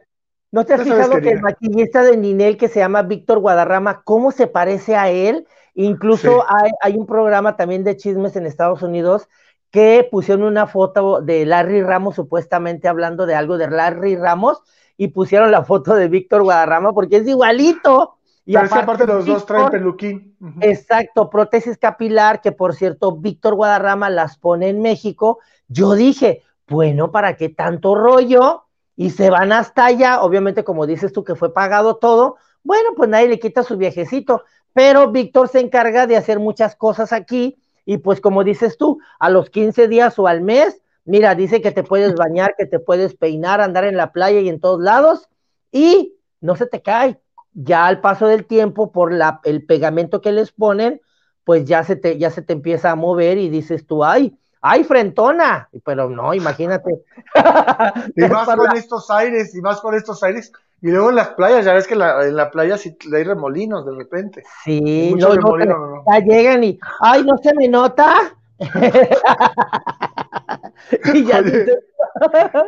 ¿no 0.53 0.65
te 0.65 0.75
has 0.75 0.83
fijado 0.83 1.21
que, 1.21 1.31
el 1.31 1.41
maquillista 1.41 2.03
de 2.03 2.17
Ninel 2.17 2.57
que 2.57 2.69
se 2.69 2.81
llama 2.81 3.03
Víctor 3.03 3.39
Guadarrama, 3.39 4.03
cómo 4.03 4.31
se 4.31 4.47
parece 4.47 4.97
a 4.97 5.11
él? 5.11 5.47
Incluso 5.75 6.45
hay, 6.49 6.71
hay, 6.83 6.97
un 6.97 7.07
programa 7.07 7.57
también 7.57 7.83
de 7.83 7.97
chismes 7.97 8.37
en 8.37 8.47
Estados 8.47 8.83
Unidos 8.83 9.29
que 9.71 10.07
pusieron 10.09 10.45
una 10.45 10.69
foto 10.69 11.21
de 11.21 11.45
Larry 11.45 11.83
Ramos, 11.83 12.15
supuestamente 12.15 12.87
hablando 12.87 13.27
de 13.27 13.35
algo 13.35 13.59
de 13.59 13.69
Larry 13.69 14.15
Ramos, 14.15 14.63
y 14.97 15.09
pusieron 15.09 15.51
la 15.51 15.65
foto 15.65 15.97
de 15.97 16.07
Víctor 16.07 16.45
Guadarrama 16.45 16.93
porque 16.93 17.17
es 17.17 17.27
igualito. 17.27 18.19
Y 18.47 18.53
Pero 18.53 18.67
aparte, 18.67 18.85
aparte 18.85 19.07
los 19.07 19.27
dos 19.27 19.47
traen 19.47 19.71
peluquín. 19.71 20.37
Exacto, 20.61 21.29
prótesis 21.31 21.79
capilar, 21.79 22.41
que 22.41 22.53
por 22.53 22.75
cierto, 22.75 23.17
Víctor 23.17 23.55
Guadarrama 23.55 24.11
las 24.11 24.39
pone 24.39 24.69
en 24.69 24.81
México. 24.81 25.41
Yo 25.67 25.95
dije, 25.95 26.43
bueno, 26.69 27.11
¿para 27.11 27.37
qué 27.37 27.49
tanto 27.49 27.95
rollo? 27.95 28.64
Y 28.97 29.11
se 29.11 29.31
van 29.31 29.53
hasta 29.53 29.87
allá, 29.87 30.23
obviamente 30.23 30.65
como 30.65 30.87
dices 30.87 31.13
tú 31.13 31.25
que 31.25 31.35
fue 31.35 31.53
pagado 31.53 31.97
todo, 31.97 32.37
bueno, 32.63 32.91
pues 32.97 33.09
nadie 33.09 33.29
le 33.29 33.39
quita 33.39 33.63
su 33.63 33.77
viajecito, 33.77 34.45
pero 34.73 35.11
Víctor 35.11 35.49
se 35.49 35.61
encarga 35.61 36.07
de 36.07 36.17
hacer 36.17 36.39
muchas 36.39 36.77
cosas 36.77 37.13
aquí 37.13 37.59
y 37.85 37.99
pues 37.99 38.21
como 38.21 38.45
dices 38.45 38.77
tú, 38.79 38.99
a 39.19 39.31
los 39.31 39.51
15 39.51 39.89
días 39.89 40.19
o 40.19 40.27
al 40.27 40.41
mes, 40.41 40.81
mira, 41.05 41.35
dice 41.35 41.61
que 41.61 41.71
te 41.71 41.83
puedes 41.83 42.15
bañar, 42.17 42.55
que 42.57 42.67
te 42.67 42.79
puedes 42.79 43.15
peinar, 43.15 43.61
andar 43.61 43.85
en 43.85 43.97
la 43.97 44.13
playa 44.13 44.41
y 44.41 44.49
en 44.49 44.61
todos 44.61 44.81
lados 44.81 45.29
y 45.71 46.17
no 46.41 46.57
se 46.57 46.67
te 46.67 46.83
cae. 46.83 47.21
Ya 47.53 47.87
al 47.87 48.01
paso 48.01 48.27
del 48.27 48.47
tiempo, 48.47 48.91
por 48.91 49.13
la, 49.13 49.41
el 49.45 49.65
pegamento 49.65 50.21
que 50.21 50.33
les 50.33 50.51
ponen, 50.51 51.01
pues 51.45 51.65
ya 51.67 51.85
se, 51.85 51.95
te, 51.95 52.19
ya 52.19 52.31
se 52.31 52.43
te 52.43 52.53
empieza 52.53 52.91
a 52.91 52.97
mover 52.97 53.39
y 53.39 53.49
dices 53.49 53.87
tú, 53.87 54.03
ay, 54.03 54.37
¡ay, 54.65 54.83
frentona! 54.83 55.69
Pero 55.85 56.09
no, 56.09 56.33
imagínate. 56.33 57.05
y 58.17 58.25
más 58.29 58.49
con 58.49 58.77
estos 58.77 59.11
aires, 59.11 59.55
y 59.55 59.61
más 59.61 59.81
con 59.81 59.95
estos 59.95 60.23
aires. 60.23 60.51
Y 60.81 60.91
luego 60.91 61.11
en 61.11 61.17
las 61.17 61.29
playas, 61.29 61.65
ya 61.65 61.75
ves 61.75 61.87
que 61.87 61.95
en 61.95 62.37
la 62.37 62.51
playa 62.51 62.77
sí 62.77 62.97
hay 63.15 63.25
remolinos 63.25 63.87
de 63.87 63.95
repente. 63.95 64.43
Sí, 64.65 65.15
no, 65.17 65.35
no, 65.35 66.05
ya 66.11 66.19
llegan 66.21 66.65
y, 66.65 66.79
¡ay, 67.01 67.25
no 67.25 67.37
se 67.39 67.55
me 67.55 67.69
nota! 67.69 68.13
y 71.15 71.25
ya 71.25 71.43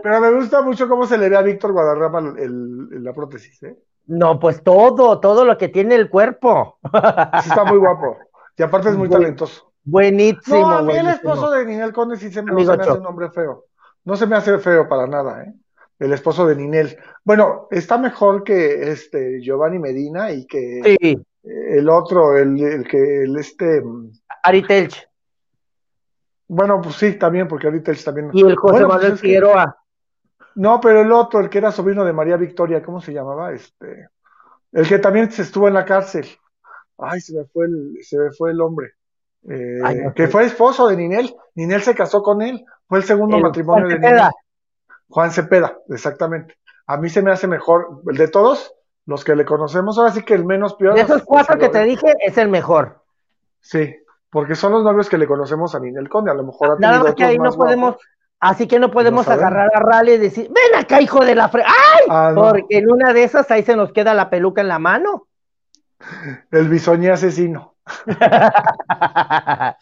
pero 0.02 0.20
me 0.20 0.32
gusta 0.32 0.62
mucho 0.62 0.88
cómo 0.88 1.06
se 1.06 1.16
le 1.16 1.28
ve 1.28 1.36
a 1.36 1.42
Víctor 1.42 1.72
Guadarrama 1.72 2.34
el, 2.38 3.04
la 3.04 3.12
prótesis, 3.12 3.62
¿eh? 3.62 3.76
No, 4.06 4.40
pues 4.40 4.62
todo, 4.62 5.20
todo 5.20 5.44
lo 5.44 5.58
que 5.58 5.68
tiene 5.68 5.94
el 5.94 6.10
cuerpo. 6.10 6.78
sí, 6.82 7.48
está 7.48 7.64
muy 7.64 7.78
guapo. 7.78 8.16
Y 8.56 8.62
aparte 8.62 8.88
es 8.88 8.96
muy 8.96 9.08
talentoso. 9.08 9.72
Buenísimo. 9.86 10.58
No, 10.58 10.70
a 10.78 10.82
mí 10.82 10.96
el 10.96 11.06
esposo 11.06 11.48
de 11.52 11.64
Ninel 11.64 11.92
Conde 11.92 12.16
sí 12.16 12.32
se 12.32 12.42
me, 12.42 12.60
hace 12.60 12.90
un 12.90 13.06
hombre 13.06 13.30
feo. 13.30 13.66
No 14.04 14.16
se 14.16 14.26
me 14.26 14.34
hace 14.34 14.58
feo 14.58 14.88
para 14.88 15.06
nada, 15.06 15.44
¿eh? 15.44 15.54
El 16.00 16.12
esposo 16.12 16.44
de 16.44 16.56
Ninel. 16.56 16.98
Bueno, 17.24 17.68
está 17.70 17.96
mejor 17.96 18.42
que 18.42 18.90
este 18.90 19.40
Giovanni 19.40 19.78
Medina 19.78 20.32
y 20.32 20.44
que 20.46 21.16
el 21.44 21.88
otro, 21.88 22.36
el, 22.36 22.60
el 22.60 22.86
que 22.86 23.22
el 23.22 23.38
este. 23.38 23.80
Ari 24.42 24.66
Telch. 24.66 25.08
Bueno, 26.48 26.80
pues 26.82 26.96
sí, 26.96 27.12
también, 27.14 27.46
porque 27.46 27.68
Ari 27.68 27.80
Telch 27.80 28.04
también. 28.04 28.30
Y 28.32 28.42
el 28.42 28.56
José 28.56 28.84
pues 28.84 28.88
Manuel 28.88 29.18
Figueroa. 29.18 29.78
No, 30.56 30.80
pero 30.80 31.02
el 31.02 31.12
otro, 31.12 31.38
el 31.38 31.48
que 31.48 31.58
era 31.58 31.70
sobrino 31.70 32.04
de 32.04 32.12
María 32.12 32.36
Victoria, 32.36 32.82
¿cómo 32.82 33.00
se 33.00 33.12
llamaba? 33.12 33.52
Este. 33.52 34.08
El 34.72 34.86
que 34.88 34.98
también 34.98 35.30
se 35.30 35.42
estuvo 35.42 35.68
en 35.68 35.74
la 35.74 35.84
cárcel. 35.84 36.26
Ay, 36.98 37.20
se 37.20 37.36
me 37.36 37.44
fue 37.44 37.66
el, 37.66 37.98
se 38.02 38.18
me 38.18 38.32
fue 38.32 38.50
el 38.50 38.60
hombre. 38.60 38.95
Eh, 39.48 40.12
que 40.14 40.28
fue 40.28 40.44
esposo 40.44 40.88
de 40.88 40.96
Ninel. 40.96 41.34
Ninel 41.54 41.82
se 41.82 41.94
casó 41.94 42.22
con 42.22 42.42
él. 42.42 42.64
Fue 42.88 42.98
el 42.98 43.04
segundo 43.04 43.38
matrimonio 43.38 43.88
de 43.88 43.98
Ninel. 43.98 44.22
Juan 45.08 45.30
Cepeda, 45.30 45.78
exactamente. 45.88 46.56
A 46.86 46.96
mí 46.96 47.08
se 47.08 47.22
me 47.22 47.30
hace 47.30 47.46
mejor, 47.46 48.02
el 48.08 48.16
de 48.16 48.28
todos, 48.28 48.74
los 49.06 49.24
que 49.24 49.36
le 49.36 49.44
conocemos, 49.44 49.98
ahora 49.98 50.10
sí 50.10 50.22
que 50.22 50.34
el 50.34 50.44
menos 50.44 50.74
peor. 50.74 50.94
De 50.94 51.02
esos 51.02 51.22
cuatro 51.22 51.58
que 51.58 51.68
te 51.68 51.84
dije, 51.84 52.14
es 52.20 52.38
el 52.38 52.48
mejor. 52.48 53.02
Sí, 53.60 53.96
porque 54.30 54.54
son 54.54 54.72
los 54.72 54.84
novios 54.84 55.08
que 55.08 55.18
le 55.18 55.26
conocemos 55.26 55.74
a 55.74 55.80
Ninel 55.80 56.08
Conde, 56.08 56.30
a 56.30 56.34
lo 56.34 56.44
mejor 56.44 56.72
a 56.72 56.76
Nada 56.78 57.02
más 57.02 57.14
que 57.14 57.24
ahí 57.24 57.38
no 57.38 57.52
podemos, 57.52 57.96
así 58.40 58.66
que 58.66 58.78
no 58.78 58.90
podemos 58.90 59.28
agarrar 59.28 59.70
a 59.74 59.80
Raleigh 59.80 60.16
y 60.16 60.18
decir, 60.18 60.48
ven 60.48 60.80
acá, 60.80 61.00
hijo 61.00 61.24
de 61.24 61.34
la 61.34 61.48
fre... 61.48 61.62
¡Ay! 61.64 62.06
Ah, 62.08 62.32
porque 62.34 62.78
en 62.78 62.90
una 62.90 63.12
de 63.12 63.24
esas 63.24 63.50
ahí 63.50 63.62
se 63.62 63.76
nos 63.76 63.92
queda 63.92 64.14
la 64.14 64.28
peluca 64.28 64.60
en 64.60 64.68
la 64.68 64.78
mano. 64.78 65.28
El 66.50 66.68
bisoñé 66.68 67.10
asesino. 67.10 67.75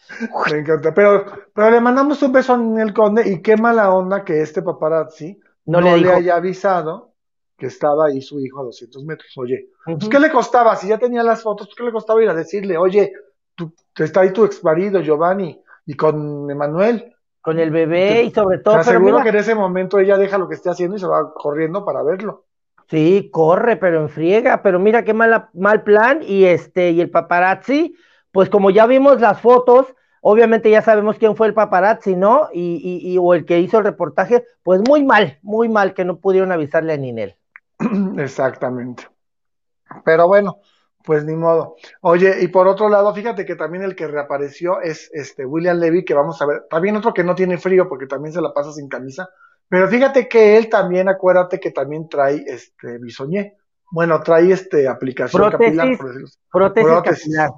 Me 0.51 0.57
encanta. 0.59 0.93
Pero, 0.93 1.25
pero 1.53 1.71
le 1.71 1.81
mandamos 1.81 2.21
un 2.21 2.31
beso 2.31 2.53
a 2.53 2.81
el 2.81 2.93
Conde 2.93 3.27
y 3.29 3.41
qué 3.41 3.57
mala 3.57 3.91
onda 3.91 4.23
que 4.23 4.41
este 4.41 4.61
paparazzi 4.61 5.39
no, 5.65 5.81
le, 5.81 6.11
haya 6.11 6.35
avisado 6.35 7.13
que 7.57 7.67
estaba 7.67 8.07
ahí 8.07 8.21
su 8.21 8.39
hijo 8.39 8.59
a 8.59 8.65
200 8.65 9.03
metros. 9.05 9.31
Oye, 9.37 9.69
pues, 9.85 10.09
¿qué 10.09 10.19
le 10.19 10.29
costaba? 10.31 10.75
Si 10.75 10.87
ya 10.87 10.97
tenía 10.97 11.23
las 11.23 11.41
fotos, 11.41 11.69
¿qué 11.75 11.83
le 11.83 11.91
costaba 11.91 12.21
ir 12.21 12.29
a 12.29 12.35
decirle, 12.35 12.77
oye, 12.77 13.13
tú, 13.55 13.73
está 13.97 14.21
ahí 14.21 14.31
tu 14.31 14.45
ex 14.45 14.63
marido 14.63 15.01
Giovanni 15.01 15.59
y 15.85 15.93
con 15.95 16.49
Emanuel? 16.49 17.15
Con 17.41 17.59
el 17.59 17.71
bebé 17.71 18.23
y 18.23 18.31
sobre 18.31 18.59
todo. 18.59 18.75
Te 18.75 18.81
aseguro 18.81 19.21
que 19.21 19.29
en 19.29 19.35
ese 19.37 19.55
momento 19.55 19.99
ella 19.99 20.17
deja 20.17 20.37
lo 20.37 20.49
que 20.49 20.55
esté 20.55 20.69
haciendo 20.69 20.97
y 20.97 20.99
se 20.99 21.07
va 21.07 21.33
corriendo 21.33 21.85
para 21.85 22.03
verlo. 22.03 22.45
Sí, 22.89 23.29
corre, 23.31 23.77
pero 23.77 24.01
en 24.01 24.09
friega, 24.09 24.61
pero 24.61 24.79
mira 24.79 25.03
qué 25.03 25.13
mala, 25.13 25.49
mal 25.53 25.83
plan, 25.83 26.19
y 26.21 26.45
este, 26.45 26.91
y 26.91 27.01
el 27.01 27.09
paparazzi, 27.09 27.95
pues 28.31 28.49
como 28.49 28.69
ya 28.69 28.85
vimos 28.85 29.19
las 29.19 29.41
fotos, 29.41 29.93
obviamente 30.21 30.69
ya 30.69 30.81
sabemos 30.81 31.17
quién 31.17 31.35
fue 31.35 31.47
el 31.47 31.53
paparazzi, 31.53 32.15
¿no? 32.15 32.49
Y, 32.53 32.81
y, 32.83 33.11
y 33.11 33.17
o 33.17 33.33
el 33.33 33.45
que 33.45 33.59
hizo 33.59 33.79
el 33.79 33.85
reportaje, 33.85 34.45
pues 34.63 34.81
muy 34.87 35.03
mal, 35.03 35.39
muy 35.41 35.67
mal 35.67 35.93
que 35.93 36.05
no 36.05 36.19
pudieron 36.19 36.51
avisarle 36.51 36.93
a 36.93 36.97
Ninel. 36.97 37.35
Exactamente. 38.17 39.07
Pero 40.03 40.27
bueno, 40.27 40.59
pues 41.03 41.23
ni 41.25 41.35
modo. 41.35 41.75
Oye, 42.01 42.41
y 42.41 42.47
por 42.47 42.67
otro 42.67 42.89
lado, 42.89 43.13
fíjate 43.13 43.45
que 43.45 43.55
también 43.55 43.83
el 43.83 43.95
que 43.95 44.07
reapareció 44.07 44.81
es 44.81 45.09
este 45.13 45.45
William 45.45 45.77
Levy, 45.77 46.03
que 46.03 46.13
vamos 46.13 46.41
a 46.41 46.45
ver, 46.45 46.65
también 46.69 46.95
otro 46.95 47.13
que 47.13 47.23
no 47.23 47.35
tiene 47.35 47.57
frío 47.57 47.87
porque 47.87 48.07
también 48.07 48.33
se 48.33 48.41
la 48.41 48.53
pasa 48.53 48.71
sin 48.71 48.89
camisa, 48.89 49.29
pero 49.67 49.87
fíjate 49.87 50.27
que 50.27 50.57
él 50.57 50.69
también, 50.69 51.09
acuérdate 51.09 51.59
que 51.59 51.71
también 51.71 52.07
trae 52.07 52.43
este 52.47 52.97
bisoñé. 52.99 53.57
Bueno, 53.91 54.21
trae 54.21 54.51
este 54.51 54.87
aplicación 54.87 55.51
capilar, 55.51 55.97
prótesis, 56.51 56.91
capilar. 57.03 57.49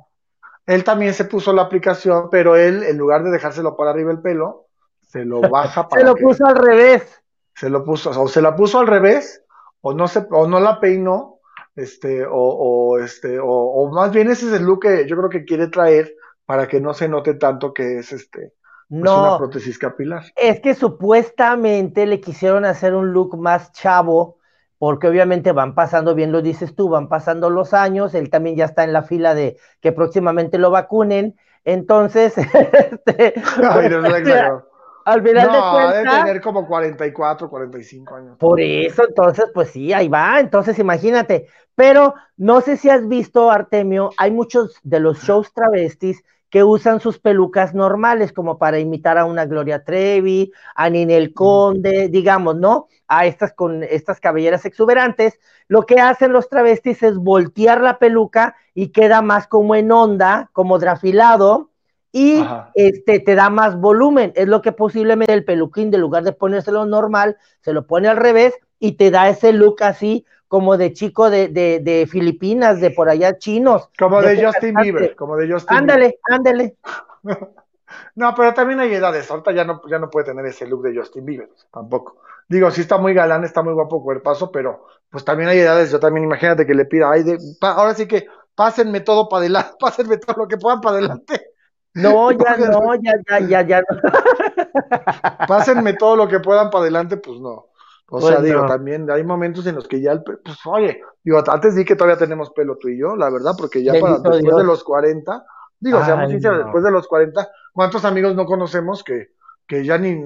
Él 0.65 0.84
también 0.84 1.13
se 1.13 1.26
puso 1.26 1.54
la 1.54 1.63
aplicación, 1.63 2.30
pero 2.30 2.56
él, 2.56 2.84
en 2.84 2.98
lugar 2.98 3.24
de 3.24 3.32
dejárselo 3.32 3.76
para 3.76 3.91
arriba 3.91 4.12
el 4.12 4.22
pelo, 4.22 4.67
se 5.02 5.26
lo 5.26 5.41
baja 5.50 5.88
para. 5.88 6.02
se 6.02 6.08
lo 6.08 6.15
puso 6.15 6.46
al 6.46 6.56
revés. 6.56 7.24
Se 7.56 7.70
lo 7.70 7.84
puso, 7.84 8.10
o 8.22 8.28
se 8.28 8.41
la 8.41 8.56
puso 8.56 8.80
al 8.80 8.88
revés, 8.88 9.43
o 9.82 9.93
no 9.93 10.08
se, 10.08 10.28
o 10.30 10.48
no 10.48 10.60
la 10.60 10.80
peinó, 10.80 11.39
este, 11.76 12.26
o, 12.26 12.36
o 12.36 13.00
este, 13.00 13.39
o, 13.39 13.48
o 13.48 13.91
más 13.91 14.12
bien 14.12 14.30
ese 14.30 14.48
es 14.48 14.54
el 14.54 14.63
look 14.63 14.82
que 14.82 15.08
yo 15.08 15.17
creo 15.17 15.30
que 15.30 15.46
quiere 15.46 15.67
traer 15.67 16.13
para 16.46 16.67
que 16.67 16.80
no 16.80 16.93
se 16.93 17.08
note 17.08 17.34
tanto 17.34 17.74
que 17.74 18.00
es 18.00 18.12
este 18.12 18.54
no, 18.89 19.30
una 19.30 19.38
prótesis 19.38 19.78
capilar. 19.78 20.23
Es 20.36 20.60
que 20.60 20.76
supuestamente 20.76 22.06
le 22.06 22.19
quisieron 22.21 22.65
hacer 22.65 22.95
un 22.95 23.13
look 23.13 23.38
más 23.38 23.71
chavo, 23.71 24.38
porque 24.78 25.08
obviamente 25.08 25.52
van 25.52 25.76
pasando, 25.76 26.15
bien 26.15 26.32
lo 26.32 26.41
dices 26.41 26.76
tú, 26.76 26.89
van 26.89 27.10
pasando 27.10 27.50
los 27.50 27.73
años, 27.73 28.13
él 28.13 28.30
también 28.30 28.56
ya 28.56 28.65
está 28.65 28.84
en 28.84 28.93
la 28.93 29.04
fila 29.04 29.34
de 29.34 29.58
que 29.82 29.91
próximamente 29.91 30.58
lo 30.58 30.71
vacunen, 30.71 31.36
entonces, 31.65 32.38
este, 32.38 33.34
Ay, 33.62 33.89
no, 33.89 34.63
al 35.08 35.23
final 35.23 35.52
de 35.52 35.58
cuentas. 35.58 35.93
Debe 35.93 36.10
tener 36.10 36.41
como 36.41 36.67
44, 36.67 37.50
45 37.50 38.15
años. 38.15 38.38
Por 38.38 38.60
eso, 38.60 39.06
entonces, 39.08 39.45
pues 39.54 39.69
sí, 39.69 39.93
ahí 39.93 40.10
va. 40.10 40.41
Entonces, 40.41 40.78
imagínate. 40.80 41.47
Pero 41.76 42.13
no 42.36 42.60
sé 42.60 42.76
si 42.76 42.89
has 42.89 43.08
visto, 43.08 43.50
Artemio, 43.50 44.10
hay 44.17 44.32
muchos 44.32 44.78
de 44.84 45.00
los 45.00 45.19
shows 45.19 45.54
travestis 45.54 46.26
que 46.49 46.63
usan 46.63 46.99
sus 46.99 47.19
pelucas 47.19 47.73
normales, 47.73 48.31
como 48.31 48.57
para 48.57 48.79
imitar 48.79 49.17
a 49.17 49.25
una 49.25 49.45
Gloria 49.45 49.83
Trevi, 49.83 50.51
a 50.75 50.89
Ninel 50.89 51.33
Conde, 51.33 52.07
digamos, 52.10 52.55
¿no? 52.55 52.88
A 53.07 53.25
estas 53.25 53.53
con 53.53 53.83
estas 53.83 54.19
cabelleras 54.19 54.65
exuberantes. 54.65 55.39
Lo 55.67 55.83
que 55.83 55.99
hacen 55.99 56.31
los 56.31 56.49
travestis 56.49 57.03
es 57.03 57.17
voltear 57.17 57.81
la 57.81 57.99
peluca 57.99 58.55
y 58.73 58.89
queda 58.89 59.21
más 59.21 59.47
como 59.47 59.75
en 59.75 59.91
onda, 59.91 60.49
como 60.53 60.79
drafilado, 60.79 61.71
y 62.12 62.43
este 62.73 63.19
te 63.19 63.36
da 63.36 63.49
más 63.49 63.77
volumen. 63.79 64.31
Es 64.36 64.47
lo 64.47 64.62
que 64.62 64.71
posiblemente 64.71 65.33
el 65.33 65.45
peluquín, 65.45 65.91
de 65.91 65.97
lugar 65.97 66.23
de 66.23 66.31
ponérselo 66.31 66.86
normal, 66.86 67.38
se 67.62 67.73
lo 67.73 67.86
pone 67.86 68.07
al 68.07 68.17
revés 68.17 68.53
y 68.79 68.93
te 68.93 69.12
da 69.12 69.29
ese 69.29 69.53
look 69.53 69.83
así 69.83 70.25
como 70.47 70.77
de 70.77 70.93
chico 70.93 71.29
de, 71.29 71.49
de, 71.49 71.79
de 71.79 72.07
Filipinas, 72.07 72.79
de 72.79 72.91
por 72.91 73.10
allá 73.10 73.38
chinos. 73.38 73.89
Como 73.97 74.21
de, 74.21 74.43
Justin 74.43 74.75
Bieber, 74.75 75.15
como 75.15 75.36
de 75.36 75.51
Justin 75.51 75.77
Ándale, 75.77 76.19
ándale. 76.29 76.75
no, 78.15 78.33
pero 78.36 78.53
también 78.53 78.79
hay 78.79 78.93
edades, 78.93 79.29
ahorita 79.29 79.51
ya 79.51 79.65
no, 79.65 79.81
ya 79.89 79.99
no 79.99 80.10
puede 80.10 80.27
tener 80.27 80.45
ese 80.45 80.65
look 80.67 80.83
de 80.83 80.97
Justin 80.97 81.25
Bieber, 81.25 81.49
tampoco. 81.71 82.17
Digo, 82.47 82.71
sí 82.71 82.81
está 82.81 82.97
muy 82.97 83.13
galán, 83.13 83.43
está 83.43 83.62
muy 83.62 83.73
guapo 83.73 84.01
cuerpazo, 84.01 84.51
pero 84.51 84.86
pues 85.10 85.25
también 85.25 85.49
hay 85.49 85.60
edades, 85.60 85.91
yo 85.91 85.99
también 85.99 86.23
imagínate 86.23 86.65
que 86.65 86.73
le 86.73 86.86
pida, 86.86 87.12
ay, 87.12 87.23
de, 87.23 87.38
ahora 87.62 87.93
sí 87.93 88.07
que 88.07 88.27
pásenme 88.55 89.01
todo 89.01 89.27
para 89.27 89.41
adelante, 89.41 89.71
pásenme 89.79 90.17
todo 90.17 90.38
lo 90.38 90.47
que 90.47 90.57
puedan 90.57 90.79
para 90.79 90.97
adelante. 90.97 91.51
No, 91.93 92.31
ya 92.31 92.57
no, 92.57 92.95
ya, 92.95 93.13
ya, 93.29 93.39
ya, 93.39 93.62
ya 93.62 93.81
no. 93.81 95.45
pásenme 95.47 95.93
todo 95.93 96.15
lo 96.15 96.27
que 96.27 96.39
puedan 96.39 96.69
para 96.69 96.83
adelante, 96.83 97.17
pues 97.17 97.39
no. 97.39 97.66
O 98.10 98.22
sea, 98.22 98.39
digo, 98.41 98.65
también 98.65 99.10
hay 99.12 99.24
momentos 99.24 99.67
en 99.67 99.76
los 99.76 99.88
que 99.88 100.02
ya, 100.02 100.13
el, 100.13 100.24
pues 100.24 100.60
oye, 100.65 101.02
digo, 101.24 101.43
antes 101.46 101.76
di 101.76 101.84
que 101.84 101.98
todavía 101.98 102.17
tenemos 102.17 102.52
pelo 102.52 102.78
tú 102.78 102.88
y 102.88 102.98
yo, 102.98 103.17
la 103.17 103.30
verdad, 103.30 103.52
porque 103.58 103.84
ya 103.84 103.93
para, 104.00 104.13
después 104.20 104.56
de 104.56 104.63
los 104.63 104.84
40, 104.86 105.46
digo, 105.80 106.04
seamos 106.06 106.32
sinceros, 106.32 106.60
después 106.60 106.84
de 106.86 106.91
los 106.91 107.06
40, 107.08 107.50
¿cuántos 107.74 108.06
amigos 108.06 108.34
no 108.34 108.46
conocemos 108.46 109.04
que, 109.04 109.32
que 109.67 109.84
ya 109.84 109.98
ni, 109.98 110.24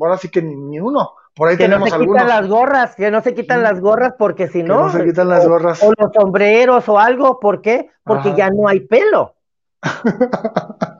ahora 0.00 0.16
sí 0.16 0.30
que 0.30 0.40
ni, 0.40 0.80
uno? 0.80 1.10
Por 1.34 1.48
ahí 1.50 1.58
que 1.58 1.64
tenemos 1.64 1.90
no 1.90 1.98
se 1.98 2.06
quitan 2.06 2.28
las 2.28 2.48
gorras, 2.48 2.96
que 2.96 3.10
no 3.10 3.20
se 3.20 3.34
quitan 3.34 3.62
las 3.62 3.78
gorras 3.78 4.14
porque 4.18 4.48
si 4.48 4.62
no, 4.62 4.84
no 4.84 4.90
se 4.90 5.04
quitan 5.04 5.28
las 5.28 5.46
gorras. 5.46 5.82
O, 5.82 5.92
los 5.98 6.10
sombreros 6.14 6.88
o 6.88 6.98
algo, 6.98 7.38
¿por 7.38 7.60
qué? 7.60 7.90
Porque 8.04 8.34
ya 8.34 8.48
no 8.48 8.66
hay 8.68 8.80
pelo. 8.80 9.34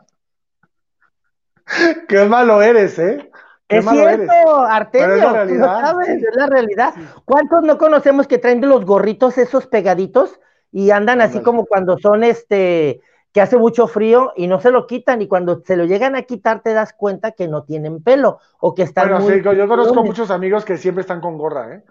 Qué 2.08 2.24
malo 2.26 2.62
eres, 2.62 2.98
¿eh? 2.98 3.30
Es 3.68 3.88
cierto, 3.88 4.60
Artemio, 4.62 5.16
es 5.16 5.22
la 5.22 5.32
realidad. 5.32 5.80
sabes, 5.80 6.08
es 6.08 6.36
la 6.36 6.46
realidad. 6.46 6.94
¿Cuántos 7.24 7.62
no 7.62 7.78
conocemos 7.78 8.26
que 8.26 8.38
traen 8.38 8.60
de 8.60 8.66
los 8.66 8.84
gorritos 8.84 9.38
esos 9.38 9.66
pegaditos 9.66 10.40
y 10.72 10.90
andan 10.90 11.20
así 11.20 11.40
como 11.40 11.66
cuando 11.66 11.98
son 11.98 12.24
este 12.24 13.00
que 13.32 13.42
hace 13.42 13.58
mucho 13.58 13.86
frío 13.86 14.32
y 14.36 14.46
no 14.46 14.58
se 14.58 14.70
lo 14.70 14.86
quitan 14.86 15.20
y 15.20 15.28
cuando 15.28 15.60
se 15.60 15.76
lo 15.76 15.84
llegan 15.84 16.16
a 16.16 16.22
quitar 16.22 16.62
te 16.62 16.72
das 16.72 16.94
cuenta 16.94 17.32
que 17.32 17.46
no 17.46 17.62
tienen 17.62 18.02
pelo 18.02 18.38
o 18.58 18.74
que 18.74 18.82
están 18.82 19.10
bueno, 19.10 19.26
sí, 19.28 19.42
yo 19.42 19.68
conozco 19.68 20.02
muchos 20.02 20.30
amigos 20.30 20.64
que 20.64 20.78
siempre 20.78 21.02
están 21.02 21.20
con 21.20 21.36
gorra, 21.36 21.74
¿eh? 21.74 21.84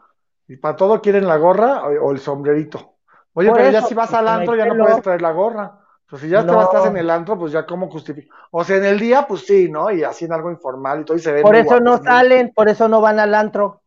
Y 0.48 0.58
para 0.58 0.76
todo 0.76 1.02
quieren 1.02 1.28
la 1.28 1.38
gorra 1.38 1.84
o, 1.84 2.12
el 2.12 2.20
sombrerito. 2.20 2.94
Oye, 3.34 3.52
pero 3.54 3.70
ya 3.70 3.82
si 3.82 3.94
vas 3.94 4.14
al 4.14 4.28
antro 4.28 4.56
ya 4.56 4.66
no 4.66 4.84
puedes 4.84 5.02
traer 5.02 5.22
la 5.22 5.32
gorra. 5.32 5.80
Pues 6.10 6.22
si 6.22 6.30
ya 6.30 6.40
estás 6.40 6.86
en 6.86 6.96
el 6.96 7.10
antro, 7.10 7.38
pues 7.38 7.52
ya 7.52 7.66
cómo 7.66 7.90
justifica. 7.90 8.34
O 8.52 8.64
sea, 8.64 8.78
en 8.78 8.86
el 8.86 8.98
día, 8.98 9.26
pues 9.28 9.46
sí, 9.46 9.70
¿no? 9.70 9.92
Y 9.92 10.04
así 10.04 10.24
en 10.24 10.32
algo 10.32 10.50
informal 10.50 11.02
y 11.02 11.06
todo 11.06 11.18
y 11.18 11.20
se 11.20 11.34
ve. 11.34 11.42
Por 11.42 11.56
eso 11.56 11.82
no 11.82 12.02
salen, 12.02 12.54
por 12.56 12.70
eso 12.70 12.88
no 12.88 13.02
van 13.02 13.20
al 13.20 13.36
antro. 13.36 13.82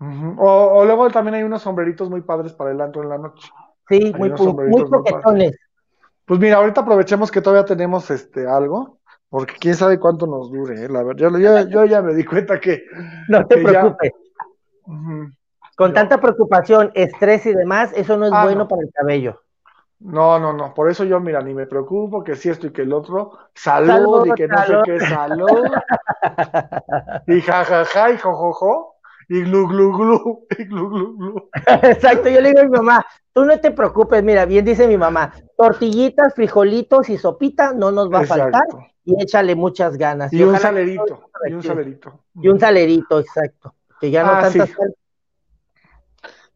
o, 0.00 0.84
luego 0.84 1.10
también 1.10 1.36
hay 1.36 1.42
unos 1.44 1.62
sombreritos 1.62 2.10
muy 2.10 2.22
padres 2.22 2.52
para 2.54 2.72
el 2.72 2.80
antro 2.80 3.04
en 3.04 3.08
la 3.08 3.18
noche. 3.18 3.48
Sí, 3.88 4.12
muy, 4.16 4.30
muy 4.30 4.84
coquetones. 4.90 5.56
Pues 6.24 6.40
mira, 6.40 6.56
ahorita 6.56 6.80
aprovechemos 6.80 7.30
que 7.30 7.40
todavía 7.40 7.66
tenemos 7.66 8.10
este 8.10 8.48
algo, 8.48 8.98
porque 9.28 9.54
quién 9.60 9.74
sabe 9.76 10.00
cuánto 10.00 10.26
nos 10.26 10.50
dure, 10.50 10.86
¿eh? 10.86 10.88
la 10.88 11.02
verdad. 11.04 11.30
Yo, 11.30 11.68
yo, 11.68 11.84
ya 11.84 12.02
me 12.02 12.14
di 12.14 12.24
cuenta 12.24 12.58
que. 12.58 12.82
No 13.28 13.46
te 13.46 13.62
preocupes. 13.62 14.12
Con 15.76 15.92
tanta 15.92 16.20
preocupación, 16.20 16.90
estrés 16.94 17.46
y 17.46 17.54
demás, 17.54 17.92
eso 17.94 18.16
no 18.16 18.26
es 18.26 18.32
ah, 18.34 18.44
bueno 18.44 18.66
para 18.66 18.82
el 18.82 18.90
cabello. 18.92 19.43
No, 20.04 20.38
no, 20.38 20.52
no, 20.52 20.74
por 20.74 20.90
eso 20.90 21.04
yo, 21.04 21.18
mira, 21.18 21.40
ni 21.40 21.54
me 21.54 21.66
preocupo 21.66 22.22
que 22.22 22.36
si 22.36 22.50
esto 22.50 22.66
y 22.66 22.72
que 22.72 22.82
el 22.82 22.92
otro, 22.92 23.38
salud, 23.54 24.26
y 24.26 24.32
que 24.32 24.46
no 24.46 24.58
sé 24.66 24.74
qué, 24.84 25.00
salud, 25.00 25.64
y 27.26 27.40
jajaja, 27.40 27.84
ja, 27.86 28.08
ja, 28.08 28.10
y 28.10 28.18
jojojo, 28.18 28.96
y 29.30 29.40
glu, 29.44 29.66
glu, 29.66 29.96
glu, 29.96 30.46
y 30.58 30.64
glu, 30.64 30.90
glu, 30.90 31.16
glu. 31.16 31.50
Exacto, 31.82 32.28
yo 32.28 32.42
le 32.42 32.50
digo 32.50 32.60
a 32.60 32.64
mi 32.64 32.70
mamá, 32.70 33.06
tú 33.32 33.46
no 33.46 33.58
te 33.58 33.70
preocupes, 33.70 34.22
mira, 34.22 34.44
bien 34.44 34.66
dice 34.66 34.86
mi 34.86 34.98
mamá, 34.98 35.32
tortillitas, 35.56 36.34
frijolitos 36.34 37.08
y 37.08 37.16
sopita 37.16 37.72
no 37.72 37.90
nos 37.90 38.12
va 38.12 38.20
a 38.20 38.26
faltar, 38.26 38.66
y 39.06 39.22
échale 39.22 39.54
muchas 39.54 39.96
ganas. 39.96 40.30
Y, 40.34 40.42
un 40.42 40.58
salerito, 40.58 41.30
y 41.48 41.54
un 41.54 41.62
salerito. 41.62 42.20
Y 42.42 42.48
un 42.48 42.60
salerito, 42.60 43.20
exacto, 43.20 43.74
que 43.98 44.10
ya 44.10 44.22
no 44.22 44.32
ah, 44.32 44.42
tantas 44.42 44.70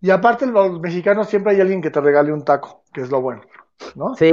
y 0.00 0.10
aparte, 0.10 0.46
los 0.46 0.80
mexicanos 0.80 1.28
siempre 1.28 1.52
hay 1.52 1.60
alguien 1.60 1.82
que 1.82 1.90
te 1.90 2.00
regale 2.00 2.32
un 2.32 2.44
taco, 2.44 2.82
que 2.92 3.02
es 3.02 3.10
lo 3.10 3.20
bueno, 3.20 3.42
¿no? 3.94 4.14
Sí. 4.14 4.30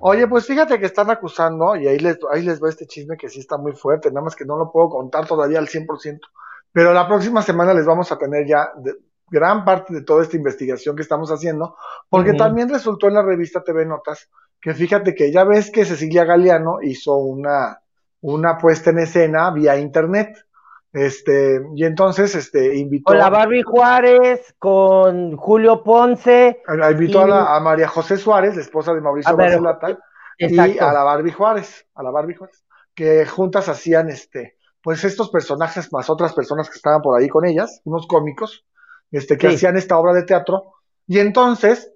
Oye, 0.00 0.26
pues 0.28 0.46
fíjate 0.46 0.78
que 0.78 0.86
están 0.86 1.10
acusando, 1.10 1.76
y 1.76 1.86
ahí 1.86 1.98
les, 1.98 2.18
ahí 2.30 2.42
les 2.42 2.62
va 2.62 2.68
este 2.68 2.86
chisme 2.86 3.16
que 3.16 3.28
sí 3.28 3.40
está 3.40 3.56
muy 3.56 3.72
fuerte, 3.72 4.10
nada 4.10 4.24
más 4.24 4.36
que 4.36 4.44
no 4.44 4.56
lo 4.56 4.70
puedo 4.70 4.90
contar 4.90 5.26
todavía 5.26 5.58
al 5.58 5.68
100%, 5.68 6.20
pero 6.72 6.92
la 6.92 7.08
próxima 7.08 7.42
semana 7.42 7.72
les 7.72 7.86
vamos 7.86 8.12
a 8.12 8.18
tener 8.18 8.46
ya 8.46 8.70
gran 9.28 9.64
parte 9.64 9.94
de 9.94 10.02
toda 10.02 10.22
esta 10.22 10.36
investigación 10.36 10.94
que 10.94 11.02
estamos 11.02 11.30
haciendo, 11.30 11.76
porque 12.08 12.34
también 12.34 12.68
resultó 12.68 13.08
en 13.08 13.14
la 13.14 13.22
revista 13.22 13.64
TV 13.64 13.86
Notas 13.86 14.28
que 14.60 14.74
fíjate 14.74 15.14
que 15.14 15.30
ya 15.30 15.44
ves 15.44 15.70
que 15.70 15.84
Cecilia 15.84 16.24
Galeano 16.24 16.78
hizo 16.82 17.16
una, 17.16 17.80
una 18.20 18.58
puesta 18.58 18.90
en 18.90 18.98
escena 18.98 19.50
vía 19.50 19.78
internet. 19.78 20.45
Este, 20.96 21.60
y 21.74 21.84
entonces, 21.84 22.34
este, 22.34 22.74
invitó. 22.74 23.10
Con 23.10 23.18
la 23.18 23.28
Barbie 23.28 23.62
Juárez, 23.62 24.54
con 24.58 25.36
Julio 25.36 25.82
Ponce. 25.84 26.62
Invitó 26.90 27.20
a, 27.20 27.60
María 27.60 27.86
José 27.86 28.16
Suárez, 28.16 28.56
la 28.56 28.62
esposa 28.62 28.94
de 28.94 29.02
Mauricio 29.02 29.36
Barcelata, 29.36 29.98
y 30.38 30.58
a 30.58 30.92
la 30.94 31.02
Barbie 31.02 31.32
Juárez, 31.32 31.86
a 31.94 32.02
la 32.02 32.10
Barbie 32.10 32.36
Juárez, 32.36 32.64
que 32.94 33.26
juntas 33.26 33.68
hacían, 33.68 34.08
este, 34.08 34.56
pues 34.80 35.04
estos 35.04 35.28
personajes 35.28 35.92
más 35.92 36.08
otras 36.08 36.32
personas 36.32 36.70
que 36.70 36.76
estaban 36.76 37.02
por 37.02 37.20
ahí 37.20 37.28
con 37.28 37.44
ellas, 37.44 37.82
unos 37.84 38.06
cómicos, 38.06 38.64
este, 39.10 39.36
que 39.36 39.48
hacían 39.48 39.76
esta 39.76 39.98
obra 39.98 40.14
de 40.14 40.22
teatro. 40.22 40.76
Y 41.06 41.18
entonces, 41.18 41.92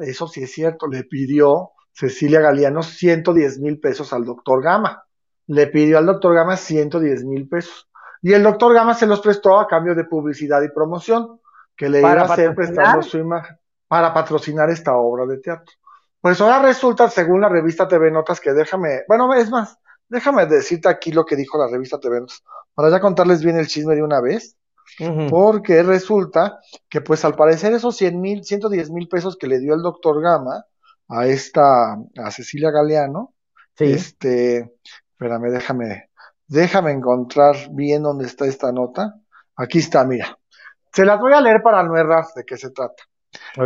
eso 0.00 0.26
sí 0.26 0.44
es 0.44 0.52
cierto, 0.54 0.86
le 0.86 1.04
pidió 1.04 1.72
Cecilia 1.92 2.40
Galeano 2.40 2.82
110 2.82 3.58
mil 3.58 3.78
pesos 3.78 4.14
al 4.14 4.24
doctor 4.24 4.62
Gama. 4.62 5.04
Le 5.48 5.66
pidió 5.66 5.98
al 5.98 6.06
doctor 6.06 6.34
Gama 6.34 6.56
110 6.56 7.24
mil 7.26 7.46
pesos. 7.46 7.86
Y 8.22 8.32
el 8.32 8.42
doctor 8.42 8.74
Gama 8.74 8.94
se 8.94 9.06
los 9.06 9.20
prestó 9.20 9.58
a 9.58 9.66
cambio 9.66 9.94
de 9.94 10.04
publicidad 10.04 10.62
y 10.62 10.68
promoción, 10.68 11.40
que 11.76 11.88
le 11.88 12.00
iba 12.00 12.12
a 12.12 12.22
hacer 12.22 12.54
prestando 12.54 13.02
su 13.02 13.18
imagen 13.18 13.58
para 13.86 14.12
patrocinar 14.12 14.70
esta 14.70 14.96
obra 14.96 15.26
de 15.26 15.38
teatro. 15.38 15.72
Pues 16.20 16.40
ahora 16.40 16.60
resulta, 16.60 17.08
según 17.08 17.40
la 17.40 17.48
revista 17.48 17.86
TV 17.86 18.10
Notas, 18.10 18.40
que 18.40 18.52
déjame, 18.52 19.02
bueno, 19.06 19.32
es 19.34 19.50
más, 19.50 19.78
déjame 20.08 20.46
decirte 20.46 20.88
aquí 20.88 21.12
lo 21.12 21.24
que 21.24 21.36
dijo 21.36 21.58
la 21.58 21.68
revista 21.68 22.00
TV 22.00 22.20
Notas, 22.20 22.42
para 22.74 22.90
ya 22.90 23.00
contarles 23.00 23.44
bien 23.44 23.56
el 23.56 23.66
chisme 23.66 23.94
de 23.94 24.02
una 24.02 24.20
vez, 24.20 24.56
porque 25.30 25.82
resulta 25.82 26.58
que 26.88 27.00
pues 27.00 27.24
al 27.24 27.34
parecer 27.34 27.72
esos 27.72 27.96
100 27.96 28.20
mil, 28.20 28.44
110 28.44 28.90
mil 28.90 29.08
pesos 29.08 29.36
que 29.36 29.46
le 29.46 29.58
dio 29.58 29.74
el 29.74 29.82
doctor 29.82 30.20
Gama 30.22 30.64
a 31.08 31.26
esta, 31.26 31.92
a 31.92 32.30
Cecilia 32.30 32.70
Galeano, 32.70 33.34
este, 33.78 34.74
espérame, 35.12 35.50
déjame, 35.50 36.05
Déjame 36.48 36.92
encontrar 36.92 37.56
bien 37.70 38.02
dónde 38.02 38.26
está 38.26 38.46
esta 38.46 38.72
nota. 38.72 39.14
Aquí 39.56 39.78
está, 39.78 40.04
mira. 40.04 40.38
Se 40.92 41.04
las 41.04 41.18
voy 41.18 41.32
a 41.32 41.40
leer 41.40 41.62
para 41.62 41.82
no 41.82 41.96
errar 41.96 42.24
de 42.34 42.44
qué 42.44 42.56
se 42.56 42.70
trata. 42.70 43.02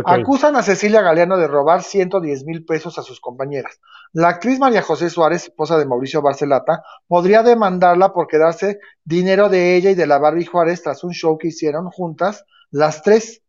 Acusan 0.05 0.55
a 0.55 0.63
Cecilia 0.63 1.01
Galeano 1.01 1.37
de 1.37 1.47
robar 1.47 1.83
110 1.83 2.45
mil 2.45 2.65
pesos 2.65 2.97
a 2.97 3.03
sus 3.03 3.19
compañeras. 3.21 3.79
La 4.13 4.29
actriz 4.29 4.59
María 4.59 4.81
José 4.81 5.09
Suárez, 5.09 5.43
esposa 5.43 5.77
de 5.77 5.85
Mauricio 5.85 6.21
Barcelata, 6.21 6.83
podría 7.07 7.43
demandarla 7.43 8.11
por 8.11 8.27
quedarse 8.27 8.79
dinero 9.03 9.47
de 9.47 9.75
ella 9.75 9.91
y 9.91 9.95
de 9.95 10.07
la 10.07 10.19
Barbie 10.19 10.45
Juárez 10.45 10.83
tras 10.83 11.03
un 11.03 11.13
show 11.13 11.37
que 11.37 11.49
hicieron 11.49 11.89
juntas 11.89 12.43
las 12.69 13.01
tres 13.01 13.41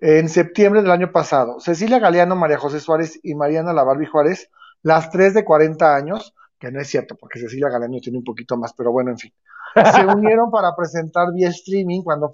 en 0.00 0.28
septiembre 0.28 0.82
del 0.82 0.90
año 0.90 1.12
pasado. 1.12 1.60
Cecilia 1.60 1.98
Galeano, 1.98 2.36
María 2.36 2.58
José 2.58 2.80
Suárez 2.80 3.18
y 3.22 3.34
Mariana 3.34 3.72
La 3.72 3.84
Barbie 3.84 4.06
Juárez, 4.06 4.50
las 4.82 5.10
tres 5.10 5.34
de 5.34 5.44
40 5.44 5.94
años, 5.94 6.34
que 6.58 6.70
no 6.70 6.80
es 6.80 6.88
cierto, 6.88 7.16
porque 7.16 7.38
Cecilia 7.38 7.68
Galeano 7.68 7.98
tiene 8.00 8.18
un 8.18 8.24
poquito 8.24 8.56
más, 8.56 8.72
pero 8.72 8.92
bueno, 8.92 9.10
en 9.10 9.18
fin. 9.18 9.32
Se 9.74 10.06
unieron 10.06 10.50
para 10.50 10.74
presentar 10.74 11.32
vía 11.32 11.48
streaming 11.48 12.02
cuando 12.02 12.30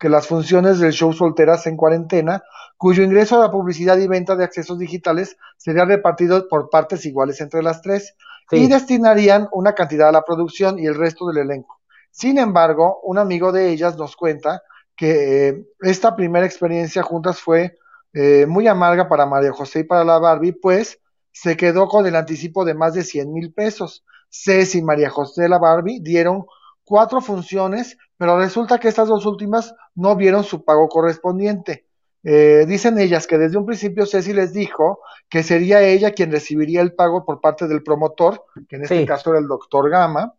que 0.00 0.08
las 0.08 0.26
funciones 0.26 0.80
del 0.80 0.92
show 0.92 1.12
Solteras 1.12 1.66
en 1.66 1.76
cuarentena, 1.76 2.42
cuyo 2.76 3.02
ingreso 3.04 3.36
a 3.36 3.46
la 3.46 3.50
publicidad 3.50 3.96
y 3.98 4.08
venta 4.08 4.34
de 4.34 4.44
accesos 4.44 4.78
digitales 4.78 5.36
sería 5.56 5.84
repartido 5.84 6.48
por 6.48 6.70
partes 6.70 7.06
iguales 7.06 7.40
entre 7.40 7.62
las 7.62 7.82
tres, 7.82 8.14
y 8.50 8.68
destinarían 8.68 9.48
una 9.52 9.74
cantidad 9.74 10.08
a 10.08 10.12
la 10.12 10.24
producción 10.24 10.78
y 10.78 10.86
el 10.86 10.94
resto 10.94 11.26
del 11.26 11.38
elenco. 11.38 11.80
Sin 12.10 12.38
embargo, 12.38 13.00
un 13.02 13.18
amigo 13.18 13.50
de 13.52 13.70
ellas 13.70 13.96
nos 13.96 14.16
cuenta 14.16 14.62
que 14.94 15.48
eh, 15.48 15.66
esta 15.80 16.16
primera 16.16 16.46
experiencia 16.46 17.02
juntas 17.02 17.40
fue 17.40 17.76
eh, 18.12 18.46
muy 18.46 18.66
amarga 18.66 19.08
para 19.08 19.26
María 19.26 19.52
José 19.52 19.80
y 19.80 19.84
para 19.84 20.04
la 20.04 20.18
Barbie, 20.18 20.52
pues 20.52 21.00
se 21.36 21.54
quedó 21.54 21.86
con 21.86 22.06
el 22.06 22.16
anticipo 22.16 22.64
de 22.64 22.72
más 22.72 22.94
de 22.94 23.04
100 23.04 23.30
mil 23.30 23.52
pesos. 23.52 24.06
Ceci 24.30 24.78
y 24.78 24.82
María 24.82 25.10
José 25.10 25.50
La 25.50 25.58
Barbie 25.58 26.00
dieron 26.00 26.46
cuatro 26.82 27.20
funciones, 27.20 27.98
pero 28.16 28.38
resulta 28.38 28.78
que 28.78 28.88
estas 28.88 29.08
dos 29.08 29.26
últimas 29.26 29.74
no 29.94 30.16
vieron 30.16 30.44
su 30.44 30.64
pago 30.64 30.88
correspondiente. 30.88 31.84
Eh, 32.24 32.64
dicen 32.66 32.98
ellas 32.98 33.26
que 33.26 33.36
desde 33.36 33.58
un 33.58 33.66
principio 33.66 34.06
Ceci 34.06 34.32
les 34.32 34.54
dijo 34.54 35.00
que 35.28 35.42
sería 35.42 35.82
ella 35.82 36.12
quien 36.12 36.32
recibiría 36.32 36.80
el 36.80 36.94
pago 36.94 37.26
por 37.26 37.42
parte 37.42 37.68
del 37.68 37.82
promotor, 37.82 38.42
que 38.66 38.76
en 38.76 38.84
este 38.84 39.04
caso 39.04 39.28
era 39.28 39.38
el 39.38 39.46
doctor 39.46 39.90
Gama, 39.90 40.34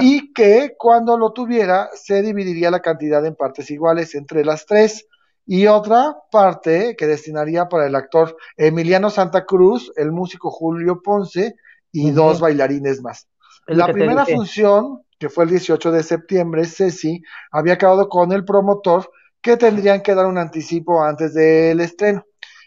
y 0.00 0.32
que 0.32 0.74
cuando 0.76 1.16
lo 1.16 1.32
tuviera 1.32 1.90
se 1.94 2.22
dividiría 2.22 2.72
la 2.72 2.80
cantidad 2.80 3.24
en 3.24 3.36
partes 3.36 3.70
iguales 3.70 4.16
entre 4.16 4.44
las 4.44 4.66
tres 4.66 5.06
y 5.46 5.66
otra 5.66 6.16
parte 6.30 6.96
que 6.96 7.06
destinaría 7.06 7.68
para 7.68 7.86
el 7.86 7.94
actor 7.94 8.36
Emiliano 8.56 9.10
Santa 9.10 9.44
Cruz, 9.44 9.92
el 9.96 10.12
músico 10.12 10.50
Julio 10.50 11.02
Ponce 11.02 11.54
y 11.92 12.10
dos 12.10 12.40
bailarines 12.40 13.02
más. 13.02 13.28
la 13.66 13.86
primera 13.88 14.26
función, 14.26 15.02
que 15.18 15.28
fue 15.28 15.44
el 15.44 15.50
18 15.50 15.92
de 15.92 16.02
septiembre, 16.02 16.64
Ceci 16.64 17.22
había 17.50 17.74
acabado 17.74 18.08
con 18.08 18.32
el 18.32 18.44
promotor 18.44 19.10
que 19.40 19.56
tendrían 19.56 20.00
que 20.00 20.14
dar 20.14 20.26
un 20.26 20.38
anticipo 20.38 21.02
antes 21.02 21.34
del 21.34 21.80
estreno. 21.80 22.24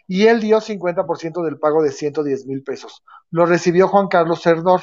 Y 0.08 0.28
él 0.28 0.40
dio 0.40 0.62
50% 0.62 1.44
del 1.44 1.60
pago 1.60 1.84
de 1.84 1.92
110 1.92 2.46
mil 2.46 2.64
pesos. 2.64 3.04
Lo 3.30 3.46
recibió 3.46 3.90
Juan 3.90 4.08
Carlos 4.08 4.42
Cerdor, 4.42 4.82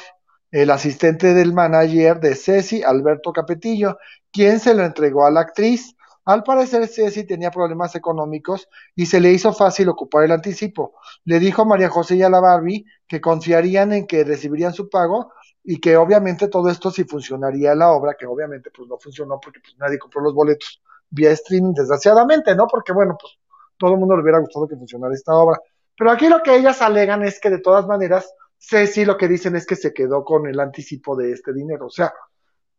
el 0.51 0.69
asistente 0.69 1.33
del 1.33 1.53
manager 1.53 2.19
de 2.19 2.35
Ceci, 2.35 2.83
Alberto 2.83 3.33
Capetillo, 3.33 3.97
quien 4.31 4.59
se 4.59 4.75
lo 4.75 4.83
entregó 4.83 5.25
a 5.25 5.31
la 5.31 5.41
actriz. 5.41 5.95
Al 6.25 6.41
parecer, 6.41 6.87
Ceci 6.87 7.23
tenía 7.23 7.51
problemas 7.51 7.95
económicos 7.95 8.67
y 8.95 9.05
se 9.05 9.19
le 9.19 9.31
hizo 9.31 9.53
fácil 9.53 9.89
ocupar 9.89 10.23
el 10.23 10.31
anticipo. 10.31 10.95
Le 11.23 11.39
dijo 11.39 11.61
a 11.61 11.65
María 11.65 11.87
José 11.89 12.15
y 12.15 12.23
a 12.23 12.29
la 12.29 12.39
Barbie 12.39 12.83
que 13.07 13.21
confiarían 13.21 13.93
en 13.93 14.07
que 14.07 14.23
recibirían 14.23 14.73
su 14.73 14.89
pago 14.89 15.31
y 15.63 15.79
que 15.79 15.97
obviamente 15.97 16.47
todo 16.47 16.69
esto 16.69 16.89
sí 16.89 17.03
funcionaría 17.03 17.75
la 17.75 17.91
obra, 17.91 18.15
que 18.17 18.25
obviamente 18.25 18.71
pues 18.71 18.89
no 18.89 18.97
funcionó 18.97 19.39
porque 19.39 19.59
pues 19.59 19.75
nadie 19.77 19.99
compró 19.99 20.21
los 20.21 20.33
boletos 20.33 20.81
vía 21.11 21.29
streaming, 21.29 21.73
desgraciadamente, 21.73 22.55
¿no? 22.55 22.65
Porque 22.65 22.91
bueno, 22.91 23.15
pues 23.19 23.33
todo 23.77 23.93
el 23.93 23.99
mundo 23.99 24.15
le 24.15 24.23
hubiera 24.23 24.39
gustado 24.39 24.67
que 24.67 24.75
funcionara 24.75 25.13
esta 25.13 25.33
obra. 25.35 25.59
Pero 25.95 26.09
aquí 26.09 26.27
lo 26.27 26.41
que 26.41 26.55
ellas 26.55 26.81
alegan 26.81 27.23
es 27.23 27.39
que 27.39 27.51
de 27.51 27.59
todas 27.59 27.85
maneras, 27.85 28.33
Ceci 28.57 29.05
lo 29.05 29.15
que 29.15 29.27
dicen 29.27 29.55
es 29.55 29.67
que 29.67 29.75
se 29.75 29.93
quedó 29.93 30.23
con 30.23 30.47
el 30.47 30.59
anticipo 30.59 31.15
de 31.15 31.33
este 31.33 31.53
dinero, 31.53 31.85
o 31.85 31.91
sea, 31.91 32.13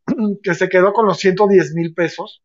que 0.42 0.54
se 0.56 0.68
quedó 0.68 0.92
con 0.92 1.06
los 1.06 1.18
110 1.18 1.74
mil 1.74 1.94
pesos 1.94 2.42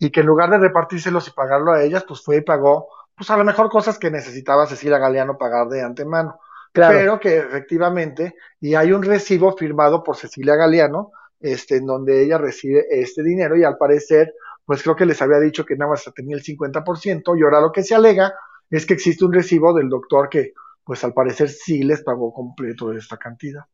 y 0.00 0.10
que 0.10 0.20
en 0.20 0.26
lugar 0.26 0.50
de 0.50 0.58
repartírselos 0.58 1.28
y 1.28 1.32
pagarlo 1.32 1.72
a 1.72 1.82
ellas, 1.82 2.04
pues 2.08 2.22
fue 2.24 2.38
y 2.38 2.40
pagó, 2.40 2.88
pues 3.14 3.30
a 3.30 3.36
lo 3.36 3.44
mejor 3.44 3.68
cosas 3.68 3.98
que 3.98 4.10
necesitaba 4.10 4.66
Cecilia 4.66 4.98
Galeano 4.98 5.36
pagar 5.36 5.68
de 5.68 5.82
antemano. 5.82 6.40
Pero 6.72 7.20
que 7.20 7.36
efectivamente, 7.36 8.34
y 8.60 8.74
hay 8.74 8.92
un 8.92 9.02
recibo 9.02 9.54
firmado 9.54 10.02
por 10.02 10.16
Cecilia 10.16 10.56
Galeano, 10.56 11.12
este, 11.38 11.76
en 11.76 11.86
donde 11.86 12.24
ella 12.24 12.38
recibe 12.38 12.86
este 12.90 13.22
dinero 13.22 13.56
y 13.58 13.64
al 13.64 13.76
parecer, 13.76 14.34
pues 14.64 14.82
creo 14.82 14.96
que 14.96 15.04
les 15.04 15.20
había 15.20 15.38
dicho 15.38 15.66
que 15.66 15.76
nada 15.76 15.90
más 15.90 16.10
tenía 16.14 16.34
el 16.34 16.42
50% 16.42 17.38
y 17.38 17.42
ahora 17.42 17.60
lo 17.60 17.70
que 17.70 17.82
se 17.82 17.94
alega 17.94 18.32
es 18.70 18.86
que 18.86 18.94
existe 18.94 19.26
un 19.26 19.34
recibo 19.34 19.74
del 19.74 19.90
doctor 19.90 20.30
que, 20.30 20.54
pues 20.82 21.04
al 21.04 21.12
parecer 21.12 21.50
sí 21.50 21.82
les 21.82 22.02
pagó 22.02 22.32
completo 22.32 22.90
esta 22.92 23.18
cantidad. 23.18 23.64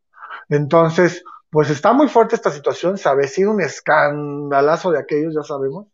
Entonces, 0.48 1.22
pues 1.50 1.70
está 1.70 1.92
muy 1.92 2.08
fuerte 2.08 2.34
esta 2.34 2.50
situación, 2.50 2.98
se 2.98 3.08
avecina 3.08 3.50
un 3.50 3.60
escandalazo 3.60 4.90
de 4.90 4.98
aquellos, 4.98 5.32
ya 5.32 5.44
sabemos. 5.44 5.86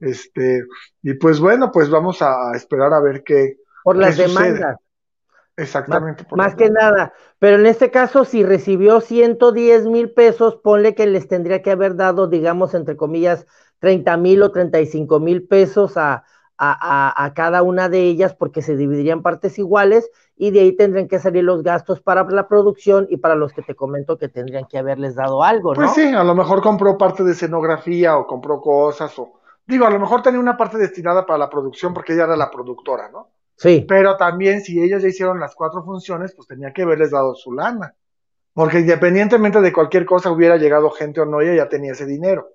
Este, 0.00 0.64
y 1.02 1.14
pues 1.14 1.40
bueno, 1.40 1.70
pues 1.72 1.88
vamos 1.90 2.22
a 2.22 2.52
esperar 2.54 2.92
a 2.92 3.00
ver 3.00 3.22
qué. 3.24 3.56
Por 3.82 3.96
las 3.96 4.16
demandas. 4.16 4.76
Exactamente. 5.56 6.26
Más, 6.32 6.54
que 6.54 6.68
nada. 6.68 7.14
Pero 7.38 7.56
en 7.56 7.66
este 7.66 7.90
caso, 7.90 8.24
si 8.24 8.44
recibió 8.44 9.00
110 9.00 9.86
mil 9.86 10.10
pesos, 10.10 10.56
ponle 10.56 10.94
que 10.94 11.06
les 11.06 11.28
tendría 11.28 11.62
que 11.62 11.70
haber 11.70 11.96
dado, 11.96 12.26
digamos, 12.26 12.74
entre 12.74 12.96
comillas, 12.96 13.46
30 13.78 14.16
mil 14.18 14.42
o 14.42 14.52
35 14.52 15.18
mil 15.18 15.46
pesos 15.46 15.96
a, 15.96 16.24
a, 16.58 17.24
a, 17.24 17.34
cada 17.34 17.62
una 17.62 17.88
de 17.88 18.02
ellas 18.02 18.34
porque 18.34 18.62
se 18.62 18.76
dividirían 18.76 19.22
partes 19.22 19.58
iguales 19.58 20.10
y 20.36 20.50
de 20.50 20.60
ahí 20.60 20.76
tendrían 20.76 21.08
que 21.08 21.18
salir 21.18 21.44
los 21.44 21.62
gastos 21.62 22.00
para 22.00 22.24
la 22.24 22.48
producción 22.48 23.06
y 23.10 23.18
para 23.18 23.34
los 23.34 23.52
que 23.52 23.62
te 23.62 23.74
comento 23.74 24.18
que 24.18 24.28
tendrían 24.28 24.66
que 24.66 24.78
haberles 24.78 25.14
dado 25.14 25.42
algo, 25.42 25.74
¿no? 25.74 25.76
Pues 25.76 25.92
sí, 25.92 26.14
a 26.14 26.24
lo 26.24 26.34
mejor 26.34 26.62
compró 26.62 26.96
parte 26.96 27.24
de 27.24 27.32
escenografía 27.32 28.16
o 28.16 28.26
compró 28.26 28.60
cosas 28.60 29.18
o 29.18 29.40
digo, 29.66 29.86
a 29.86 29.90
lo 29.90 29.98
mejor 29.98 30.22
tenía 30.22 30.40
una 30.40 30.56
parte 30.56 30.78
destinada 30.78 31.26
para 31.26 31.38
la 31.38 31.50
producción 31.50 31.92
porque 31.92 32.12
ella 32.12 32.24
era 32.24 32.36
la 32.36 32.50
productora, 32.50 33.10
¿no? 33.10 33.30
Sí. 33.56 33.84
Pero 33.88 34.16
también 34.16 34.60
si 34.60 34.80
ellos 34.80 35.02
ya 35.02 35.08
hicieron 35.08 35.40
las 35.40 35.54
cuatro 35.54 35.82
funciones, 35.82 36.34
pues 36.34 36.46
tenía 36.46 36.72
que 36.72 36.82
haberles 36.82 37.10
dado 37.10 37.34
su 37.34 37.52
lana. 37.52 37.94
Porque 38.52 38.80
independientemente 38.80 39.60
de 39.60 39.72
cualquier 39.72 40.06
cosa 40.06 40.30
hubiera 40.30 40.56
llegado 40.56 40.90
gente 40.90 41.20
o 41.20 41.26
no, 41.26 41.40
ella 41.40 41.54
ya 41.54 41.68
tenía 41.68 41.92
ese 41.92 42.06
dinero. 42.06 42.48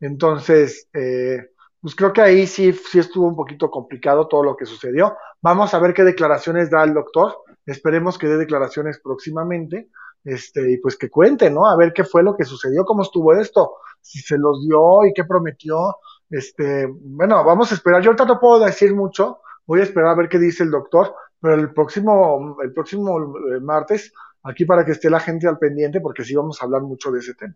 Entonces, 0.00 0.88
eh, 0.94 1.50
pues 1.80 1.94
creo 1.94 2.12
que 2.12 2.22
ahí 2.22 2.46
sí, 2.46 2.72
sí 2.72 2.98
estuvo 2.98 3.26
un 3.26 3.36
poquito 3.36 3.70
complicado 3.70 4.28
todo 4.28 4.44
lo 4.44 4.56
que 4.56 4.66
sucedió. 4.66 5.16
Vamos 5.40 5.74
a 5.74 5.78
ver 5.78 5.92
qué 5.94 6.04
declaraciones 6.04 6.70
da 6.70 6.84
el 6.84 6.94
doctor. 6.94 7.36
Esperemos 7.66 8.18
que 8.18 8.28
dé 8.28 8.36
declaraciones 8.36 9.00
próximamente. 9.02 9.88
Este, 10.24 10.72
y 10.72 10.76
pues 10.78 10.96
que 10.96 11.10
cuente, 11.10 11.50
¿no? 11.50 11.66
A 11.66 11.76
ver 11.76 11.92
qué 11.92 12.04
fue 12.04 12.22
lo 12.22 12.36
que 12.36 12.44
sucedió, 12.44 12.84
cómo 12.84 13.02
estuvo 13.02 13.34
esto, 13.34 13.74
si 14.00 14.20
se 14.20 14.38
los 14.38 14.64
dio 14.64 15.04
y 15.04 15.12
qué 15.12 15.24
prometió. 15.24 15.96
Este, 16.32 16.86
bueno, 16.88 17.44
vamos 17.44 17.70
a 17.70 17.74
esperar. 17.74 18.00
Yo 18.02 18.10
ahorita 18.10 18.24
no 18.24 18.40
puedo 18.40 18.64
decir 18.64 18.94
mucho, 18.94 19.40
voy 19.66 19.80
a 19.80 19.82
esperar 19.82 20.12
a 20.12 20.14
ver 20.14 20.30
qué 20.30 20.38
dice 20.38 20.62
el 20.62 20.70
doctor, 20.70 21.14
pero 21.38 21.54
el 21.54 21.74
próximo, 21.74 22.56
el 22.62 22.72
próximo 22.72 23.18
eh, 23.18 23.60
martes, 23.60 24.14
aquí 24.42 24.64
para 24.64 24.82
que 24.84 24.92
esté 24.92 25.10
la 25.10 25.20
gente 25.20 25.46
al 25.46 25.58
pendiente, 25.58 26.00
porque 26.00 26.24
sí 26.24 26.34
vamos 26.34 26.60
a 26.60 26.64
hablar 26.64 26.80
mucho 26.82 27.12
de 27.12 27.20
ese 27.20 27.34
tema. 27.34 27.54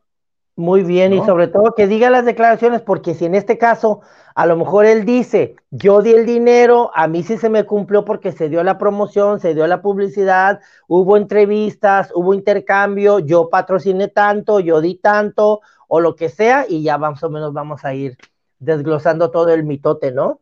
Muy 0.58 0.82
bien, 0.82 1.12
y 1.12 1.22
sobre 1.24 1.48
todo 1.48 1.74
que 1.74 1.86
diga 1.86 2.08
las 2.08 2.24
declaraciones, 2.24 2.80
porque 2.80 3.14
si 3.14 3.26
en 3.26 3.34
este 3.34 3.58
caso 3.58 4.00
a 4.34 4.46
lo 4.46 4.56
mejor 4.56 4.86
él 4.86 5.04
dice, 5.04 5.56
yo 5.70 6.00
di 6.00 6.12
el 6.12 6.24
dinero, 6.24 6.90
a 6.94 7.08
mí 7.08 7.22
sí 7.22 7.36
se 7.36 7.50
me 7.50 7.64
cumplió 7.64 8.06
porque 8.06 8.32
se 8.32 8.48
dio 8.48 8.62
la 8.62 8.78
promoción, 8.78 9.38
se 9.38 9.54
dio 9.54 9.66
la 9.66 9.82
publicidad, 9.82 10.60
hubo 10.88 11.18
entrevistas, 11.18 12.10
hubo 12.14 12.32
intercambio, 12.32 13.18
yo 13.18 13.50
patrociné 13.50 14.08
tanto, 14.08 14.60
yo 14.60 14.80
di 14.80 14.94
tanto, 14.94 15.60
o 15.88 16.00
lo 16.00 16.16
que 16.16 16.30
sea, 16.30 16.64
y 16.66 16.82
ya 16.82 16.96
más 16.96 17.22
o 17.22 17.28
menos 17.28 17.52
vamos 17.52 17.84
a 17.84 17.92
ir 17.92 18.16
desglosando 18.58 19.30
todo 19.30 19.48
el 19.50 19.64
mitote, 19.64 20.12
¿no? 20.12 20.40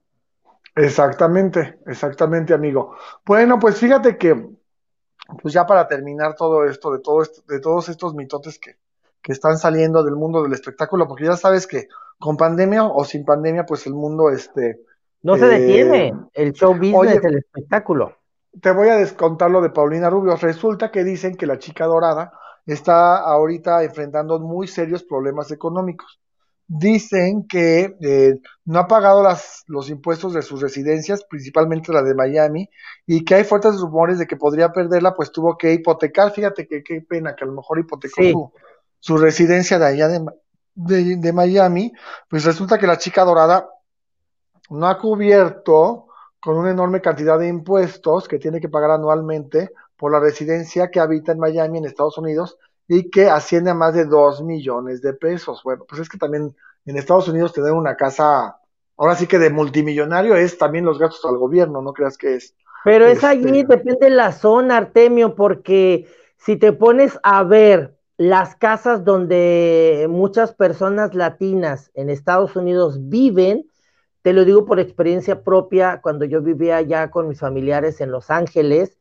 Exactamente, 0.76 1.78
exactamente, 1.86 2.52
amigo. 2.52 2.96
Bueno, 3.24 3.58
pues 3.58 3.78
fíjate 3.78 4.18
que, 4.18 4.48
pues 5.40 5.54
ya 5.54 5.66
para 5.66 5.86
terminar 5.86 6.34
todo 6.34 6.64
esto, 6.64 6.92
de 6.92 6.98
todo 6.98 7.22
esto, 7.22 7.42
de 7.48 7.60
todos 7.60 7.88
estos 7.88 8.14
mitotes 8.14 8.58
que, 8.58 8.76
que 9.22 9.32
están 9.32 9.56
saliendo 9.56 10.02
del 10.02 10.16
mundo 10.16 10.42
del 10.42 10.52
espectáculo, 10.52 11.06
porque 11.06 11.24
ya 11.24 11.36
sabes 11.36 11.66
que 11.66 11.88
con 12.18 12.36
pandemia 12.36 12.84
o 12.84 13.04
sin 13.04 13.24
pandemia, 13.24 13.64
pues 13.66 13.86
el 13.86 13.94
mundo 13.94 14.30
este 14.30 14.80
no 15.22 15.36
se 15.36 15.46
detiene, 15.46 16.08
eh, 16.08 16.14
el 16.34 16.52
show 16.52 16.74
business, 16.74 17.24
el 17.24 17.38
espectáculo. 17.38 18.18
Te 18.60 18.70
voy 18.70 18.88
a 18.88 18.96
descontar 18.96 19.50
lo 19.50 19.62
de 19.62 19.70
Paulina 19.70 20.10
Rubio. 20.10 20.36
Resulta 20.36 20.90
que 20.90 21.02
dicen 21.02 21.34
que 21.34 21.46
la 21.46 21.58
chica 21.58 21.86
dorada 21.86 22.32
está 22.66 23.16
ahorita 23.16 23.82
enfrentando 23.84 24.38
muy 24.38 24.68
serios 24.68 25.02
problemas 25.02 25.50
económicos. 25.50 26.20
Dicen 26.66 27.46
que 27.46 27.96
eh, 28.00 28.40
no 28.64 28.78
ha 28.78 28.88
pagado 28.88 29.22
las, 29.22 29.64
los 29.66 29.90
impuestos 29.90 30.32
de 30.32 30.42
sus 30.42 30.62
residencias, 30.62 31.24
principalmente 31.24 31.92
la 31.92 32.02
de 32.02 32.14
Miami, 32.14 32.70
y 33.06 33.24
que 33.24 33.34
hay 33.34 33.44
fuertes 33.44 33.78
rumores 33.80 34.18
de 34.18 34.26
que 34.26 34.36
podría 34.36 34.72
perderla, 34.72 35.14
pues 35.14 35.30
tuvo 35.30 35.58
que 35.58 35.72
hipotecar. 35.72 36.32
Fíjate 36.32 36.66
que 36.66 36.82
qué 36.82 37.02
pena 37.02 37.36
que 37.36 37.44
a 37.44 37.46
lo 37.46 37.54
mejor 37.54 37.78
hipotecó 37.78 38.52
su 39.04 39.18
residencia 39.18 39.78
de 39.78 39.86
allá 39.86 40.08
de, 40.08 41.32
Miami, 41.34 41.92
pues 42.30 42.44
resulta 42.44 42.78
que 42.78 42.86
la 42.86 42.96
chica 42.96 43.22
dorada 43.22 43.68
no 44.70 44.88
ha 44.88 44.98
cubierto 44.98 46.06
con 46.40 46.56
una 46.56 46.70
enorme 46.70 47.02
cantidad 47.02 47.38
de 47.38 47.48
impuestos 47.48 48.26
que 48.26 48.38
tiene 48.38 48.60
que 48.60 48.70
pagar 48.70 48.92
anualmente 48.92 49.70
por 49.98 50.10
la 50.10 50.20
residencia 50.20 50.90
que 50.90 51.00
habita 51.00 51.32
en 51.32 51.38
Miami, 51.38 51.78
en 51.78 51.84
Estados 51.84 52.16
Unidos, 52.16 52.56
y 52.88 53.10
que 53.10 53.28
asciende 53.28 53.70
a 53.70 53.74
más 53.74 53.94
de 53.94 54.04
dos 54.04 54.42
millones 54.42 55.00
de 55.02 55.14
pesos. 55.14 55.62
Bueno, 55.64 55.84
pues 55.88 56.00
es 56.02 56.08
que 56.08 56.18
también 56.18 56.54
en 56.86 56.96
Estados 56.96 57.28
Unidos 57.28 57.52
tener 57.52 57.72
una 57.72 57.96
casa, 57.96 58.56
ahora 58.96 59.16
sí 59.16 59.26
que 59.26 59.38
de 59.38 59.50
multimillonario, 59.50 60.36
es 60.36 60.58
también 60.58 60.84
los 60.84 60.98
gastos 60.98 61.24
al 61.24 61.38
gobierno, 61.38 61.80
no 61.80 61.92
creas 61.92 62.18
que 62.18 62.34
es. 62.34 62.54
Pero 62.84 63.06
es 63.06 63.24
allí, 63.24 63.60
este 63.60 63.76
depende 63.76 64.08
de 64.08 64.10
la 64.10 64.32
zona, 64.32 64.76
Artemio, 64.76 65.34
porque 65.34 66.06
si 66.36 66.56
te 66.56 66.72
pones 66.72 67.18
a 67.22 67.42
ver 67.42 67.96
las 68.18 68.54
casas 68.56 69.04
donde 69.04 70.06
muchas 70.10 70.52
personas 70.52 71.14
latinas 71.14 71.90
en 71.94 72.10
Estados 72.10 72.54
Unidos 72.54 73.08
viven, 73.08 73.64
te 74.22 74.32
lo 74.32 74.44
digo 74.44 74.66
por 74.66 74.78
experiencia 74.78 75.42
propia, 75.42 76.00
cuando 76.02 76.24
yo 76.24 76.42
vivía 76.42 76.76
allá 76.76 77.10
con 77.10 77.28
mis 77.28 77.40
familiares 77.40 78.00
en 78.00 78.10
Los 78.10 78.30
Ángeles, 78.30 78.98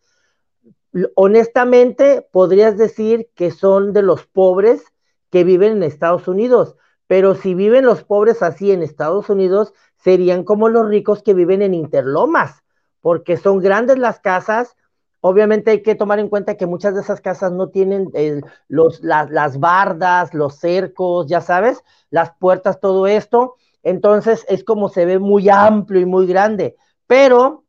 honestamente 1.15 2.27
podrías 2.31 2.77
decir 2.77 3.29
que 3.35 3.51
son 3.51 3.93
de 3.93 4.01
los 4.01 4.25
pobres 4.25 4.83
que 5.29 5.43
viven 5.43 5.73
en 5.73 5.83
Estados 5.83 6.27
Unidos, 6.27 6.75
pero 7.07 7.35
si 7.35 7.55
viven 7.55 7.85
los 7.85 8.03
pobres 8.03 8.41
así 8.41 8.71
en 8.71 8.83
Estados 8.83 9.29
Unidos, 9.29 9.73
serían 9.97 10.43
como 10.43 10.69
los 10.69 10.87
ricos 10.87 11.23
que 11.23 11.33
viven 11.33 11.61
en 11.61 11.73
Interlomas, 11.73 12.63
porque 13.01 13.37
son 13.37 13.59
grandes 13.59 13.97
las 13.97 14.19
casas, 14.19 14.75
Obviamente 15.25 15.71
hay 15.71 15.81
que 15.81 15.95
tomar 15.95 16.19
en 16.19 16.27
cuenta 16.27 16.57
que 16.57 16.65
muchas 16.65 16.95
de 16.95 16.99
esas 16.99 17.21
casas 17.21 17.53
no 17.53 17.69
tienen 17.69 18.11
los, 18.67 19.01
las 19.01 19.57
bardas, 19.57 20.33
los 20.33 20.55
cercos, 20.55 21.27
ya 21.27 21.39
sabes, 21.39 21.81
las 22.09 22.31
puertas, 22.31 22.81
todo 22.81 23.07
esto. 23.07 23.55
Entonces 23.83 24.45
es 24.49 24.65
como 24.65 24.89
se 24.89 25.05
ve 25.05 25.19
muy 25.19 25.47
amplio 25.47 26.01
y 26.01 26.05
muy 26.05 26.27
grande. 26.27 26.75
Pero 27.07 27.63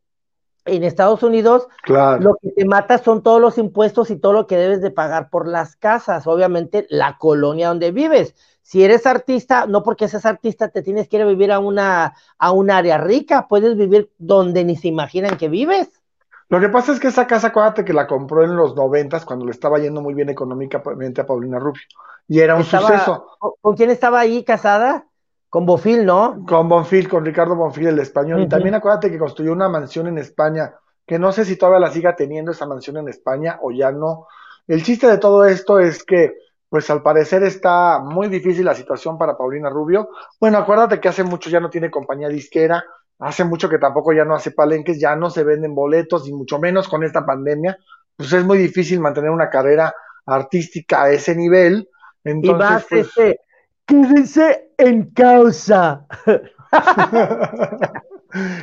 en 0.64 0.84
Estados 0.84 1.22
Unidos 1.22 1.68
lo 1.86 2.36
que 2.40 2.50
te 2.50 2.64
mata 2.64 2.98
son 2.98 3.22
todos 3.22 3.40
los 3.40 3.58
impuestos 3.58 4.10
y 4.10 4.16
todo 4.16 4.32
lo 4.32 4.46
que 4.46 4.56
debes 4.56 4.80
de 4.80 4.90
pagar 4.90 5.30
por 5.30 5.46
las 5.46 5.76
casas, 5.76 6.26
obviamente 6.26 6.86
la 6.90 7.18
colonia 7.18 7.68
donde 7.68 7.90
vives. 7.90 8.34
Si 8.62 8.82
eres 8.82 9.06
artista, 9.06 9.66
no 9.66 9.82
porque 9.82 10.08
seas 10.08 10.24
artista 10.24 10.68
te 10.68 10.82
tienes 10.82 11.08
que 11.08 11.16
ir 11.16 11.22
a 11.22 11.26
vivir 11.26 11.52
a 11.52 11.58
una 11.58 12.14
a 12.38 12.52
un 12.52 12.70
área 12.70 12.96
rica, 12.98 13.46
puedes 13.46 13.76
vivir 13.76 14.10
donde 14.18 14.64
ni 14.64 14.76
se 14.76 14.88
imaginan 14.88 15.36
que 15.36 15.48
vives. 15.48 16.00
Lo 16.48 16.60
que 16.60 16.68
pasa 16.68 16.92
es 16.92 17.00
que 17.00 17.08
esa 17.08 17.26
casa, 17.26 17.48
acuérdate 17.48 17.84
que 17.84 17.92
la 17.92 18.06
compró 18.06 18.44
en 18.44 18.56
los 18.56 18.74
noventas, 18.74 19.24
cuando 19.24 19.44
le 19.44 19.50
estaba 19.50 19.78
yendo 19.78 20.00
muy 20.00 20.14
bien 20.14 20.28
económicamente 20.28 21.20
a 21.20 21.26
Paulina 21.26 21.58
Rubio. 21.58 21.82
Y 22.28 22.40
era 22.40 22.54
un 22.54 22.64
suceso. 22.64 23.26
¿Con 23.60 23.76
quién 23.76 23.90
estaba 23.90 24.20
ahí 24.20 24.44
casada? 24.44 25.06
Con 25.54 25.66
Bonfil, 25.66 26.04
¿no? 26.04 26.44
Con 26.48 26.68
Bonfil, 26.68 27.08
con 27.08 27.24
Ricardo 27.24 27.54
Bonfil, 27.54 27.86
el 27.86 28.00
español. 28.00 28.42
Y 28.42 28.48
también 28.48 28.74
acuérdate 28.74 29.08
que 29.08 29.20
construyó 29.20 29.52
una 29.52 29.68
mansión 29.68 30.08
en 30.08 30.18
España, 30.18 30.74
que 31.06 31.16
no 31.16 31.30
sé 31.30 31.44
si 31.44 31.54
todavía 31.54 31.78
la 31.78 31.92
siga 31.92 32.16
teniendo 32.16 32.50
esa 32.50 32.66
mansión 32.66 32.96
en 32.96 33.08
España 33.08 33.60
o 33.62 33.70
ya 33.70 33.92
no. 33.92 34.26
El 34.66 34.82
chiste 34.82 35.06
de 35.06 35.18
todo 35.18 35.44
esto 35.44 35.78
es 35.78 36.02
que, 36.02 36.34
pues 36.68 36.90
al 36.90 37.04
parecer 37.04 37.44
está 37.44 38.00
muy 38.00 38.26
difícil 38.26 38.64
la 38.64 38.74
situación 38.74 39.16
para 39.16 39.38
Paulina 39.38 39.70
Rubio. 39.70 40.08
Bueno, 40.40 40.58
acuérdate 40.58 40.98
que 40.98 41.06
hace 41.06 41.22
mucho 41.22 41.48
ya 41.48 41.60
no 41.60 41.70
tiene 41.70 41.88
compañía 41.88 42.28
disquera, 42.28 42.84
hace 43.20 43.44
mucho 43.44 43.68
que 43.68 43.78
tampoco 43.78 44.12
ya 44.12 44.24
no 44.24 44.34
hace 44.34 44.50
palenques, 44.50 44.98
ya 44.98 45.14
no 45.14 45.30
se 45.30 45.44
venden 45.44 45.72
boletos 45.72 46.26
y 46.26 46.32
mucho 46.32 46.58
menos 46.58 46.88
con 46.88 47.04
esta 47.04 47.24
pandemia, 47.24 47.78
pues 48.16 48.32
es 48.32 48.44
muy 48.44 48.58
difícil 48.58 48.98
mantener 48.98 49.30
una 49.30 49.50
carrera 49.50 49.94
artística 50.26 51.04
a 51.04 51.10
ese 51.12 51.36
nivel. 51.36 51.88
Entonces, 52.24 52.56
y 52.56 52.58
más 52.58 52.86
pues, 52.90 53.06
este, 53.06 53.40
quédense 53.86 54.70
en 54.78 55.10
causa. 55.10 56.06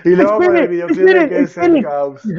y 0.03 0.09
luego 0.09 0.37
con 0.37 0.57
el 0.57 0.67
videoclip 0.67 1.05
de 1.05 1.29
quédense 1.29 1.65
en 1.65 1.83
causa. 1.83 2.29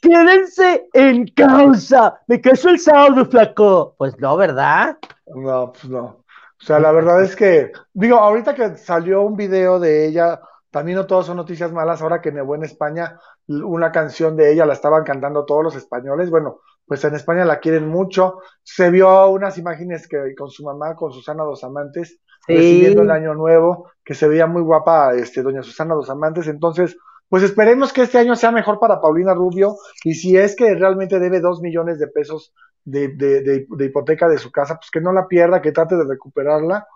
Quédense 0.00 0.88
en 0.92 1.26
causa. 1.28 2.20
Me 2.26 2.40
casó 2.40 2.70
el 2.70 2.78
sábado, 2.78 3.24
flaco. 3.26 3.94
Pues 3.98 4.18
no, 4.18 4.36
¿verdad? 4.36 4.98
No, 5.34 5.72
pues 5.72 5.88
no. 5.88 6.24
O 6.58 6.64
sea, 6.64 6.80
la 6.80 6.90
verdad 6.90 7.22
es 7.22 7.36
que, 7.36 7.70
digo, 7.92 8.16
ahorita 8.16 8.54
que 8.54 8.76
salió 8.76 9.22
un 9.22 9.36
video 9.36 9.78
de 9.78 10.06
ella, 10.06 10.40
también 10.70 10.96
no 10.96 11.06
todas 11.06 11.26
son 11.26 11.36
noticias 11.36 11.70
malas, 11.70 12.00
ahora 12.00 12.20
que 12.20 12.32
Nebo 12.32 12.54
en 12.54 12.64
España, 12.64 13.20
una 13.46 13.92
canción 13.92 14.36
de 14.36 14.52
ella 14.52 14.64
la 14.64 14.72
estaban 14.72 15.04
cantando 15.04 15.44
todos 15.44 15.62
los 15.62 15.76
españoles, 15.76 16.30
bueno, 16.30 16.60
pues 16.86 17.04
en 17.04 17.14
España 17.14 17.44
la 17.44 17.58
quieren 17.58 17.88
mucho, 17.88 18.40
se 18.62 18.90
vio 18.90 19.28
unas 19.28 19.58
imágenes 19.58 20.06
que 20.08 20.34
con 20.36 20.50
su 20.50 20.64
mamá, 20.64 20.94
con 20.94 21.12
Susana 21.12 21.44
Dos 21.44 21.64
Amantes, 21.64 22.20
recibiendo 22.46 23.02
el 23.02 23.10
año 23.10 23.34
nuevo, 23.34 23.90
que 24.04 24.14
se 24.14 24.28
veía 24.28 24.46
muy 24.46 24.62
guapa, 24.62 25.14
este, 25.14 25.42
doña 25.42 25.62
Susana 25.62 25.94
Dos 25.94 26.10
Amantes, 26.10 26.46
entonces, 26.46 26.96
pues 27.28 27.42
esperemos 27.42 27.92
que 27.92 28.02
este 28.02 28.18
año 28.18 28.36
sea 28.36 28.52
mejor 28.52 28.78
para 28.78 29.00
Paulina 29.00 29.34
Rubio, 29.34 29.76
y 30.04 30.14
si 30.14 30.36
es 30.36 30.54
que 30.54 30.74
realmente 30.74 31.18
debe 31.18 31.40
dos 31.40 31.60
millones 31.60 31.98
de 31.98 32.06
pesos 32.06 32.54
de, 32.86 33.08
de, 33.08 33.84
hipoteca 33.84 34.28
de 34.28 34.38
su 34.38 34.50
casa, 34.50 34.76
pues 34.76 34.90
que 34.90 35.00
no 35.00 35.12
la 35.12 35.26
pierda, 35.26 35.60
que 35.60 35.72
trate 35.72 35.96
de 35.96 36.04
recuperarla. 36.04 36.86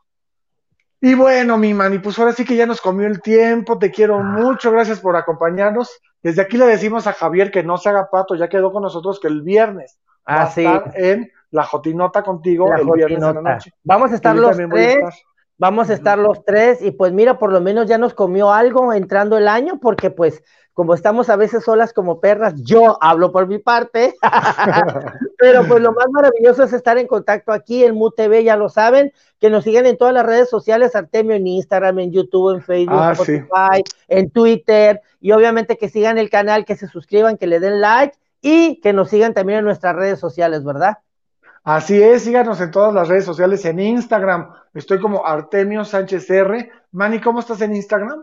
Y 1.00 1.14
bueno, 1.14 1.56
mi 1.56 1.72
mani, 1.72 1.98
pues 1.98 2.18
ahora 2.18 2.32
sí 2.32 2.44
que 2.44 2.56
ya 2.56 2.66
nos 2.66 2.80
comió 2.80 3.06
el 3.06 3.22
tiempo, 3.22 3.78
te 3.78 3.90
quiero 3.90 4.16
ah. 4.16 4.22
mucho, 4.22 4.70
gracias 4.70 5.00
por 5.00 5.16
acompañarnos. 5.16 5.90
Desde 6.22 6.42
aquí 6.42 6.58
le 6.58 6.66
decimos 6.66 7.06
a 7.06 7.14
Javier 7.14 7.50
que 7.50 7.62
no 7.62 7.78
se 7.78 7.88
haga 7.88 8.10
pato, 8.10 8.34
ya 8.34 8.48
quedó 8.48 8.70
con 8.70 8.82
nosotros 8.82 9.18
que 9.18 9.28
el 9.28 9.40
viernes 9.42 9.98
ah, 10.26 10.36
va 10.36 10.42
a 10.42 10.48
estar 10.48 10.92
en 10.94 11.30
la 11.50 11.64
Jotinota 11.64 12.22
contigo 12.22 12.72
el 12.74 12.86
viernes 12.94 13.22
en 13.22 13.34
la 13.34 13.54
noche. 13.54 13.72
Vamos 13.82 14.12
a 14.12 14.14
estar 14.16 14.36
los 14.36 14.56
tres, 14.56 14.98
vamos 15.60 15.90
a 15.90 15.92
estar 15.92 16.18
los 16.18 16.42
tres, 16.42 16.80
y 16.80 16.90
pues 16.90 17.12
mira, 17.12 17.38
por 17.38 17.52
lo 17.52 17.60
menos 17.60 17.86
ya 17.86 17.98
nos 17.98 18.14
comió 18.14 18.50
algo 18.50 18.94
entrando 18.94 19.36
el 19.36 19.46
año, 19.46 19.78
porque 19.78 20.10
pues 20.10 20.42
como 20.72 20.94
estamos 20.94 21.28
a 21.28 21.36
veces 21.36 21.64
solas 21.64 21.92
como 21.92 22.18
perras, 22.18 22.54
yo 22.56 22.96
hablo 23.02 23.30
por 23.30 23.46
mi 23.46 23.58
parte, 23.58 24.14
pero 25.38 25.66
pues 25.68 25.82
lo 25.82 25.92
más 25.92 26.06
maravilloso 26.10 26.62
es 26.62 26.72
estar 26.72 26.96
en 26.96 27.06
contacto 27.06 27.52
aquí 27.52 27.84
en 27.84 27.94
MUTV, 27.94 28.42
ya 28.42 28.56
lo 28.56 28.70
saben, 28.70 29.12
que 29.38 29.50
nos 29.50 29.64
sigan 29.64 29.84
en 29.84 29.98
todas 29.98 30.14
las 30.14 30.24
redes 30.24 30.48
sociales, 30.48 30.96
Artemio 30.96 31.36
en 31.36 31.46
Instagram, 31.46 31.98
en 31.98 32.12
YouTube, 32.12 32.54
en 32.54 32.62
Facebook, 32.62 32.96
en 32.96 33.02
ah, 33.02 33.12
Spotify, 33.12 33.84
en 34.08 34.30
Twitter, 34.30 35.02
y 35.20 35.32
obviamente 35.32 35.76
que 35.76 35.90
sigan 35.90 36.16
el 36.16 36.30
canal, 36.30 36.64
que 36.64 36.76
se 36.76 36.88
suscriban, 36.88 37.36
que 37.36 37.46
le 37.46 37.60
den 37.60 37.82
like 37.82 38.16
y 38.40 38.80
que 38.80 38.94
nos 38.94 39.10
sigan 39.10 39.34
también 39.34 39.58
en 39.58 39.66
nuestras 39.66 39.94
redes 39.94 40.18
sociales, 40.18 40.64
¿verdad? 40.64 41.00
Así 41.62 42.02
es, 42.02 42.22
síganos 42.22 42.60
en 42.60 42.70
todas 42.70 42.94
las 42.94 43.08
redes 43.08 43.24
sociales, 43.24 43.64
en 43.64 43.80
Instagram, 43.80 44.50
estoy 44.72 44.98
como 44.98 45.26
Artemio 45.26 45.84
Sánchez 45.84 46.30
R. 46.30 46.70
Manny, 46.92 47.20
¿cómo 47.20 47.40
estás 47.40 47.60
en 47.60 47.76
Instagram? 47.76 48.22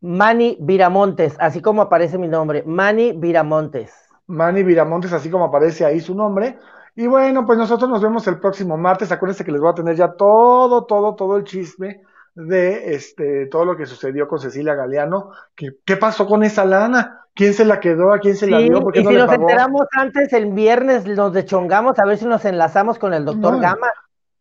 Manny 0.00 0.56
Viramontes, 0.60 1.36
así 1.38 1.60
como 1.60 1.82
aparece 1.82 2.16
mi 2.18 2.28
nombre, 2.28 2.62
Manny 2.66 3.12
Viramontes. 3.12 3.92
Manny 4.26 4.62
Viramontes, 4.62 5.12
así 5.12 5.30
como 5.30 5.44
aparece 5.44 5.84
ahí 5.84 6.00
su 6.00 6.14
nombre. 6.14 6.58
Y 6.96 7.06
bueno, 7.06 7.46
pues 7.46 7.58
nosotros 7.58 7.90
nos 7.90 8.02
vemos 8.02 8.26
el 8.26 8.38
próximo 8.38 8.76
martes. 8.76 9.12
Acuérdense 9.12 9.44
que 9.44 9.52
les 9.52 9.60
voy 9.60 9.70
a 9.70 9.74
tener 9.74 9.96
ya 9.96 10.12
todo, 10.12 10.84
todo, 10.84 11.14
todo 11.14 11.36
el 11.36 11.44
chisme 11.44 12.02
de 12.34 12.94
este 12.94 13.46
todo 13.46 13.64
lo 13.64 13.76
que 13.76 13.86
sucedió 13.86 14.28
con 14.28 14.38
Cecilia 14.38 14.74
Galeano. 14.74 15.30
¿Qué, 15.54 15.76
qué 15.84 15.96
pasó 15.96 16.26
con 16.26 16.42
esa 16.42 16.64
lana? 16.64 17.26
¿Quién 17.34 17.54
se 17.54 17.64
la 17.64 17.80
quedó? 17.80 18.12
¿A 18.12 18.18
quién 18.18 18.36
se 18.36 18.46
la 18.46 18.58
dio? 18.58 18.82
y 18.92 18.98
si 18.98 19.14
nos 19.14 19.32
enteramos 19.32 19.86
antes, 19.92 20.32
el 20.32 20.52
viernes 20.52 21.06
nos 21.06 21.32
deschongamos 21.32 21.98
a 21.98 22.04
ver 22.04 22.18
si 22.18 22.26
nos 22.26 22.44
enlazamos 22.44 22.98
con 22.98 23.14
el 23.14 23.24
doctor 23.24 23.58
Gama. 23.60 23.88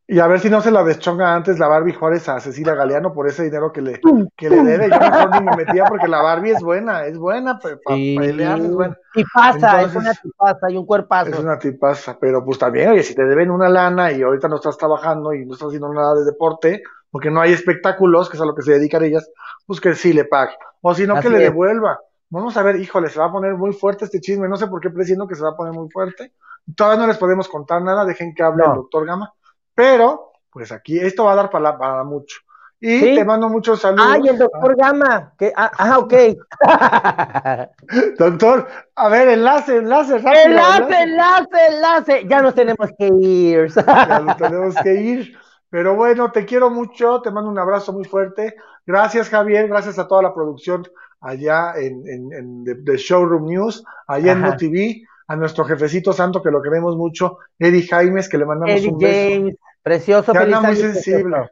Y 0.08 0.20
a 0.20 0.28
ver 0.28 0.42
si 0.42 0.50
no 0.50 0.60
se 0.60 0.72
la 0.72 0.84
deschonga 0.84 1.34
antes 1.34 1.58
la 1.58 1.70
Barbie 1.70 1.94
Juárez 1.94 2.28
a 2.28 2.42
Cecilia 2.42 2.76
Galeano 2.76 3.14
por 3.14 3.30
ese 3.30 3.44
dinero 3.44 3.72
que 3.72 3.82
le, 3.82 4.02
que 4.36 4.50
le 4.50 4.62
debe. 4.62 4.90
Yo 4.90 5.00
mejor 5.00 5.30
ni 5.32 5.46
me 5.46 5.56
metía 5.56 5.86
porque 5.86 6.10
la 6.10 6.22
Barbie 6.22 6.52
es 6.52 6.62
buena, 6.62 7.06
es 7.06 7.18
buena, 7.18 7.58
para 7.60 7.78
pelear 7.96 8.60
es 8.60 8.74
buena. 8.74 8.98
Y 9.16 9.24
pasa, 9.24 9.84
es 9.84 9.96
una 9.96 10.14
tipaza 10.14 10.70
y 10.70 10.76
un 10.76 10.86
cuerpazo. 10.86 11.30
Es 11.30 11.40
una 11.40 11.58
tipaza, 11.58 12.18
pero 12.20 12.44
pues 12.44 12.60
también, 12.60 12.90
oye, 12.90 13.04
si 13.04 13.16
te 13.16 13.24
deben 13.24 13.50
una 13.52 13.70
lana 13.70 14.12
y 14.12 14.22
ahorita 14.22 14.50
no 14.50 14.58
estás 14.58 14.78
trabajando 14.78 15.34
y 15.34 15.46
no 15.46 15.54
estás 15.54 15.68
haciendo 15.68 15.94
nada 15.94 16.14
de 16.16 16.26
deporte, 16.26 16.84
porque 17.12 17.30
no 17.30 17.42
hay 17.42 17.54
espectáculos, 17.54 18.30
que 18.30 18.38
es 18.38 18.42
a 18.42 18.46
lo 18.46 18.56
que 18.56 18.64
se 18.64 18.72
dedican 18.72 19.04
ellas, 19.04 19.30
pues 19.68 19.80
que 19.80 19.94
sí 19.94 20.14
le 20.14 20.26
pague. 20.26 20.54
O 20.82 20.96
si 20.96 21.06
no, 21.06 21.20
que 21.20 21.30
le 21.30 21.40
devuelva. 21.40 22.00
Vamos 22.30 22.56
a 22.56 22.64
ver, 22.64 22.78
híjole, 22.78 23.10
se 23.10 23.20
va 23.20 23.26
a 23.26 23.32
poner 23.32 23.56
muy 23.56 23.74
fuerte 23.74 24.06
este 24.06 24.22
chisme, 24.22 24.48
no 24.48 24.56
sé 24.56 24.68
por 24.68 24.80
qué 24.80 24.90
presiento 24.90 25.28
que 25.28 25.36
se 25.36 25.44
va 25.44 25.50
a 25.50 25.56
poner 25.56 25.74
muy 25.74 25.90
fuerte. 25.90 26.32
Todavía 26.76 27.02
no 27.02 27.08
les 27.08 27.18
podemos 27.18 27.50
contar 27.50 27.82
nada, 27.82 28.06
dejen 28.06 28.34
que 28.34 28.42
hable 28.42 28.64
el 28.64 28.74
doctor 28.74 29.06
Gama 29.06 29.34
pero, 29.74 30.34
pues 30.52 30.72
aquí 30.72 31.00
esto 31.00 31.26
va 31.26 31.34
a 31.34 31.36
dar 31.36 31.50
para, 31.50 31.78
para 31.78 32.04
mucho. 32.04 32.38
Y 32.84 33.16
te 33.16 33.24
mando 33.24 33.48
muchos 33.48 33.80
saludos. 33.80 34.08
Ay, 34.10 34.22
el 34.28 34.40
doctor 34.40 34.76
Gama. 34.76 35.34
Que, 35.38 35.54
ah, 35.56 35.72
ah 35.78 36.00
ok. 36.00 36.14
doctor, 38.18 38.68
a 38.96 39.10
ver, 39.10 39.28
enlace, 39.30 39.78
enlace, 39.78 40.18
rápido. 40.18 40.44
Enlace, 40.46 41.04
enlace, 41.04 41.68
enlace. 41.70 42.26
Ya 42.28 42.42
nos 42.42 42.56
tenemos 42.56 42.90
que 42.98 43.12
ir. 43.20 43.72
ya 43.74 44.20
nos 44.20 44.38
tenemos 44.38 44.76
que 44.84 44.94
ir. 44.96 45.38
Pero 45.72 45.96
bueno, 45.96 46.32
te 46.32 46.46
quiero 46.46 46.70
mucho, 46.70 47.22
te 47.22 47.32
mando 47.32 47.50
un 47.50 47.58
abrazo 47.58 47.94
muy 47.94 48.04
fuerte. 48.04 48.56
Gracias, 48.86 49.30
Javier, 49.30 49.68
gracias 49.68 49.98
a 49.98 50.08
toda 50.08 50.22
la 50.22 50.34
producción 50.34 50.84
allá 51.22 51.74
en, 51.78 52.08
en, 52.08 52.34
en 52.34 52.84
The 52.84 52.98
Showroom 52.98 53.46
News, 53.46 53.84
allá 54.06 54.34
en 54.34 54.42
MoTV 54.42 55.08
a 55.28 55.36
nuestro 55.38 55.64
jefecito 55.64 56.12
santo 56.12 56.44
que 56.44 56.52
lo 56.52 56.62
queremos 56.62 56.98
mucho, 56.98 57.38
Eddie 57.58 57.88
Jaimes, 57.88 58.28
que 58.28 58.38
le 58.38 58.46
mandamos 58.46 58.76
Eddie 58.76 58.92
un 58.92 58.98
beso. 58.98 59.30
James, 59.30 59.56
precioso, 59.82 60.34
anda 60.38 60.60
muy 60.60 60.76
sensible. 60.76 61.50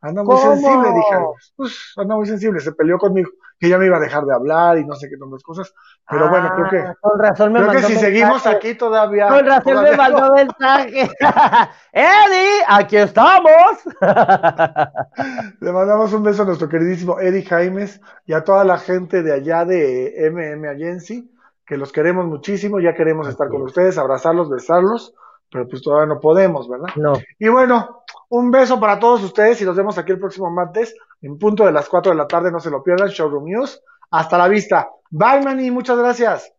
Anda 0.00 0.22
muy 0.22 0.36
sensible, 0.36 0.88
Eddie 0.88 1.02
Jaimes. 1.10 1.52
Pues, 1.56 1.92
anda 1.96 2.14
muy 2.14 2.26
sensible, 2.26 2.60
se 2.60 2.70
peleó 2.72 2.96
conmigo, 2.96 3.28
que 3.58 3.68
ya 3.68 3.78
me 3.78 3.86
iba 3.86 3.96
a 3.96 4.00
dejar 4.00 4.24
de 4.24 4.34
hablar 4.34 4.78
y 4.78 4.84
no 4.84 4.94
sé 4.94 5.08
qué 5.08 5.16
tantas 5.16 5.42
cosas. 5.42 5.74
Pero 6.08 6.28
bueno, 6.28 6.52
creo 6.54 6.68
que. 6.70 6.78
Ah, 6.88 6.94
con 7.00 7.18
razón 7.18 7.52
me 7.52 7.60
creo 7.60 7.72
que 7.72 7.82
si 7.82 7.96
seguimos 7.96 8.46
aquí 8.46 8.74
todavía. 8.74 9.28
Con 9.28 9.46
razón 9.46 9.82
me 9.82 9.96
mandó 9.96 10.34
mensaje. 10.34 11.10
Eddie, 11.92 12.64
aquí 12.68 12.96
estamos. 12.96 13.78
Le 15.60 15.72
mandamos 15.72 16.12
un 16.12 16.22
beso 16.22 16.42
a 16.42 16.46
nuestro 16.46 16.68
queridísimo 16.68 17.18
Eddie 17.20 17.44
Jaimes 17.44 18.00
y 18.26 18.32
a 18.32 18.44
toda 18.44 18.64
la 18.64 18.78
gente 18.78 19.22
de 19.22 19.32
allá 19.32 19.64
de 19.64 20.30
MM 20.32 20.68
Agency 20.68 21.30
que 21.68 21.76
los 21.76 21.92
queremos 21.92 22.24
muchísimo, 22.24 22.80
ya 22.80 22.94
queremos 22.94 23.28
estar 23.28 23.48
con 23.50 23.60
ustedes, 23.60 23.98
abrazarlos, 23.98 24.48
besarlos, 24.48 25.14
pero 25.52 25.68
pues 25.68 25.82
todavía 25.82 26.14
no 26.14 26.18
podemos, 26.18 26.66
¿verdad? 26.66 26.88
No. 26.96 27.12
Y 27.38 27.48
bueno, 27.48 28.04
un 28.30 28.50
beso 28.50 28.80
para 28.80 28.98
todos 28.98 29.22
ustedes 29.22 29.60
y 29.60 29.66
nos 29.66 29.76
vemos 29.76 29.98
aquí 29.98 30.12
el 30.12 30.18
próximo 30.18 30.50
martes 30.50 30.94
en 31.22 31.38
punto 31.38 31.64
de 31.64 31.72
las 31.72 31.88
4 31.88 32.12
de 32.12 32.18
la 32.18 32.26
tarde, 32.26 32.50
no 32.50 32.60
se 32.60 32.70
lo 32.70 32.82
pierdan, 32.82 33.08
Showroom 33.08 33.44
News. 33.44 33.82
Hasta 34.10 34.38
la 34.38 34.48
vista. 34.48 34.90
Bye, 35.10 35.42
Manny, 35.42 35.70
muchas 35.70 35.98
gracias. 35.98 36.52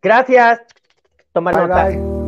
Gracias. 0.00 0.60
Toma 1.32 1.52
nota. 1.52 2.23